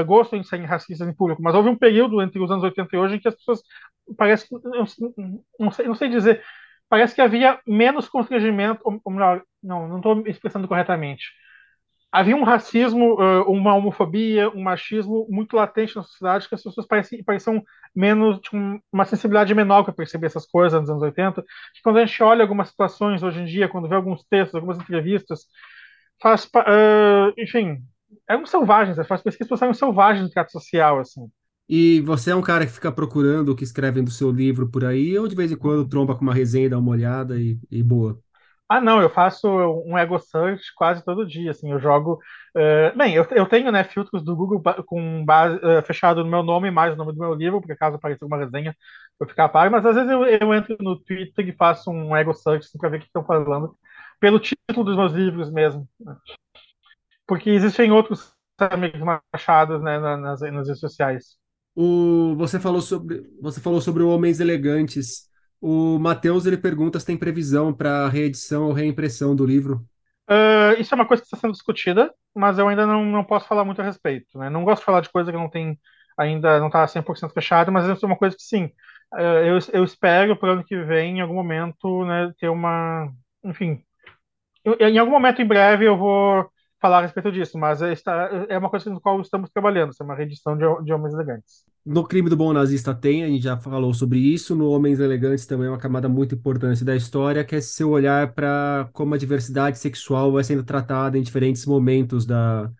gosto 0.05 0.35
em 0.35 0.43
serem 0.43 0.67
racistas 0.67 1.07
em 1.07 1.13
público, 1.13 1.41
mas 1.41 1.55
houve 1.55 1.69
um 1.69 1.75
período 1.75 2.21
entre 2.21 2.39
os 2.39 2.51
anos 2.51 2.63
80 2.63 2.95
e 2.95 2.99
hoje 2.99 3.15
em 3.15 3.19
que 3.19 3.27
as 3.27 3.33
pessoas 3.33 3.63
parece 4.15 4.45
não, 4.51 4.85
não 5.59 5.71
sei, 5.71 5.87
não 5.87 5.95
sei 5.95 6.07
dizer, 6.07 6.43
parece 6.87 7.15
que 7.15 7.21
havia 7.21 7.59
menos 7.65 8.07
constrangimento, 8.07 8.79
ou, 8.83 9.01
ou 9.03 9.11
melhor, 9.11 9.41
não, 9.63 9.87
não 9.87 9.97
estou 9.97 10.21
expressando 10.27 10.67
corretamente 10.67 11.23
havia 12.11 12.35
um 12.35 12.43
racismo, 12.43 13.15
uma 13.47 13.73
homofobia, 13.73 14.49
um 14.49 14.61
machismo 14.61 15.25
muito 15.29 15.55
latente 15.55 15.95
na 15.95 16.03
sociedade 16.03 16.49
que 16.49 16.55
as 16.55 16.61
pessoas 16.61 16.85
pareciam, 16.85 17.23
pareciam 17.23 17.63
menos, 17.95 18.39
tinham 18.41 18.81
uma 18.91 19.05
sensibilidade 19.05 19.55
menor 19.55 19.83
para 19.83 19.93
perceber 19.93 20.27
essas 20.27 20.45
coisas 20.45 20.79
nos 20.81 20.89
anos 20.89 21.03
80. 21.03 21.41
Que 21.41 21.81
quando 21.83 21.97
a 21.97 22.05
gente 22.05 22.21
olha 22.21 22.41
algumas 22.41 22.69
situações 22.69 23.23
hoje 23.23 23.41
em 23.41 23.45
dia, 23.45 23.69
quando 23.69 23.87
vê 23.87 23.95
alguns 23.95 24.23
textos, 24.25 24.55
algumas 24.55 24.77
entrevistas, 24.77 25.45
faz, 26.21 26.45
uh, 26.45 27.33
enfim, 27.37 27.81
eram 28.27 28.45
selvagens, 28.45 28.97
faz 29.07 29.21
pesquisa 29.21 29.55
que 29.55 29.63
eram 29.63 29.73
selvagens 29.73 30.23
no 30.23 30.31
trato 30.31 30.51
social, 30.51 30.99
assim. 30.99 31.29
E 31.67 32.01
você 32.01 32.31
é 32.31 32.35
um 32.35 32.41
cara 32.41 32.65
que 32.65 32.71
fica 32.73 32.91
procurando 32.91 33.49
o 33.49 33.55
que 33.55 33.63
escrevem 33.63 34.03
do 34.03 34.11
seu 34.11 34.29
livro 34.29 34.69
por 34.69 34.83
aí, 34.83 35.17
ou 35.17 35.27
de 35.27 35.35
vez 35.35 35.51
em 35.51 35.55
quando 35.55 35.87
tromba 35.87 36.15
com 36.15 36.21
uma 36.21 36.33
resenha, 36.33 36.69
dá 36.69 36.77
uma 36.77 36.91
olhada 36.91 37.39
e, 37.39 37.57
e 37.71 37.81
boa? 37.81 38.19
Ah, 38.73 38.79
não, 38.79 39.01
eu 39.01 39.09
faço 39.09 39.49
um 39.85 39.97
ego 39.97 40.17
search 40.17 40.73
quase 40.77 41.03
todo 41.03 41.27
dia, 41.27 41.51
assim, 41.51 41.69
eu 41.73 41.77
jogo... 41.77 42.21
Uh, 42.55 42.97
bem, 42.97 43.13
eu, 43.13 43.27
eu 43.31 43.45
tenho, 43.45 43.69
né, 43.69 43.83
filtros 43.83 44.23
do 44.23 44.33
Google 44.33 44.61
com 44.85 45.25
base, 45.25 45.57
uh, 45.57 45.81
fechado 45.85 46.23
no 46.23 46.29
meu 46.29 46.41
nome, 46.41 46.71
mais 46.71 46.93
o 46.93 46.95
nome 46.95 47.11
do 47.11 47.19
meu 47.19 47.33
livro, 47.33 47.59
porque 47.59 47.75
caso 47.75 47.97
apareça 47.97 48.23
alguma 48.23 48.41
resenha, 48.41 48.73
eu 49.19 49.27
ficar 49.27 49.49
par, 49.49 49.69
mas 49.69 49.85
às 49.85 49.95
vezes 49.95 50.09
eu, 50.09 50.25
eu 50.25 50.53
entro 50.53 50.77
no 50.79 50.97
Twitter 50.97 51.49
e 51.49 51.51
faço 51.51 51.91
um 51.91 52.15
ego 52.15 52.33
search 52.33 52.65
assim, 52.65 52.77
para 52.77 52.87
ver 52.87 52.97
o 52.97 52.99
que 53.01 53.07
estão 53.07 53.25
falando, 53.25 53.75
pelo 54.21 54.39
título 54.39 54.85
dos 54.85 54.95
meus 54.95 55.11
livros 55.11 55.51
mesmo. 55.51 55.85
porque 57.27 57.49
existem 57.49 57.91
outros 57.91 58.33
amigos 58.57 59.01
machados 59.01 59.81
né, 59.81 59.99
nas, 59.99 60.39
nas 60.39 60.67
redes 60.67 60.79
sociais. 60.79 61.35
O, 61.75 62.35
você 62.37 62.57
falou 62.57 62.79
sobre 62.79 63.21
você 63.41 63.59
falou 63.59 63.81
sobre 63.81 64.01
Homens 64.01 64.39
Elegantes. 64.39 65.29
O 65.61 65.99
Matheus 65.99 66.45
ele 66.45 66.57
pergunta 66.57 66.99
se 66.99 67.05
tem 67.05 67.15
previsão 67.15 67.71
para 67.71 68.09
reedição 68.09 68.65
ou 68.65 68.73
reimpressão 68.73 69.35
do 69.35 69.45
livro. 69.45 69.85
Uh, 70.27 70.79
isso 70.79 70.93
é 70.93 70.95
uma 70.95 71.05
coisa 71.05 71.21
que 71.21 71.27
está 71.27 71.37
sendo 71.37 71.53
discutida, 71.53 72.11
mas 72.33 72.57
eu 72.57 72.67
ainda 72.67 72.87
não, 72.87 73.05
não 73.05 73.23
posso 73.23 73.47
falar 73.47 73.63
muito 73.63 73.81
a 73.81 73.85
respeito. 73.85 74.39
Né? 74.39 74.49
Não 74.49 74.63
gosto 74.63 74.79
de 74.79 74.85
falar 74.85 75.01
de 75.01 75.09
coisa 75.09 75.31
que 75.31 75.37
não 75.37 75.49
tem 75.49 75.77
ainda 76.17 76.59
não 76.59 76.67
está 76.67 76.85
100% 76.87 77.33
fechada, 77.33 77.71
mas 77.71 77.85
isso 77.87 78.05
é 78.05 78.07
uma 78.07 78.17
coisa 78.17 78.35
que 78.35 78.43
sim. 78.43 78.65
Uh, 79.13 79.43
eu, 79.45 79.59
eu 79.73 79.83
espero 79.83 80.35
para 80.35 80.49
o 80.49 80.51
ano 80.53 80.63
que 80.63 80.77
vem, 80.83 81.17
em 81.17 81.21
algum 81.21 81.33
momento, 81.33 82.05
né, 82.05 82.31
ter 82.39 82.49
uma. 82.49 83.11
Enfim. 83.43 83.83
Eu, 84.63 84.75
em 84.79 84.97
algum 84.97 85.11
momento 85.11 85.41
em 85.41 85.47
breve 85.47 85.85
eu 85.87 85.97
vou 85.97 86.49
falar 86.79 86.99
a 86.99 87.01
respeito 87.01 87.31
disso, 87.31 87.57
mas 87.57 87.81
é, 87.81 87.93
é 88.49 88.57
uma 88.57 88.69
coisa 88.69 88.89
no 88.89 89.01
qual 89.01 89.19
estamos 89.21 89.49
trabalhando, 89.49 89.93
é 89.99 90.03
uma 90.03 90.15
reedição 90.15 90.57
de, 90.57 90.65
de 90.83 90.93
Homens 90.93 91.13
Elegantes. 91.13 91.65
No 91.83 92.05
crime 92.07 92.29
do 92.29 92.37
bom 92.37 92.53
nazista 92.53 92.93
tem, 92.93 93.23
a 93.23 93.27
gente 93.27 93.43
já 93.43 93.57
falou 93.57 93.93
sobre 93.93 94.19
isso. 94.19 94.55
No 94.55 94.69
Homens 94.69 94.99
Elegantes 94.99 95.47
também 95.47 95.67
é 95.67 95.69
uma 95.69 95.79
camada 95.79 96.07
muito 96.07 96.35
importante 96.35 96.85
da 96.85 96.95
história, 96.95 97.43
que 97.43 97.55
é 97.55 97.61
seu 97.61 97.89
olhar 97.89 98.33
para 98.33 98.87
como 98.93 99.15
a 99.15 99.17
diversidade 99.17 99.79
sexual 99.79 100.31
vai 100.31 100.43
sendo 100.43 100.63
tratada 100.63 101.17
em 101.17 101.23
diferentes 101.23 101.65
momentos 101.65 102.25
da. 102.25 102.71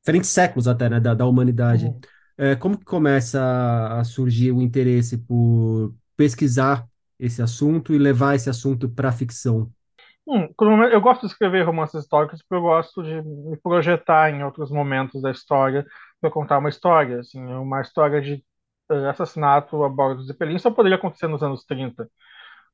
diferentes 0.00 0.30
séculos 0.30 0.66
até, 0.66 0.88
né, 0.88 0.98
da, 0.98 1.14
da 1.14 1.24
humanidade. 1.24 1.86
Uhum. 1.86 2.00
É, 2.36 2.56
como 2.56 2.76
que 2.76 2.84
começa 2.84 3.40
a 3.92 4.02
surgir 4.02 4.50
o 4.50 4.60
interesse 4.60 5.18
por 5.18 5.94
pesquisar 6.16 6.84
esse 7.18 7.40
assunto 7.40 7.94
e 7.94 7.98
levar 7.98 8.34
esse 8.34 8.50
assunto 8.50 8.88
para 8.88 9.08
a 9.10 9.12
ficção? 9.12 9.70
Hum, 10.26 10.46
eu 10.92 11.00
gosto 11.00 11.22
de 11.22 11.32
escrever 11.32 11.64
romances 11.64 12.02
históricos 12.02 12.42
porque 12.42 12.54
eu 12.54 12.60
gosto 12.60 13.02
de 13.02 13.22
me 13.22 13.56
projetar 13.56 14.30
em 14.30 14.44
outros 14.44 14.70
momentos 14.70 15.22
da 15.22 15.30
história 15.30 15.86
para 16.20 16.30
contar 16.30 16.58
uma 16.58 16.68
história. 16.68 17.20
Assim, 17.20 17.44
uma 17.44 17.80
história 17.80 18.20
de 18.20 18.44
uh, 18.90 19.08
assassinato 19.08 19.82
a 19.84 19.88
bordo 19.88 20.18
do 20.18 20.24
Zeppelin 20.24 20.58
só 20.58 20.70
poderia 20.70 20.96
acontecer 20.96 21.28
nos 21.28 21.42
anos 21.42 21.64
30. 21.64 22.04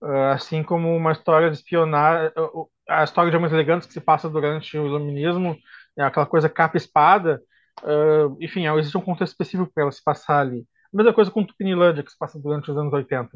Uh, 0.02 0.06
eh, 0.06 0.32
assim 0.32 0.62
como 0.62 0.94
uma 0.94 1.12
história 1.12 1.50
de 1.50 1.56
espionar, 1.56 2.32
uh, 2.36 2.68
a 2.88 3.04
história 3.04 3.30
de 3.30 3.36
homens 3.36 3.52
elegantes 3.52 3.86
que 3.86 3.94
se 3.94 4.00
passa 4.00 4.28
durante 4.28 4.76
o 4.78 4.86
iluminismo, 4.86 5.56
é 5.96 6.02
aquela 6.04 6.26
coisa 6.26 6.48
capa-espada, 6.48 7.40
enfim, 8.40 8.66
existe 8.78 8.96
um 8.96 9.00
contexto 9.00 9.32
específico 9.32 9.70
para 9.72 9.84
ela 9.84 9.92
se 9.92 10.02
passar 10.02 10.40
ali. 10.40 10.66
A 10.92 10.96
mesma 10.96 11.12
coisa 11.12 11.30
com 11.30 11.44
Tupinilândia, 11.44 12.02
que 12.04 12.10
se 12.10 12.18
passa 12.18 12.38
durante 12.38 12.70
os 12.70 12.76
anos 12.76 12.92
80. 12.92 13.30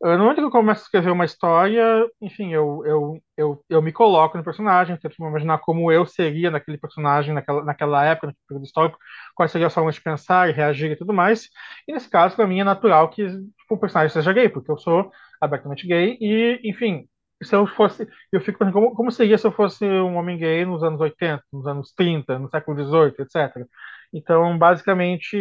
No 0.00 0.16
momento 0.18 0.36
que 0.36 0.44
eu 0.44 0.50
começo 0.50 0.82
a 0.82 0.84
escrever 0.84 1.10
uma 1.10 1.24
história, 1.24 2.06
enfim, 2.20 2.52
eu, 2.52 2.84
eu, 2.86 3.22
eu, 3.36 3.64
eu 3.68 3.82
me 3.82 3.92
coloco 3.92 4.38
no 4.38 4.44
personagem, 4.44 4.96
tento 4.96 5.16
imaginar 5.18 5.58
como 5.58 5.90
eu 5.90 6.06
seria 6.06 6.52
naquele 6.52 6.78
personagem, 6.78 7.34
naquela, 7.34 7.64
naquela 7.64 8.04
época, 8.04 8.28
naquele 8.28 8.44
período 8.46 8.64
histórico, 8.64 8.98
quais 9.34 9.50
seriam 9.50 9.66
as 9.66 9.74
formas 9.74 9.96
de 9.96 10.00
pensar 10.00 10.48
e 10.48 10.52
reagir 10.52 10.92
e 10.92 10.96
tudo 10.96 11.12
mais. 11.12 11.48
E 11.88 11.92
nesse 11.92 12.08
caso, 12.08 12.36
para 12.36 12.46
mim, 12.46 12.60
é 12.60 12.64
natural 12.64 13.10
que 13.10 13.26
tipo, 13.26 13.74
o 13.74 13.78
personagem 13.78 14.12
seja 14.12 14.32
gay, 14.32 14.48
porque 14.48 14.70
eu 14.70 14.78
sou 14.78 15.10
abertamente 15.40 15.84
gay 15.86 16.16
e, 16.20 16.60
enfim, 16.64 17.08
se 17.42 17.54
eu 17.56 17.66
fosse. 17.66 18.06
Eu 18.32 18.40
fico 18.40 18.58
pensando 18.58 18.74
como, 18.74 18.94
como 18.94 19.10
seria 19.10 19.36
se 19.36 19.46
eu 19.46 19.52
fosse 19.52 19.84
um 19.84 20.16
homem 20.16 20.38
gay 20.38 20.64
nos 20.64 20.82
anos 20.84 21.00
80, 21.00 21.42
nos 21.52 21.66
anos 21.66 21.92
30, 21.92 22.38
no 22.38 22.48
século 22.48 22.76
18, 22.76 23.20
etc. 23.22 23.66
Então, 24.12 24.56
basicamente, 24.56 25.36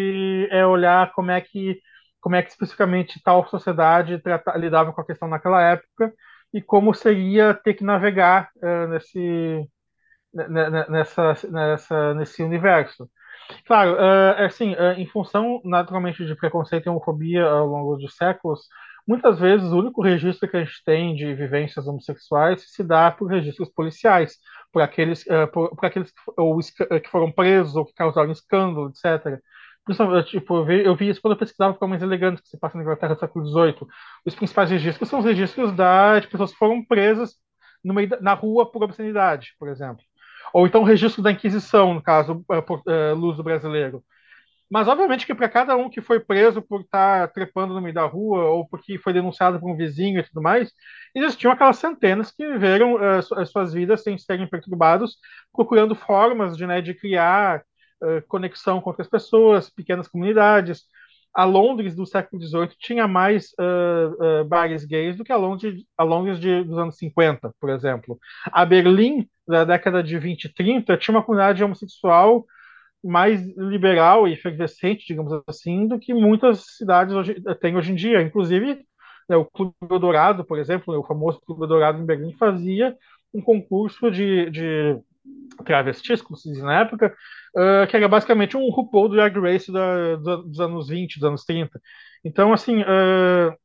é 0.51 0.65
olhar 0.65 1.11
como 1.13 1.29
é 1.31 1.39
que 1.41 1.79
como 2.19 2.35
é 2.35 2.41
que 2.41 2.49
especificamente 2.49 3.21
tal 3.23 3.47
sociedade 3.47 4.21
lidava 4.55 4.91
com 4.93 5.01
a 5.01 5.05
questão 5.05 5.27
naquela 5.27 5.61
época 5.61 6.13
e 6.53 6.61
como 6.61 6.93
seria 6.93 7.53
ter 7.53 7.73
que 7.73 7.83
navegar 7.83 8.49
uh, 8.57 8.87
nesse, 8.87 9.69
nessa, 10.89 11.33
nessa, 11.49 12.13
nesse 12.13 12.43
universo. 12.43 13.09
Claro, 13.65 13.93
uh, 13.93 14.45
assim, 14.45 14.73
uh, 14.73 14.93
em 14.97 15.05
função 15.07 15.61
naturalmente 15.63 16.25
de 16.25 16.35
preconceito 16.35 16.85
e 16.85 16.89
homofobia 16.89 17.45
ao 17.45 17.65
longo 17.65 17.95
dos 17.97 18.15
séculos, 18.15 18.61
muitas 19.07 19.39
vezes 19.39 19.71
o 19.71 19.79
único 19.79 20.01
registro 20.01 20.49
que 20.49 20.57
a 20.57 20.63
gente 20.63 20.83
tem 20.85 21.15
de 21.15 21.33
vivências 21.33 21.87
homossexuais 21.87 22.63
se 22.73 22.83
dá 22.83 23.09
por 23.11 23.27
registros 23.27 23.69
policiais, 23.69 24.37
por 24.71 24.81
aqueles, 24.81 25.23
por, 25.53 25.75
por, 25.75 25.85
aqueles 25.85 26.11
que, 26.11 26.19
ou, 26.35 26.57
que 26.59 27.09
foram 27.09 27.31
presos 27.31 27.75
ou 27.75 27.85
que 27.85 27.93
causaram 27.93 28.31
escândalo, 28.31 28.89
etc. 28.89 29.39
Tipo, 30.25 30.57
eu 30.57 30.65
vi, 30.65 30.85
eu 30.85 30.95
vi 30.95 31.09
isso 31.09 31.21
quando 31.21 31.33
eu 31.33 31.39
pesquisava 31.39 31.73
para 31.73 31.87
mais 31.87 32.01
elegantes 32.01 32.41
que 32.41 32.49
se 32.49 32.59
passa 32.59 32.77
na 32.77 32.83
Inglaterra 32.83 33.13
do 33.15 33.19
século 33.19 33.45
XVIII. 33.45 33.87
Os 34.25 34.35
principais 34.35 34.69
registros 34.69 35.09
são 35.09 35.19
os 35.19 35.25
registros 35.25 35.71
da, 35.73 36.19
de 36.19 36.27
pessoas 36.27 36.51
que 36.51 36.57
foram 36.57 36.83
presas 36.83 37.35
no 37.83 37.93
meio 37.93 38.09
da, 38.09 38.19
na 38.19 38.33
rua 38.33 38.69
por 38.69 38.83
obscenidade, 38.83 39.55
por 39.59 39.69
exemplo. 39.69 40.03
Ou 40.53 40.67
então 40.67 40.81
o 40.81 40.85
registro 40.85 41.21
da 41.21 41.31
Inquisição, 41.31 41.93
no 41.93 42.01
caso, 42.01 42.43
uh, 42.49 42.61
por 42.61 42.79
uh, 42.79 43.15
Luz 43.15 43.37
do 43.37 43.43
Brasileiro. 43.43 44.03
Mas, 44.69 44.87
obviamente, 44.89 45.25
que 45.25 45.33
para 45.33 45.47
cada 45.47 45.77
um 45.77 45.89
que 45.89 46.01
foi 46.01 46.19
preso 46.19 46.61
por 46.61 46.81
estar 46.81 47.29
trepando 47.31 47.73
no 47.73 47.81
meio 47.81 47.93
da 47.93 48.05
rua 48.05 48.43
ou 48.49 48.67
porque 48.67 48.97
foi 48.97 49.13
denunciado 49.13 49.59
por 49.59 49.71
um 49.71 49.77
vizinho 49.77 50.19
e 50.19 50.23
tudo 50.23 50.41
mais, 50.41 50.73
existiam 51.15 51.51
aquelas 51.53 51.77
centenas 51.77 52.31
que 52.31 52.45
viveram 52.45 52.95
uh, 52.95 53.45
suas 53.45 53.73
vidas 53.73 54.03
sem 54.03 54.17
serem 54.17 54.47
perturbados, 54.47 55.17
procurando 55.53 55.95
formas 55.95 56.57
de, 56.57 56.67
né, 56.67 56.81
de 56.81 56.93
criar 56.93 57.63
uh, 58.01 58.21
conexão 58.27 58.81
com 58.81 58.89
outras 58.89 59.07
pessoas, 59.07 59.69
pequenas 59.69 60.07
comunidades. 60.07 60.83
A 61.33 61.43
Londres 61.43 61.95
do 61.95 62.05
século 62.05 62.41
XVIII 62.41 62.69
tinha 62.79 63.07
mais 63.07 63.51
uh, 63.59 64.41
uh, 64.41 64.45
bares 64.45 64.85
gays 64.85 65.15
do 65.15 65.23
que 65.23 65.31
a 65.31 65.37
Londres, 65.37 65.83
a 65.97 66.03
Londres 66.03 66.39
de, 66.39 66.63
dos 66.63 66.77
anos 66.77 66.97
50, 66.97 67.53
por 67.59 67.69
exemplo. 67.69 68.17
A 68.45 68.65
Berlim, 68.65 69.27
da 69.47 69.63
década 69.63 70.01
de 70.01 70.17
20 70.17 70.45
e 70.45 70.53
30, 70.53 70.97
tinha 70.97 71.15
uma 71.15 71.23
comunidade 71.23 71.63
homossexual 71.63 72.45
mais 73.03 73.45
liberal 73.55 74.27
e 74.27 74.33
efervescente, 74.33 75.05
digamos 75.07 75.31
assim, 75.47 75.87
do 75.87 75.99
que 75.99 76.13
muitas 76.13 76.77
cidades 76.77 77.13
hoje, 77.13 77.35
têm 77.61 77.77
hoje 77.77 77.91
em 77.91 77.95
dia. 77.95 78.21
Inclusive, 78.21 78.85
né, 79.29 79.35
o 79.35 79.45
Clube 79.45 79.75
Dourado, 79.99 80.43
por 80.43 80.57
exemplo, 80.57 80.97
o 80.97 81.03
famoso 81.03 81.39
Clube 81.41 81.67
Dourado 81.67 82.01
em 82.01 82.05
Berlim, 82.05 82.33
fazia 82.33 82.95
um 83.33 83.41
concurso 83.41 84.09
de, 84.09 84.49
de 84.49 84.99
travestis, 85.65 86.21
como 86.21 86.37
se 86.37 86.51
diz 86.51 86.61
na 86.61 86.81
época, 86.81 87.15
uh, 87.55 87.87
que 87.87 87.95
era 87.95 88.07
basicamente 88.07 88.57
um 88.57 88.69
RuPaul 88.69 89.09
do 89.09 89.15
Drag 89.15 89.37
Race 89.39 89.71
da, 89.71 90.15
dos 90.15 90.59
anos 90.59 90.87
20, 90.89 91.15
dos 91.19 91.23
anos 91.27 91.43
30. 91.43 91.79
Então, 92.23 92.53
assim, 92.53 92.81
uh, 92.81 93.55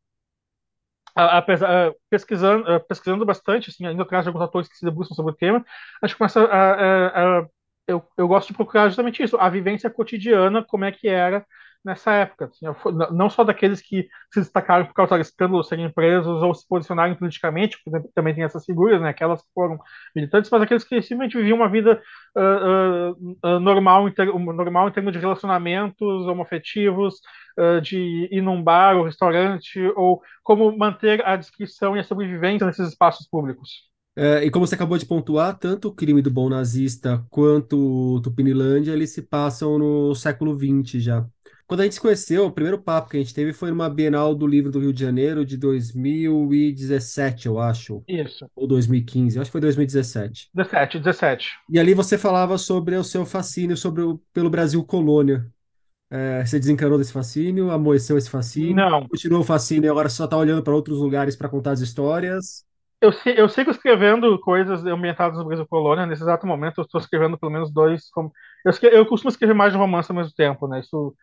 pesquisando, 2.11 2.65
pesquisando 2.89 3.25
bastante, 3.27 3.71
assim, 3.71 3.87
ainda 3.87 4.03
atrás 4.03 4.25
de 4.25 4.29
alguns 4.29 4.43
autores 4.43 4.69
que 4.69 4.77
se 4.77 4.85
debruçam 4.85 5.15
sobre 5.15 5.33
o 5.33 5.37
tema, 5.37 5.65
acho 6.03 6.15
que 6.15 6.19
começa 6.19 6.43
a, 6.45 6.73
a, 6.73 7.41
a 7.41 7.47
eu, 7.87 8.03
eu 8.17 8.29
gosto 8.29 8.49
de 8.49 8.55
procurar 8.55 8.89
justamente 8.89 9.23
isso, 9.23 9.37
a 9.37 9.49
vivência 9.49 9.91
cotidiana, 9.91 10.65
como 10.65 10.85
é 10.85 10.93
que 10.93 11.09
era 11.09 11.45
nessa 11.85 12.13
época. 12.13 12.47
Assim, 12.47 12.67
não 13.13 13.29
só 13.29 13.45
daqueles 13.45 13.81
que 13.81 14.09
se 14.33 14.41
destacaram 14.41 14.87
por 14.87 14.95
causa 14.95 15.17
de 15.17 15.23
escândalos 15.23 15.69
serem 15.69 15.91
presos 15.91 16.43
ou 16.43 16.55
se 16.55 16.67
posicionarem 16.67 17.15
politicamente, 17.15 17.79
porque 17.85 18.09
também 18.15 18.35
tem 18.35 18.45
essas 18.45 18.65
figuras, 18.65 19.01
né, 19.01 19.09
aquelas 19.09 19.43
que 19.43 19.49
foram 19.55 19.79
militantes, 20.15 20.51
mas 20.51 20.63
aqueles 20.63 20.85
que 20.85 21.01
simplesmente 21.03 21.37
viviam 21.37 21.57
uma 21.57 21.69
vida 21.69 22.01
uh, 22.37 23.37
uh, 23.45 23.61
normal, 23.61 24.09
em 24.09 24.15
normal 24.55 24.89
em 24.89 24.93
termos 24.93 25.13
de 25.13 25.19
relacionamentos 25.19 26.27
homoafetivos, 26.27 27.21
uh, 27.59 27.81
de 27.81 28.29
ir 28.31 28.43
num 28.43 28.63
bar 28.63 28.97
ou 28.97 29.05
restaurante, 29.05 29.81
ou 29.97 30.23
como 30.43 30.77
manter 30.77 31.25
a 31.27 31.37
descrição 31.37 31.97
e 31.97 32.01
a 32.01 32.05
sobrevivência 32.05 32.67
nesses 32.67 32.89
espaços 32.89 33.29
públicos. 33.29 33.93
É, 34.15 34.45
e 34.45 34.51
como 34.51 34.67
você 34.67 34.75
acabou 34.75 34.99
de 34.99 35.07
pontuar, 35.07 35.59
tanto 35.59 35.89
o 35.89 35.95
crime 35.95 36.21
do 36.21 36.31
bom 36.31 36.49
nazista 36.49 37.25
quanto 37.31 38.17
o 38.17 38.21
Tupinilândia, 38.21 38.93
eles 38.93 39.11
se 39.11 39.23
passam 39.23 39.79
no 39.79 40.15
século 40.15 40.55
XX 40.55 41.03
já. 41.03 41.27
Quando 41.73 41.81
a 41.81 41.85
gente 41.85 41.95
se 41.95 42.01
conheceu, 42.03 42.45
o 42.45 42.53
primeiro 42.53 42.79
papo 42.79 43.09
que 43.09 43.17
a 43.17 43.21
gente 43.21 43.33
teve 43.33 43.55
foi 43.55 43.71
numa 43.71 43.89
Bienal 43.89 44.35
do 44.35 44.47
Livro 44.47 44.71
do 44.71 44.79
Rio 44.79 44.93
de 44.93 45.01
Janeiro 45.03 45.43
de 45.43 45.57
2017, 45.57 47.47
eu 47.47 47.59
acho. 47.59 48.05
Isso. 48.07 48.47
Ou 48.55 48.67
2015, 48.67 49.39
eu 49.39 49.41
acho 49.41 49.49
que 49.49 49.53
foi 49.53 49.61
2017. 49.63 50.51
17, 50.53 50.99
17. 50.99 51.49
E 51.71 51.79
ali 51.79 51.95
você 51.95 52.19
falava 52.19 52.59
sobre 52.59 52.95
o 52.95 53.03
seu 53.03 53.25
fascínio 53.25 53.75
sobre 53.75 54.03
o, 54.03 54.21
pelo 54.35 54.51
Brasil 54.51 54.85
colônia. 54.85 55.47
É, 56.11 56.45
você 56.45 56.59
desencanou 56.59 56.99
desse 56.99 57.11
fascínio, 57.11 57.71
amoeceu 57.71 58.19
esse 58.19 58.29
fascínio? 58.29 58.77
Não. 58.77 59.09
Continuou 59.09 59.41
o 59.41 59.47
fascínio 59.47 59.89
e 59.89 59.91
agora 59.91 60.11
só 60.11 60.27
está 60.27 60.37
olhando 60.37 60.63
para 60.63 60.75
outros 60.75 60.99
lugares 60.99 61.37
para 61.37 61.49
contar 61.49 61.71
as 61.71 61.81
histórias? 61.81 62.67
eu, 63.03 63.11
eu 63.35 63.49
sigo 63.49 63.71
escrevendo 63.71 64.39
coisas 64.39 64.85
ambientadas 64.85 65.37
no 65.37 65.45
Brasil 65.45 65.67
Colônia. 65.67 66.07
Nesse 66.07 66.23
exato 66.23 66.47
momento, 66.47 66.79
eu 66.79 66.85
estou 66.85 67.01
escrevendo 67.01 67.37
pelo 67.37 67.51
menos 67.51 67.73
dois. 67.73 68.11
Eu, 68.65 68.91
eu 68.91 69.07
costumo 69.07 69.31
escrever 69.31 69.55
mais 69.55 69.73
de 69.73 69.79
romance 69.79 70.11
ao 70.11 70.17
mesmo 70.17 70.33
tempo, 70.33 70.69
né? 70.69 70.79
Isso, 70.79 71.15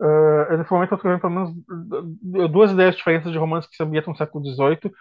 uh, 0.00 0.56
nesse 0.56 0.72
momento, 0.72 0.92
eu 0.92 0.96
escrevendo 0.96 1.20
pelo 1.20 1.32
menos 1.32 2.50
duas 2.50 2.72
ideias 2.72 2.96
diferentes 2.96 3.30
de 3.30 3.38
romance 3.38 3.68
que 3.68 3.76
se 3.76 3.82
ambientam 3.82 4.12
no 4.12 4.18
século 4.18 4.44
XVIII. 4.44 4.92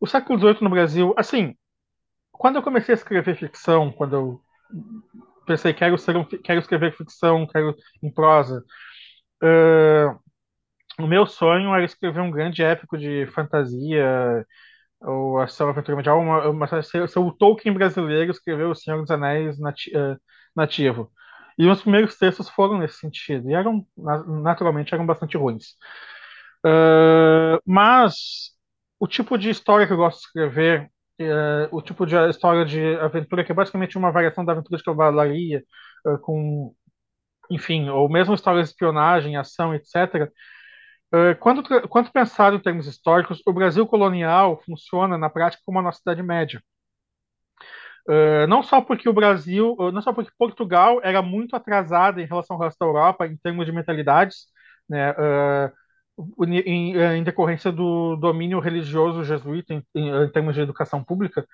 O 0.00 0.06
século 0.06 0.38
XVIII 0.38 0.62
no 0.62 0.70
Brasil, 0.70 1.14
assim, 1.16 1.54
quando 2.32 2.56
eu 2.56 2.62
comecei 2.62 2.94
a 2.94 2.96
escrever 2.96 3.36
ficção, 3.36 3.92
quando 3.92 4.16
eu 4.16 4.40
pensei 5.46 5.72
quero 5.72 5.94
um, 5.94 6.24
quero 6.24 6.60
escrever 6.60 6.96
ficção, 6.96 7.46
quero 7.46 7.74
em 8.02 8.12
prosa, 8.12 8.64
uh, 9.42 10.18
o 11.02 11.06
meu 11.06 11.26
sonho 11.26 11.74
era 11.74 11.84
escrever 11.84 12.20
um 12.20 12.30
grande 12.30 12.62
épico 12.62 12.98
de 12.98 13.26
fantasia 13.28 14.44
ou 15.00 15.38
Ação 15.38 15.68
Aventura 15.68 15.96
Medieval, 15.96 16.20
uma, 16.20 16.48
uma, 16.48 16.82
ser, 16.82 17.08
ser 17.08 17.18
o 17.18 17.32
Tolkien 17.32 17.72
brasileiro 17.72 18.30
escreveu 18.30 18.70
O 18.70 18.74
Senhor 18.74 19.00
dos 19.00 19.10
Anéis 19.10 19.58
nati, 19.58 19.90
uh, 19.96 20.16
nativo. 20.54 21.10
E 21.58 21.66
os 21.66 21.82
primeiros 21.82 22.16
textos 22.16 22.48
foram 22.48 22.78
nesse 22.78 22.98
sentido, 22.98 23.50
e 23.50 23.54
eram, 23.54 23.84
naturalmente, 24.42 24.94
eram 24.94 25.04
bastante 25.04 25.36
ruins. 25.36 25.72
Uh, 26.64 27.60
mas 27.66 28.52
o 28.98 29.06
tipo 29.08 29.36
de 29.36 29.50
história 29.50 29.86
que 29.86 29.92
eu 29.92 29.96
gosto 29.96 30.20
de 30.20 30.26
escrever, 30.26 30.90
uh, 31.20 31.76
o 31.76 31.82
tipo 31.82 32.06
de 32.06 32.14
história 32.28 32.64
de 32.64 32.96
aventura, 32.96 33.44
que 33.44 33.50
é 33.52 33.54
basicamente 33.54 33.98
uma 33.98 34.12
variação 34.12 34.44
da 34.44 34.52
aventura 34.52 34.78
de 34.78 34.84
cavalaria, 34.84 35.64
uh, 36.06 36.18
com, 36.20 36.74
enfim, 37.50 37.88
ou 37.88 38.08
mesmo 38.08 38.34
histórias 38.34 38.68
de 38.68 38.72
espionagem, 38.72 39.36
ação, 39.36 39.74
etc. 39.74 40.30
Quando, 41.40 41.62
quando 41.88 42.12
pensado 42.12 42.56
em 42.56 42.60
termos 42.60 42.86
históricos, 42.86 43.40
o 43.46 43.52
Brasil 43.52 43.86
colonial 43.86 44.60
funciona 44.62 45.16
na 45.16 45.30
prática 45.30 45.62
como 45.64 45.78
a 45.78 45.82
nossa 45.82 46.00
Idade 46.02 46.22
Média. 46.22 46.62
Uh, 48.08 48.46
não 48.48 48.62
só 48.62 48.80
porque 48.80 49.08
o 49.08 49.12
Brasil, 49.12 49.76
não 49.92 50.00
só 50.00 50.14
porque 50.14 50.30
Portugal 50.38 50.98
era 51.02 51.20
muito 51.20 51.54
atrasada 51.54 52.22
em 52.22 52.26
relação 52.26 52.56
ao 52.56 52.62
resto 52.62 52.78
da 52.78 52.86
Europa 52.86 53.26
em 53.26 53.36
termos 53.36 53.66
de 53.66 53.72
mentalidades, 53.72 54.46
né, 54.88 55.12
uh, 55.12 56.44
em, 56.46 56.96
em, 56.96 57.22
decorrência 57.22 57.70
do 57.70 58.16
domínio 58.16 58.60
religioso 58.60 59.24
jesuíta 59.24 59.74
em, 59.74 59.82
em, 59.94 60.24
em 60.24 60.28
termos 60.30 60.54
de 60.54 60.62
educação 60.62 61.04
pública, 61.04 61.46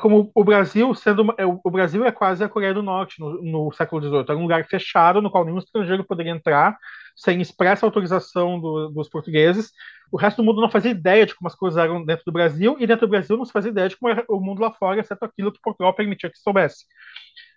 como 0.00 0.30
o 0.34 0.44
Brasil 0.44 0.92
sendo 0.94 1.24
o 1.64 1.70
Brasil 1.70 2.04
é 2.04 2.10
quase 2.10 2.42
a 2.42 2.48
Coreia 2.48 2.74
do 2.74 2.82
Norte 2.82 3.20
no, 3.20 3.42
no 3.42 3.72
século 3.72 4.02
XVIII, 4.02 4.24
era 4.28 4.36
um 4.36 4.42
lugar 4.42 4.66
fechado 4.66 5.22
no 5.22 5.30
qual 5.30 5.44
nenhum 5.44 5.58
estrangeiro 5.58 6.04
poderia 6.04 6.32
entrar 6.32 6.76
sem 7.16 7.40
expressa 7.40 7.84
autorização 7.84 8.60
do, 8.60 8.88
dos 8.90 9.08
portugueses. 9.08 9.72
O 10.10 10.16
resto 10.16 10.38
do 10.38 10.44
mundo 10.44 10.60
não 10.60 10.70
fazia 10.70 10.90
ideia 10.90 11.26
de 11.26 11.34
como 11.34 11.48
as 11.48 11.54
coisas 11.54 11.76
eram 11.76 12.04
dentro 12.04 12.24
do 12.24 12.32
Brasil, 12.32 12.76
e 12.78 12.86
dentro 12.86 13.06
do 13.06 13.10
Brasil 13.10 13.36
não 13.36 13.44
se 13.44 13.52
fazia 13.52 13.70
ideia 13.70 13.88
de 13.88 13.96
como 13.96 14.12
era 14.12 14.24
o 14.28 14.40
mundo 14.40 14.60
lá 14.60 14.72
fora, 14.72 15.00
exceto 15.00 15.24
aquilo 15.24 15.52
que 15.52 15.60
Portugal 15.60 15.94
permitia 15.94 16.30
que 16.30 16.38
soubesse. 16.38 16.84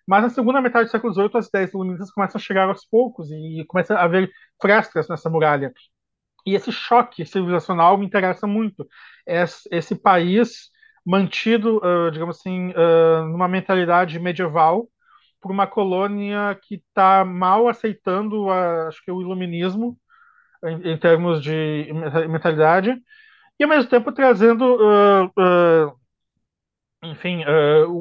Mas 0.08 0.24
na 0.24 0.30
segunda 0.30 0.62
metade 0.62 0.86
do 0.86 0.92
século 0.92 1.14
XVIII, 1.14 1.30
as 1.36 1.48
ideias 1.48 1.74
iluministas 1.74 2.12
começam 2.12 2.40
a 2.40 2.42
chegar 2.42 2.70
aos 2.70 2.86
poucos 2.86 3.30
e 3.32 3.64
começa 3.68 3.96
a 3.96 4.04
haver 4.04 4.32
frestas 4.60 5.08
nessa 5.08 5.30
muralha. 5.30 5.72
E 6.46 6.56
esse 6.56 6.72
choque 6.72 7.24
civilizacional 7.24 7.98
me 7.98 8.06
interessa 8.06 8.48
muito. 8.48 8.88
Esse, 9.28 9.70
esse 9.72 9.96
país 9.96 10.72
mantido, 11.06 11.78
uh, 11.78 12.12
digamos 12.12 12.38
assim, 12.38 12.72
uh, 12.72 13.26
numa 13.26 13.48
mentalidade 13.48 14.20
medieval, 14.20 14.88
por 15.42 15.52
uma 15.52 15.66
colônia 15.68 16.58
que 16.62 16.76
está 16.76 17.26
mal 17.26 17.68
aceitando, 17.68 18.50
a, 18.50 18.88
acho 18.88 19.04
que 19.04 19.12
o 19.12 19.22
iluminismo 19.22 19.98
em, 20.64 20.92
em, 20.92 20.98
termos 20.98 21.42
de 21.42 21.90
mentalidade 22.30 22.96
e 23.60 23.64
ao 23.64 23.70
mesmo 23.70 23.90
tempo 23.90 24.12
trazendo, 24.12 24.76
uh, 24.76 25.94
enfim, 27.04 27.44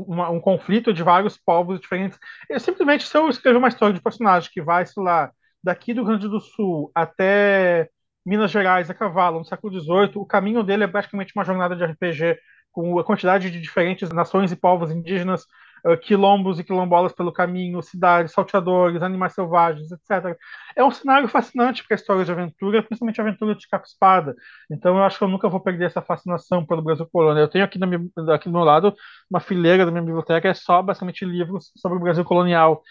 uma, 0.07 0.31
um 0.31 0.41
conflito 0.41 0.93
de 0.93 1.03
vários 1.03 1.39
povos 1.39 1.81
diferentes. 1.81 2.19
Eu, 2.49 2.61
simplesmente 2.61 3.07
se 3.07 3.17
eu 3.17 3.29
escrever 3.29 3.57
uma 3.59 3.69
história 3.69 3.95
de 3.95 4.03
personagem 4.03 4.51
que 4.53 4.61
vai, 4.63 4.85
sei 4.87 5.03
lá, 5.03 5.31
daqui 5.63 5.95
do 5.95 6.03
Rio 6.03 6.09
Grande 6.19 6.29
do 6.29 6.41
Sul 6.41 6.91
até 6.95 7.89
Minas 8.25 8.51
Gerais 8.51 8.91
a 8.91 8.95
cavalo 8.95 9.39
no 9.39 9.45
século 9.45 9.79
XVIII, 9.79 10.13
o 10.17 10.27
caminho 10.27 10.63
dele 10.63 10.85
é 10.85 10.89
praticamente 10.89 11.33
uma 11.35 11.45
jornada 11.45 11.75
de 11.75 11.85
RPG 11.85 12.39
com 12.73 12.99
a 12.99 13.05
quantidade 13.05 13.51
de 13.51 13.61
diferentes 13.61 14.11
nações 14.11 14.53
e 14.53 14.57
povos 14.57 14.91
indígenas 14.91 15.45
uh, 15.85 15.97
quilombos 15.97 16.59
e 16.59 16.65
quilombolas 16.65 17.13
pelo 17.13 17.33
caminho, 17.33 17.83
cidades, 17.83 18.33
salteadores, 18.33 19.03
animais 19.03 19.33
selvagens, 19.35 19.91
etc. 19.91 20.37
É 20.77 20.85
um 20.85 20.91
cenário 20.91 21.29
fascinante 21.29 21.85
para 21.87 21.95
a 21.95 21.99
história 21.99 22.25
de 22.25 22.33
aventura, 22.33 22.83
principalmente 22.83 23.21
aventura 23.21 23.55
de 23.55 23.69
capa-espada. 23.69 24.35
Então 24.71 24.97
eu 24.97 25.05
acho 25.05 25.19
que 25.19 25.25
eu 25.25 25.29
nunca 25.29 25.49
vou 25.49 25.61
perder 25.61 25.87
essa 25.87 26.03
fascinação 26.03 26.65
pelo 26.65 26.83
Brasil 26.83 27.09
colonial. 27.11 27.45
Eu 27.45 27.51
tenho 27.51 27.65
aqui, 27.65 27.79
minha, 27.79 28.01
aqui 28.35 28.49
do 28.49 28.53
meu 28.53 28.65
lado 28.65 28.95
uma 29.31 29.41
fileira 29.41 29.85
da 29.85 29.91
minha 29.91 30.05
biblioteca, 30.05 30.49
é 30.49 30.55
só 30.55 30.83
basicamente 30.83 31.25
livros 31.25 31.71
sobre 31.77 31.99
o 31.99 32.01
Brasil 32.01 32.25
colonial 32.25 32.83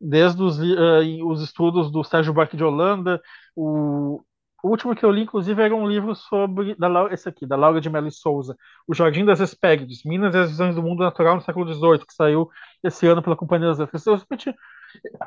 desde 0.00 0.42
os, 0.42 0.58
uh, 0.58 1.26
os, 1.28 1.40
estudos 1.42 1.90
do 1.90 2.02
Sérgio 2.02 2.32
Buarque 2.32 2.56
de 2.56 2.64
Holanda, 2.64 3.20
o, 3.54 4.20
o 4.62 4.68
último 4.68 4.94
que 4.94 5.04
eu 5.04 5.10
li, 5.10 5.22
inclusive, 5.22 5.60
era 5.60 5.74
um 5.74 5.88
livro 5.88 6.14
sobre 6.14 6.76
da 6.76 6.86
Laura, 6.86 7.12
esse 7.12 7.28
aqui, 7.28 7.44
da 7.44 7.56
Laura 7.56 7.80
de 7.80 7.90
Mello 7.90 8.12
Souza, 8.12 8.56
O 8.86 8.94
Jardim 8.94 9.24
das 9.24 9.40
Hespérides, 9.40 10.04
Minas 10.04 10.34
e 10.34 10.38
as 10.38 10.50
Visões 10.50 10.76
do 10.76 10.82
Mundo 10.82 11.02
Natural 11.02 11.34
no 11.34 11.40
século 11.40 11.66
XVIII, 11.66 12.06
que 12.06 12.14
saiu 12.14 12.48
esse 12.82 13.04
ano 13.08 13.20
pela 13.20 13.34
Companhia 13.34 13.68
das 13.68 13.78
Letras. 13.78 14.06
Eu, 14.06 14.16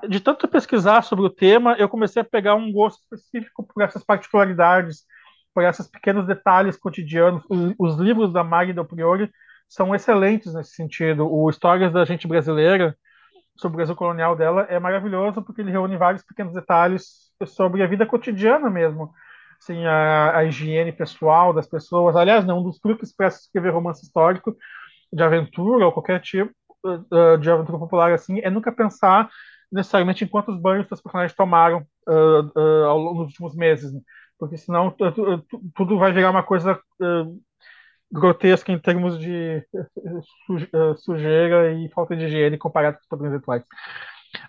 de 0.08 0.22
tanto 0.22 0.48
pesquisar 0.48 1.02
sobre 1.02 1.26
o 1.26 1.30
tema, 1.30 1.76
eu 1.78 1.90
comecei 1.90 2.22
a 2.22 2.26
pegar 2.26 2.56
um 2.56 2.72
gosto 2.72 3.02
específico 3.02 3.64
por 3.64 3.84
essas 3.84 4.06
particularidades, 4.06 5.04
por 5.54 5.64
esses 5.64 5.86
pequenos 5.86 6.26
detalhes 6.26 6.78
cotidianos. 6.78 7.44
Os, 7.50 7.76
os 7.78 7.96
livros 8.00 8.32
da 8.32 8.44
Magda 8.44 8.86
Priori 8.86 9.30
são 9.68 9.94
excelentes 9.94 10.54
nesse 10.54 10.76
sentido. 10.76 11.28
O 11.30 11.50
Histórias 11.50 11.92
da 11.92 12.06
Gente 12.06 12.26
Brasileira, 12.26 12.96
sobre 13.58 13.76
o 13.76 13.78
Brasil 13.78 13.96
colonial 13.98 14.34
dela, 14.34 14.62
é 14.70 14.80
maravilhoso 14.80 15.42
porque 15.42 15.60
ele 15.60 15.72
reúne 15.72 15.98
vários 15.98 16.24
pequenos 16.24 16.54
detalhes 16.54 17.34
sobre 17.46 17.84
a 17.84 17.88
vida 17.88 18.06
cotidiana 18.06 18.70
mesmo 18.70 19.14
assim, 19.60 19.86
a, 19.86 20.38
a, 20.38 20.46
higiene 20.46 20.92
pessoal 20.92 21.54
das 21.54 21.68
pessoas. 21.68 22.16
Aliás, 22.16 22.46
não, 22.46 22.60
um 22.60 22.64
dos 22.64 22.80
truques 22.80 23.16
para 23.16 23.28
escrever 23.28 23.72
romance 23.72 24.06
histórico 24.06 24.56
de 25.12 25.24
aventura 25.24 25.86
ou 25.86 25.92
qualquer 25.92 26.22
tipo 26.22 26.54
uh, 26.84 27.38
de 27.38 27.50
aventura 27.50 27.80
popular 27.80 28.12
assim 28.14 28.40
é 28.40 28.50
nunca 28.50 28.72
pensar 28.72 29.30
necessariamente 29.72 30.24
em 30.24 30.28
quantos 30.28 30.60
banhos 30.60 30.88
os 30.92 31.02
personagens 31.02 31.36
tomaram 31.36 31.86
uh, 32.08 32.60
uh, 32.60 33.20
últimos 33.20 33.56
meses, 33.56 33.94
né? 33.94 34.00
porque 34.38 34.58
senão 34.58 34.94
tudo 35.74 35.98
vai 35.98 36.12
virar 36.12 36.30
uma 36.30 36.44
coisa 36.44 36.78
grotesca 38.12 38.72
em 38.72 38.78
termos 38.78 39.18
de 39.18 39.66
sujeira 40.98 41.74
e 41.74 41.90
falta 41.90 42.18
de 42.18 42.26
higiene 42.26 42.58
comparado 42.58 42.98
com 42.98 43.02
os 43.04 43.08
padrões 43.08 43.34
atuais. 43.34 43.64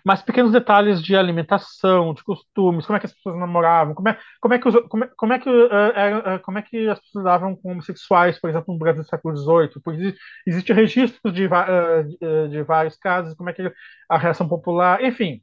Mas 0.03 0.21
pequenos 0.21 0.51
detalhes 0.51 1.01
de 1.01 1.15
alimentação, 1.15 2.13
de 2.13 2.23
costumes, 2.23 2.85
como 2.85 2.97
é 2.97 2.99
que 2.99 3.05
as 3.07 3.13
pessoas 3.13 3.37
namoravam, 3.37 3.93
como 3.95 4.09
é, 4.09 4.19
como 4.41 4.53
é, 4.53 4.59
que, 4.59 4.67
os, 4.67 4.75
como 4.87 5.03
é, 5.03 5.07
como 5.15 5.33
é 5.33 5.39
que, 5.39 5.49
uh, 5.49 6.39
como 6.43 6.57
é 6.59 6.61
que 6.61 6.87
as 6.89 6.99
pessoas 6.99 7.23
lidavam 7.23 7.55
com 7.55 7.71
homossexuais, 7.71 8.39
por 8.39 8.49
exemplo, 8.49 8.73
no 8.73 8.79
Brasil 8.79 9.03
do 9.03 9.09
século 9.09 9.35
XVIII. 9.37 9.81
Porque 9.83 10.15
existe 10.45 10.73
registro 10.73 11.31
de, 11.31 11.45
uh, 11.47 12.49
de 12.49 12.63
vários 12.63 12.97
casos, 12.97 13.35
como 13.35 13.49
é 13.49 13.53
que 13.53 13.71
a 14.09 14.17
reação 14.17 14.47
popular, 14.47 15.03
enfim, 15.03 15.41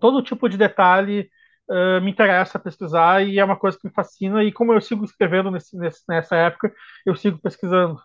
todo 0.00 0.22
tipo 0.22 0.48
de 0.48 0.56
detalhe 0.58 1.30
uh, 1.70 2.00
me 2.02 2.10
interessa 2.10 2.58
pesquisar 2.58 3.22
e 3.26 3.38
é 3.38 3.44
uma 3.44 3.58
coisa 3.58 3.78
que 3.78 3.88
me 3.88 3.94
fascina. 3.94 4.44
E 4.44 4.52
como 4.52 4.72
eu 4.72 4.80
sigo 4.80 5.04
escrevendo 5.04 5.50
nesse, 5.50 5.76
nessa 6.08 6.36
época, 6.36 6.72
eu 7.06 7.14
sigo 7.16 7.38
pesquisando. 7.38 8.00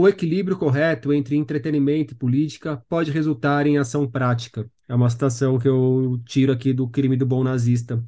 O 0.00 0.06
equilíbrio 0.06 0.56
correto 0.56 1.12
entre 1.12 1.34
entretenimento 1.34 2.14
e 2.14 2.16
política 2.16 2.80
pode 2.88 3.10
resultar 3.10 3.66
em 3.66 3.78
ação 3.78 4.08
prática. 4.08 4.70
É 4.88 4.94
uma 4.94 5.10
citação 5.10 5.58
que 5.58 5.66
eu 5.66 6.22
tiro 6.24 6.52
aqui 6.52 6.72
do 6.72 6.88
Crime 6.88 7.16
do 7.16 7.26
Bom 7.26 7.42
Nazista. 7.42 8.00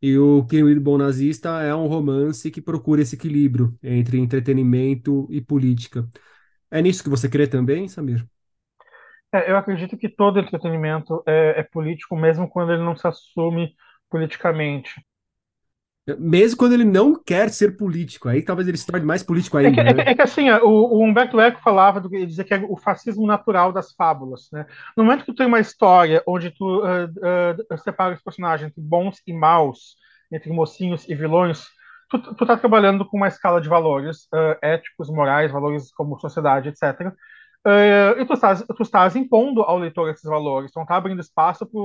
E 0.00 0.16
o 0.16 0.46
Crime 0.46 0.74
do 0.74 0.80
Bom 0.80 0.96
Nazista 0.96 1.60
é 1.60 1.74
um 1.74 1.86
romance 1.86 2.50
que 2.50 2.62
procura 2.62 3.02
esse 3.02 3.16
equilíbrio 3.16 3.76
entre 3.82 4.18
entretenimento 4.18 5.28
e 5.28 5.38
política. 5.38 6.08
É 6.70 6.80
nisso 6.80 7.04
que 7.04 7.10
você 7.10 7.28
crê 7.28 7.46
também, 7.46 7.88
Samir? 7.88 8.26
É, 9.30 9.50
eu 9.50 9.58
acredito 9.58 9.98
que 9.98 10.08
todo 10.08 10.40
entretenimento 10.40 11.22
é, 11.26 11.60
é 11.60 11.62
político, 11.62 12.16
mesmo 12.16 12.48
quando 12.48 12.72
ele 12.72 12.82
não 12.82 12.96
se 12.96 13.06
assume 13.06 13.74
politicamente. 14.08 14.94
Mesmo 16.18 16.58
quando 16.58 16.74
ele 16.74 16.84
não 16.84 17.14
quer 17.14 17.48
ser 17.48 17.78
político, 17.78 18.28
aí 18.28 18.42
talvez 18.42 18.68
ele 18.68 18.76
se 18.76 18.86
torne 18.86 19.06
mais 19.06 19.22
político 19.22 19.56
ainda. 19.56 19.70
É 19.70 19.72
que, 19.72 19.82
né? 19.82 19.90
é 20.02 20.04
que, 20.04 20.10
é 20.10 20.14
que 20.14 20.22
assim, 20.22 20.50
o, 20.50 20.68
o, 20.68 21.02
Humberto 21.02 21.40
Eco 21.40 21.62
falava, 21.62 21.98
do, 21.98 22.14
ele 22.14 22.26
dizia 22.26 22.44
que 22.44 22.52
é 22.52 22.62
o 22.68 22.76
fascismo 22.76 23.26
natural 23.26 23.72
das 23.72 23.92
fábulas. 23.92 24.50
Né? 24.52 24.66
No 24.94 25.02
momento 25.02 25.20
que 25.20 25.32
tu 25.32 25.34
tem 25.34 25.46
uma 25.46 25.60
história 25.60 26.22
onde 26.26 26.50
tu 26.50 26.82
uh, 26.82 27.06
uh, 27.06 27.78
separa 27.78 28.14
os 28.14 28.22
personagens 28.22 28.68
entre 28.68 28.82
bons 28.82 29.22
e 29.26 29.32
maus, 29.32 29.96
entre 30.30 30.52
mocinhos 30.52 31.08
e 31.08 31.14
vilões, 31.14 31.64
tu, 32.10 32.18
tu 32.34 32.44
tá 32.44 32.54
trabalhando 32.54 33.06
com 33.06 33.16
uma 33.16 33.28
escala 33.28 33.58
de 33.58 33.68
valores 33.70 34.24
uh, 34.24 34.58
éticos, 34.60 35.08
morais, 35.08 35.50
valores 35.50 35.90
como 35.90 36.20
sociedade, 36.20 36.68
etc. 36.68 37.14
e 38.18 38.24
tu 38.26 38.34
estás, 38.34 38.62
tu 38.62 38.82
estás 38.82 39.16
impondo 39.16 39.62
ao 39.62 39.78
leitor 39.78 40.10
esses 40.10 40.28
valores, 40.28 40.70
então 40.70 40.84
tá 40.84 40.96
abrindo 40.96 41.22
espaço 41.22 41.64
para 41.64 41.80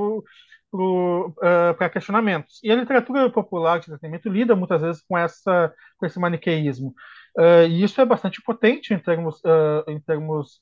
uh, 0.73 1.89
questionamentos. 1.91 2.59
E 2.63 2.71
a 2.71 2.75
literatura 2.75 3.29
popular 3.29 3.79
de 3.79 3.85
entretenimento 3.85 4.29
lida 4.29 4.55
muitas 4.55 4.81
vezes 4.81 5.01
com, 5.01 5.17
essa, 5.17 5.73
com 5.97 6.05
esse 6.05 6.19
maniqueísmo. 6.19 6.93
Uh, 7.37 7.67
e 7.67 7.83
isso 7.83 7.99
é 8.01 8.05
bastante 8.05 8.41
potente 8.41 8.93
em 8.93 8.99
termos, 8.99 9.39
uh, 9.39 9.89
em 9.89 9.99
termos 9.99 10.59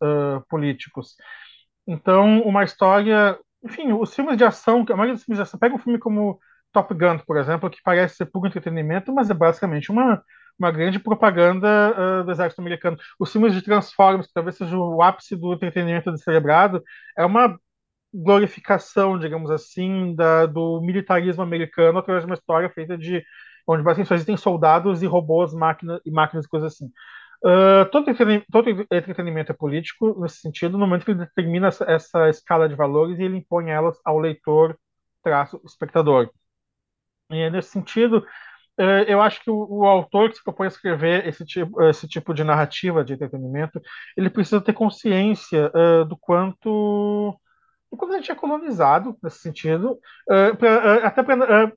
políticos. 0.50 1.16
Então, 1.86 2.42
uma 2.42 2.64
história. 2.64 3.38
Enfim, 3.64 3.92
os 3.94 4.14
filmes 4.14 4.38
de 4.38 4.44
ação, 4.44 4.86
a 4.90 4.96
maioria 4.96 5.16
dos 5.16 5.24
filmes 5.24 5.38
de 5.38 5.44
ação, 5.44 5.60
pega 5.60 5.76
um 5.76 5.80
filme 5.80 6.00
como 6.00 6.40
Top 6.72 6.94
Gun, 6.94 7.18
por 7.20 7.38
exemplo, 7.38 7.70
que 7.70 7.82
parece 7.84 8.16
ser 8.16 8.26
puro 8.28 8.48
entretenimento, 8.48 9.14
mas 9.14 9.30
é 9.30 9.34
basicamente 9.34 9.90
uma, 9.90 10.22
uma 10.60 10.70
grande 10.72 11.00
propaganda 11.00 12.24
do 12.24 12.32
exército 12.32 12.62
americano. 12.62 12.98
Os 13.20 13.32
filmes 13.32 13.54
de 13.54 13.62
Transformers, 13.62 14.28
que 14.28 14.34
talvez 14.34 14.58
seja 14.58 14.78
o 14.78 15.02
ápice 15.02 15.36
do 15.36 15.54
entretenimento 15.54 16.12
descerebrado, 16.12 16.84
é 17.18 17.26
uma 17.26 17.58
glorificação, 18.14 19.18
digamos 19.20 19.52
assim, 19.52 20.16
da, 20.16 20.46
do 20.46 20.82
militarismo 20.82 21.44
americano 21.44 22.00
através 22.00 22.24
de 22.24 22.32
uma 22.32 22.36
história 22.36 22.70
feita 22.70 22.98
de 22.98 23.24
onde 23.68 23.84
basicamente 23.84 24.08
só 24.08 24.16
existem 24.16 24.38
soldados 24.38 25.04
e 25.04 25.06
robôs, 25.06 25.54
máquinas 25.54 26.00
e 26.06 26.12
máquinas 26.12 26.46
e 26.46 26.50
coisas 26.50 26.74
assim. 26.74 26.92
Uh, 27.44 27.86
todo, 27.92 28.10
entretenimento, 28.10 28.46
todo, 28.52 28.70
entretenimento, 28.92 29.52
é 29.52 29.56
político 29.56 30.20
nesse 30.20 30.38
sentido, 30.38 30.78
no 30.78 30.80
momento 30.80 31.06
que 31.06 31.12
ele 31.12 31.20
determina 31.20 31.68
essa, 31.68 31.86
essa, 31.86 32.30
escala 32.30 32.68
de 32.68 32.76
valores 32.76 33.20
e 33.20 33.24
ele 33.24 33.38
impõe 33.38 33.70
elas 33.70 34.00
ao 34.04 34.18
leitor, 34.18 34.78
traço, 35.24 35.62
espectador. 35.66 36.32
E 37.30 37.50
nesse 37.50 37.70
sentido, 37.70 38.26
uh, 38.80 39.04
eu 39.08 39.22
acho 39.22 39.44
que 39.44 39.52
o, 39.52 39.86
autor 39.86 40.30
que 40.30 40.38
se 40.38 40.44
propõe 40.44 40.68
a 40.68 40.70
escrever 40.70 41.28
esse 41.28 41.46
tipo, 41.46 41.82
esse 41.84 42.08
tipo 42.08 42.34
de 42.34 42.44
narrativa 42.44 43.04
de 43.04 43.14
entretenimento, 43.14 43.80
ele 44.16 44.30
precisa 44.30 44.62
ter 44.62 44.74
consciência 44.74 45.72
uh, 45.76 46.06
do 46.06 46.18
quanto 46.18 47.38
a 47.92 48.18
gente 48.18 48.32
é 48.32 48.36
colonizado 48.36 49.18
nesse 49.24 49.40
sentido, 49.40 50.00
pra, 50.60 51.08
até 51.08 51.24
para, 51.24 51.72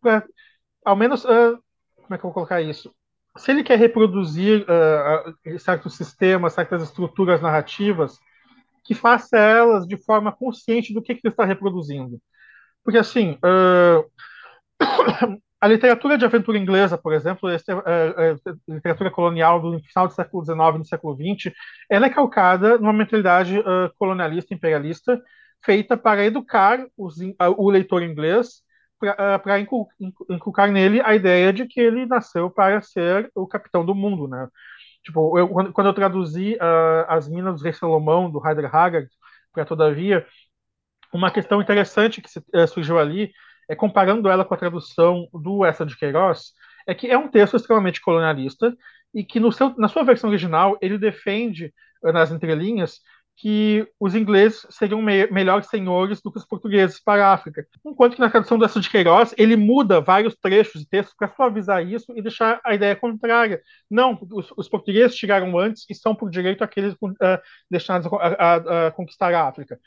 ao 0.85 0.97
menos, 0.97 1.23
como 1.23 2.15
é 2.15 2.19
que 2.19 2.25
eu 2.25 2.31
vou 2.31 2.33
colocar 2.33 2.61
isso? 2.61 2.95
se 3.37 3.51
ele 3.51 3.63
quer 3.63 3.79
reproduzir 3.79 4.65
uh, 4.65 5.59
certos 5.59 5.97
sistemas, 5.97 6.53
certas 6.53 6.83
estruturas 6.83 7.41
narrativas, 7.41 8.19
que 8.85 8.95
faça 8.95 9.37
elas 9.39 9.87
de 9.87 9.97
forma 9.97 10.33
consciente 10.33 10.93
do 10.93 11.03
que, 11.03 11.15
que 11.15 11.21
ele 11.25 11.33
está 11.33 11.45
reproduzindo. 11.45 12.21
Porque, 12.85 12.99
assim, 12.99 13.39
uh, 13.45 14.05
a 15.61 15.69
literatura 15.69 16.19
de 16.19 16.25
aventura 16.25 16.59
inglesa, 16.59 16.99
por 16.99 17.13
exemplo, 17.13 17.49
a 17.49 18.73
literatura 18.73 19.11
colonial 19.11 19.61
do 19.61 19.79
final 19.81 20.09
do 20.09 20.15
século 20.15 20.45
XIX 20.45 20.59
e 20.75 20.79
do 20.79 20.87
século 20.87 21.15
XX, 21.15 21.53
ela 21.89 22.07
é 22.07 22.11
calcada 22.11 22.79
numa 22.79 22.93
mentalidade 22.93 23.59
uh, 23.59 23.93
colonialista, 23.99 24.55
imperialista, 24.55 25.23
feita 25.63 25.97
para 25.97 26.25
educar 26.25 26.85
os, 26.97 27.17
o 27.57 27.71
leitor 27.71 28.03
inglês 28.03 28.63
para 29.01 29.59
uh, 29.59 29.89
inculcar 30.29 30.71
nele 30.71 31.01
a 31.03 31.15
ideia 31.15 31.53
de 31.53 31.67
que 31.67 31.81
ele 31.81 32.05
nasceu 32.05 32.51
para 32.51 32.83
ser 32.83 33.31
o 33.35 33.47
capitão 33.47 33.85
do 33.85 33.95
mundo, 33.95 34.29
né? 34.29 34.47
Tipo, 35.03 35.39
eu, 35.39 35.49
quando 35.73 35.87
eu 35.87 35.95
traduzi 35.95 36.55
uh, 36.57 37.07
as 37.09 37.27
Minas 37.27 37.59
do 37.59 37.65
Rei 37.65 37.73
Salomão, 37.73 38.31
do 38.31 38.47
Heider 38.47 38.75
Haggard, 38.75 39.09
para 39.53 39.65
Todavia, 39.65 40.27
uma 41.13 41.31
questão 41.31 41.63
interessante 41.63 42.21
que 42.21 42.29
se, 42.29 42.39
uh, 42.39 42.69
surgiu 42.69 42.99
ali, 42.99 43.33
é 43.69 43.75
comparando 43.75 44.29
ela 44.29 44.45
com 44.45 44.53
a 44.53 44.59
tradução 44.59 45.27
do 45.33 45.65
Essa 45.65 45.87
de 45.87 45.97
Queiroz, 45.97 46.53
é 46.87 46.95
que 46.95 47.11
é 47.11 47.17
um 47.17 47.29
texto 47.29 47.57
extremamente 47.57 48.01
colonialista 48.03 48.77
e 49.15 49.25
que 49.25 49.41
no 49.41 49.51
seu, 49.51 49.75
na 49.79 49.89
sua 49.89 50.05
versão 50.05 50.29
original 50.29 50.77
ele 50.83 50.99
defende, 50.99 51.73
nas 52.03 52.31
entrelinhas, 52.31 53.01
que 53.41 53.88
os 53.99 54.14
ingleses 54.14 54.66
seriam 54.68 55.01
me 55.01 55.26
melhores 55.28 55.66
senhores 55.68 56.20
do 56.20 56.30
que 56.30 56.36
os 56.36 56.45
portugueses 56.45 57.03
para 57.03 57.26
a 57.26 57.32
África. 57.32 57.66
Enquanto 57.82 58.14
que 58.14 58.20
na 58.20 58.28
tradução 58.28 58.59
do 58.59 58.66
Essa 58.66 58.78
de 58.78 58.91
Queiroz, 58.91 59.34
ele 59.38 59.57
muda 59.57 59.99
vários 59.99 60.36
trechos 60.36 60.82
de 60.82 60.86
texto 60.86 61.14
para 61.16 61.34
suavizar 61.34 61.82
isso 61.82 62.12
e 62.14 62.20
deixar 62.20 62.61
a 62.62 62.74
ideia 62.74 62.95
contrária. 62.95 63.62
Não, 63.91 64.18
os, 64.30 64.53
os 64.55 64.68
portugueses 64.68 65.16
chegaram 65.16 65.59
antes 65.59 65.86
e 65.88 65.95
são 65.95 66.14
por 66.14 66.28
direito 66.28 66.62
aqueles 66.62 66.93
uh, 66.93 67.16
destinados 67.70 68.07
a, 68.12 68.16
a, 68.18 68.88
a, 68.88 68.91
conquistar 68.91 69.32
a 69.32 69.49
África. 69.49 69.80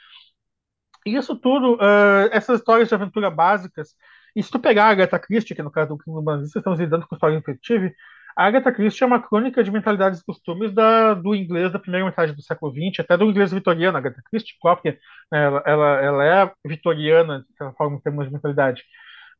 E 1.05 1.15
isso 1.15 1.35
tudo, 1.35 1.75
uh, 1.75 2.29
essas 2.31 2.57
histórias 2.57 2.89
de 2.89 2.95
aventura 2.95 3.29
básicas, 3.29 3.89
e 4.35 4.41
se 4.41 4.49
tu 4.49 4.59
pegar 4.59 4.85
a 4.85 4.89
Agatha 4.89 5.19
Christie, 5.19 5.53
que 5.53 5.61
no 5.61 5.69
caso 5.69 5.89
do 5.89 5.97
Crime 5.99 6.17
Humanista, 6.17 6.57
estamos 6.57 6.79
lidando 6.79 7.05
com 7.05 7.13
história 7.13 7.37
intuitiva, 7.37 7.91
Agatha 8.35 8.71
Christie 8.71 9.03
é 9.03 9.07
uma 9.07 9.21
crônica 9.21 9.63
de 9.63 9.71
mentalidades 9.71 10.19
e 10.19 10.25
costumes 10.25 10.73
da, 10.73 11.13
do 11.13 11.35
inglês 11.35 11.71
da 11.71 11.79
primeira 11.79 12.05
metade 12.05 12.33
do 12.33 12.41
século 12.41 12.71
XX, 12.71 12.99
até 12.99 13.15
do 13.17 13.25
inglês 13.25 13.51
vitoriano. 13.51 13.97
Agatha 13.97 14.21
Christie 14.29 14.55
própria, 14.61 14.97
né, 15.31 15.45
ela, 15.45 15.63
ela, 15.65 16.01
ela, 16.01 16.25
é 16.25 16.51
vitoriana, 16.65 17.41
de 17.41 17.55
certa 17.57 17.73
forma, 17.75 17.97
em 17.97 18.01
termos 18.01 18.25
de 18.25 18.33
mentalidade. 18.33 18.83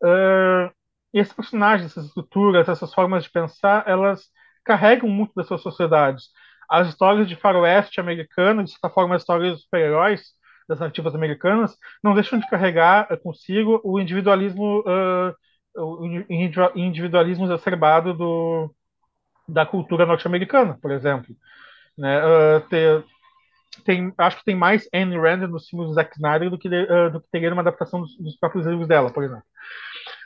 Uh, 0.04 0.72
esses 1.14 1.34
personagens, 1.34 1.92
essas 1.92 2.06
estruturas, 2.06 2.70
essas 2.70 2.94
formas 2.94 3.24
de 3.24 3.32
pensar, 3.32 3.84
elas 3.88 4.30
carregam 4.64 5.10
muito 5.10 5.34
das 5.36 5.48
suas 5.48 5.62
sociedades. 5.62 6.30
As 6.70 6.88
histórias 6.88 7.28
de 7.28 7.36
faroeste 7.36 8.00
americano, 8.00 8.64
de 8.64 8.72
certa 8.72 8.90
forma, 8.90 9.16
as 9.16 9.22
histórias 9.22 9.58
de 9.58 9.64
super-heróis 9.64 10.34
das 10.68 10.80
narrativas 10.80 11.14
americanas, 11.16 11.78
não 12.04 12.14
deixam 12.14 12.40
de 12.40 12.48
carregar 12.50 13.08
consigo 13.22 13.82
o 13.84 14.00
individualismo, 14.00 14.80
uh, 14.82 15.36
o 15.76 16.06
individualismo 16.76 17.46
exacerbado 17.46 18.14
do, 18.14 18.74
da 19.48 19.66
cultura 19.66 20.06
norte-americana, 20.06 20.78
por 20.82 20.92
exemplo. 20.92 21.36
Né? 21.98 22.20
Uh, 22.26 22.62
ter, 22.70 23.06
tem, 23.86 24.14
acho 24.18 24.38
que 24.38 24.46
tem 24.46 24.56
mais 24.56 24.88
Anne 24.94 25.18
Rand 25.18 25.48
nos 25.48 25.68
filmes 25.68 25.90
do 25.90 25.94
Zack 25.94 26.16
Snyder 26.16 26.50
do 26.50 26.58
que, 26.58 26.68
uh, 26.68 27.12
do 27.12 27.22
que 27.22 27.30
teria 27.30 27.50
numa 27.50 27.62
adaptação 27.62 28.02
dos, 28.02 28.18
dos, 28.18 28.38
próprios 28.38 28.66
livros 28.66 28.88
dela, 28.88 29.12
por 29.12 29.24
exemplo. 29.24 29.44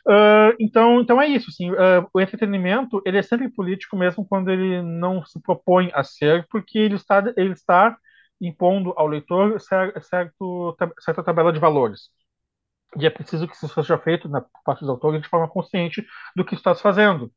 Uh, 0.08 0.56
então, 0.60 1.02
então 1.02 1.22
é 1.22 1.28
isso. 1.28 1.50
Assim, 1.50 1.70
o 2.14 2.22
entretenimento 2.22 3.02
ele 3.06 3.18
é 3.18 3.22
sempre 3.22 3.50
político 3.50 3.98
mesmo 3.98 4.26
quando 4.26 4.50
ele 4.50 4.82
não 4.82 5.26
se 5.26 5.42
propõe 5.42 5.92
a 5.94 6.04
ser, 6.04 6.48
porque 6.50 6.78
ele 6.78 6.96
está, 6.96 7.24
ele 7.36 7.54
está 7.54 7.98
impondo 8.40 8.94
ao 8.96 9.08
leitor 9.08 9.60
certo, 9.60 10.78
certa 11.00 11.24
tabela 11.24 11.52
de 11.52 11.60
valores. 11.60 12.10
E 12.96 13.06
é 13.06 13.10
preciso 13.10 13.48
que 13.48 13.56
isso 13.56 13.68
seja 13.68 13.98
feito 13.98 14.30
na 14.30 14.42
parte 14.64 14.80
dos 14.80 14.90
autores 14.90 15.22
de 15.22 15.28
forma 15.28 15.48
consciente 15.48 16.06
do 16.36 16.46
que 16.46 16.56
está 16.56 16.74
se 16.74 16.82
fazendo. 16.82 17.32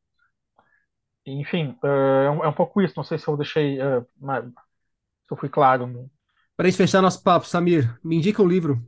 Enfim, 1.39 1.77
uh, 1.83 1.87
é, 1.87 2.31
um, 2.31 2.45
é, 2.45 2.49
um, 2.49 2.53
pouco 2.53 2.81
isso. 2.83 2.95
Não 2.97 3.05
sei 3.05 3.19
se 3.19 3.29
eu 3.29 3.37
deixei. 3.37 3.79
Uh, 3.79 4.07
se 4.23 5.33
eu 5.33 5.37
fui 5.37 5.49
claro. 5.49 6.11
Para 6.57 6.67
a 6.67 6.71
gente 6.71 6.79
fechar 6.79 7.01
nosso 7.01 7.23
papo, 7.23 7.47
Samir, 7.47 7.99
me 8.03 8.17
indica 8.17 8.43
um 8.43 8.49
livro. 8.49 8.83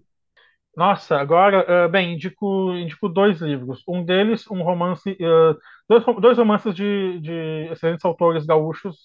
Nossa, 0.76 1.18
agora, 1.18 1.86
uh, 1.86 1.88
bem, 1.88 2.14
indico, 2.14 2.72
indico 2.74 3.09
dois 3.09 3.40
livros. 3.40 3.82
Um 3.86 4.05
deles, 4.05 4.51
um 4.51 4.62
romance, 4.62 5.16
dois, 5.88 6.05
dois 6.20 6.38
romances 6.38 6.74
de, 6.74 7.20
de 7.20 7.68
excelentes 7.70 8.05
autores 8.05 8.47
gaúchos. 8.47 8.97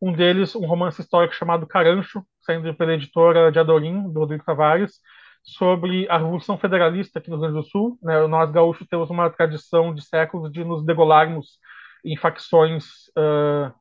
Um 0.00 0.12
deles, 0.12 0.56
um 0.56 0.66
romance 0.66 1.00
histórico 1.00 1.34
chamado 1.34 1.66
Carancho, 1.66 2.24
saindo 2.40 2.74
pela 2.74 2.94
editora 2.94 3.52
de 3.52 3.58
Adorim, 3.58 4.10
do 4.10 4.20
Rodrigo 4.20 4.44
Tavares, 4.44 5.00
sobre 5.42 6.08
a 6.08 6.18
Revolução 6.18 6.56
Federalista 6.56 7.18
aqui 7.18 7.30
no 7.30 7.36
Rio 7.36 7.42
Grande 7.42 7.64
do 7.64 7.70
Sul. 7.70 7.98
Né? 8.02 8.26
Nós, 8.26 8.50
gaúchos, 8.50 8.86
temos 8.88 9.10
uma 9.10 9.28
tradição 9.30 9.94
de 9.94 10.02
séculos 10.02 10.52
de 10.52 10.64
nos 10.64 10.84
degolarmos 10.84 11.58
em 12.04 12.16
facções 12.16 12.84
uh, 13.16 13.72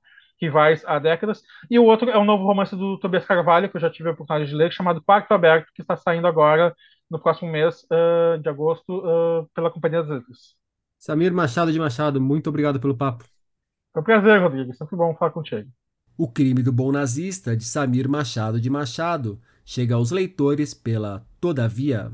rivais 0.42 0.84
há 0.86 1.00
décadas. 1.00 1.42
E 1.70 1.78
o 1.78 1.86
outro 1.86 2.10
é 2.10 2.18
um 2.18 2.26
novo 2.26 2.44
romance 2.46 2.76
do 2.76 2.98
Tobias 3.00 3.26
Carvalho, 3.26 3.70
que 3.70 3.78
eu 3.78 3.82
já 3.82 3.90
tive 3.90 4.10
a 4.10 4.12
oportunidade 4.14 4.50
de 4.50 4.56
ler, 4.56 4.72
chamado 4.72 5.02
Quarto 5.02 5.32
Aberto, 5.34 5.72
que 5.74 5.82
está 5.82 5.96
saindo 5.96 6.28
agora 6.28 6.76
no 7.10 7.20
próximo 7.20 7.52
mês 7.52 7.86
uh, 7.86 8.40
de 8.40 8.50
agosto 8.50 9.00
uh, 9.00 9.48
pela 9.54 9.70
Companhia 9.70 10.02
das 10.02 10.10
Letras. 10.10 10.56
Samir 10.98 11.34
Machado 11.34 11.72
de 11.72 11.80
Machado, 11.80 12.22
muito 12.22 12.50
obrigado 12.50 12.80
pelo 12.80 12.96
papo. 12.96 13.26
Foi 13.94 14.02
um 14.02 14.06
prazer, 14.06 14.42
Rodrigo. 14.42 14.74
Sempre 14.74 14.96
bom 14.96 15.16
falar 15.16 15.32
contigo. 15.32 15.70
O 16.18 16.32
Crime 16.32 16.62
do 16.62 16.72
Bom 16.72 16.92
Nazista, 16.92 17.56
de 17.58 17.66
Samir 17.66 18.08
Machado 18.08 18.62
de 18.62 18.70
Machado, 18.70 19.42
chega 19.66 19.96
aos 19.96 20.12
leitores 20.12 20.74
pela 20.74 21.26
Todavia. 21.40 22.12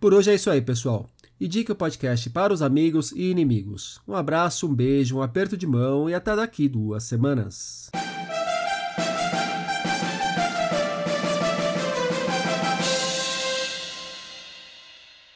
Por 0.00 0.12
hoje 0.12 0.30
é 0.30 0.34
isso 0.34 0.50
aí, 0.50 0.60
pessoal. 0.60 1.06
Indique 1.38 1.70
o 1.70 1.76
podcast 1.76 2.30
para 2.30 2.52
os 2.52 2.62
amigos 2.62 3.12
e 3.12 3.30
inimigos. 3.30 4.00
Um 4.08 4.14
abraço, 4.14 4.66
um 4.66 4.74
beijo, 4.74 5.18
um 5.18 5.22
aperto 5.22 5.54
de 5.54 5.66
mão 5.66 6.08
e 6.08 6.14
até 6.14 6.34
daqui 6.34 6.66
duas 6.66 7.04
semanas. 7.04 7.90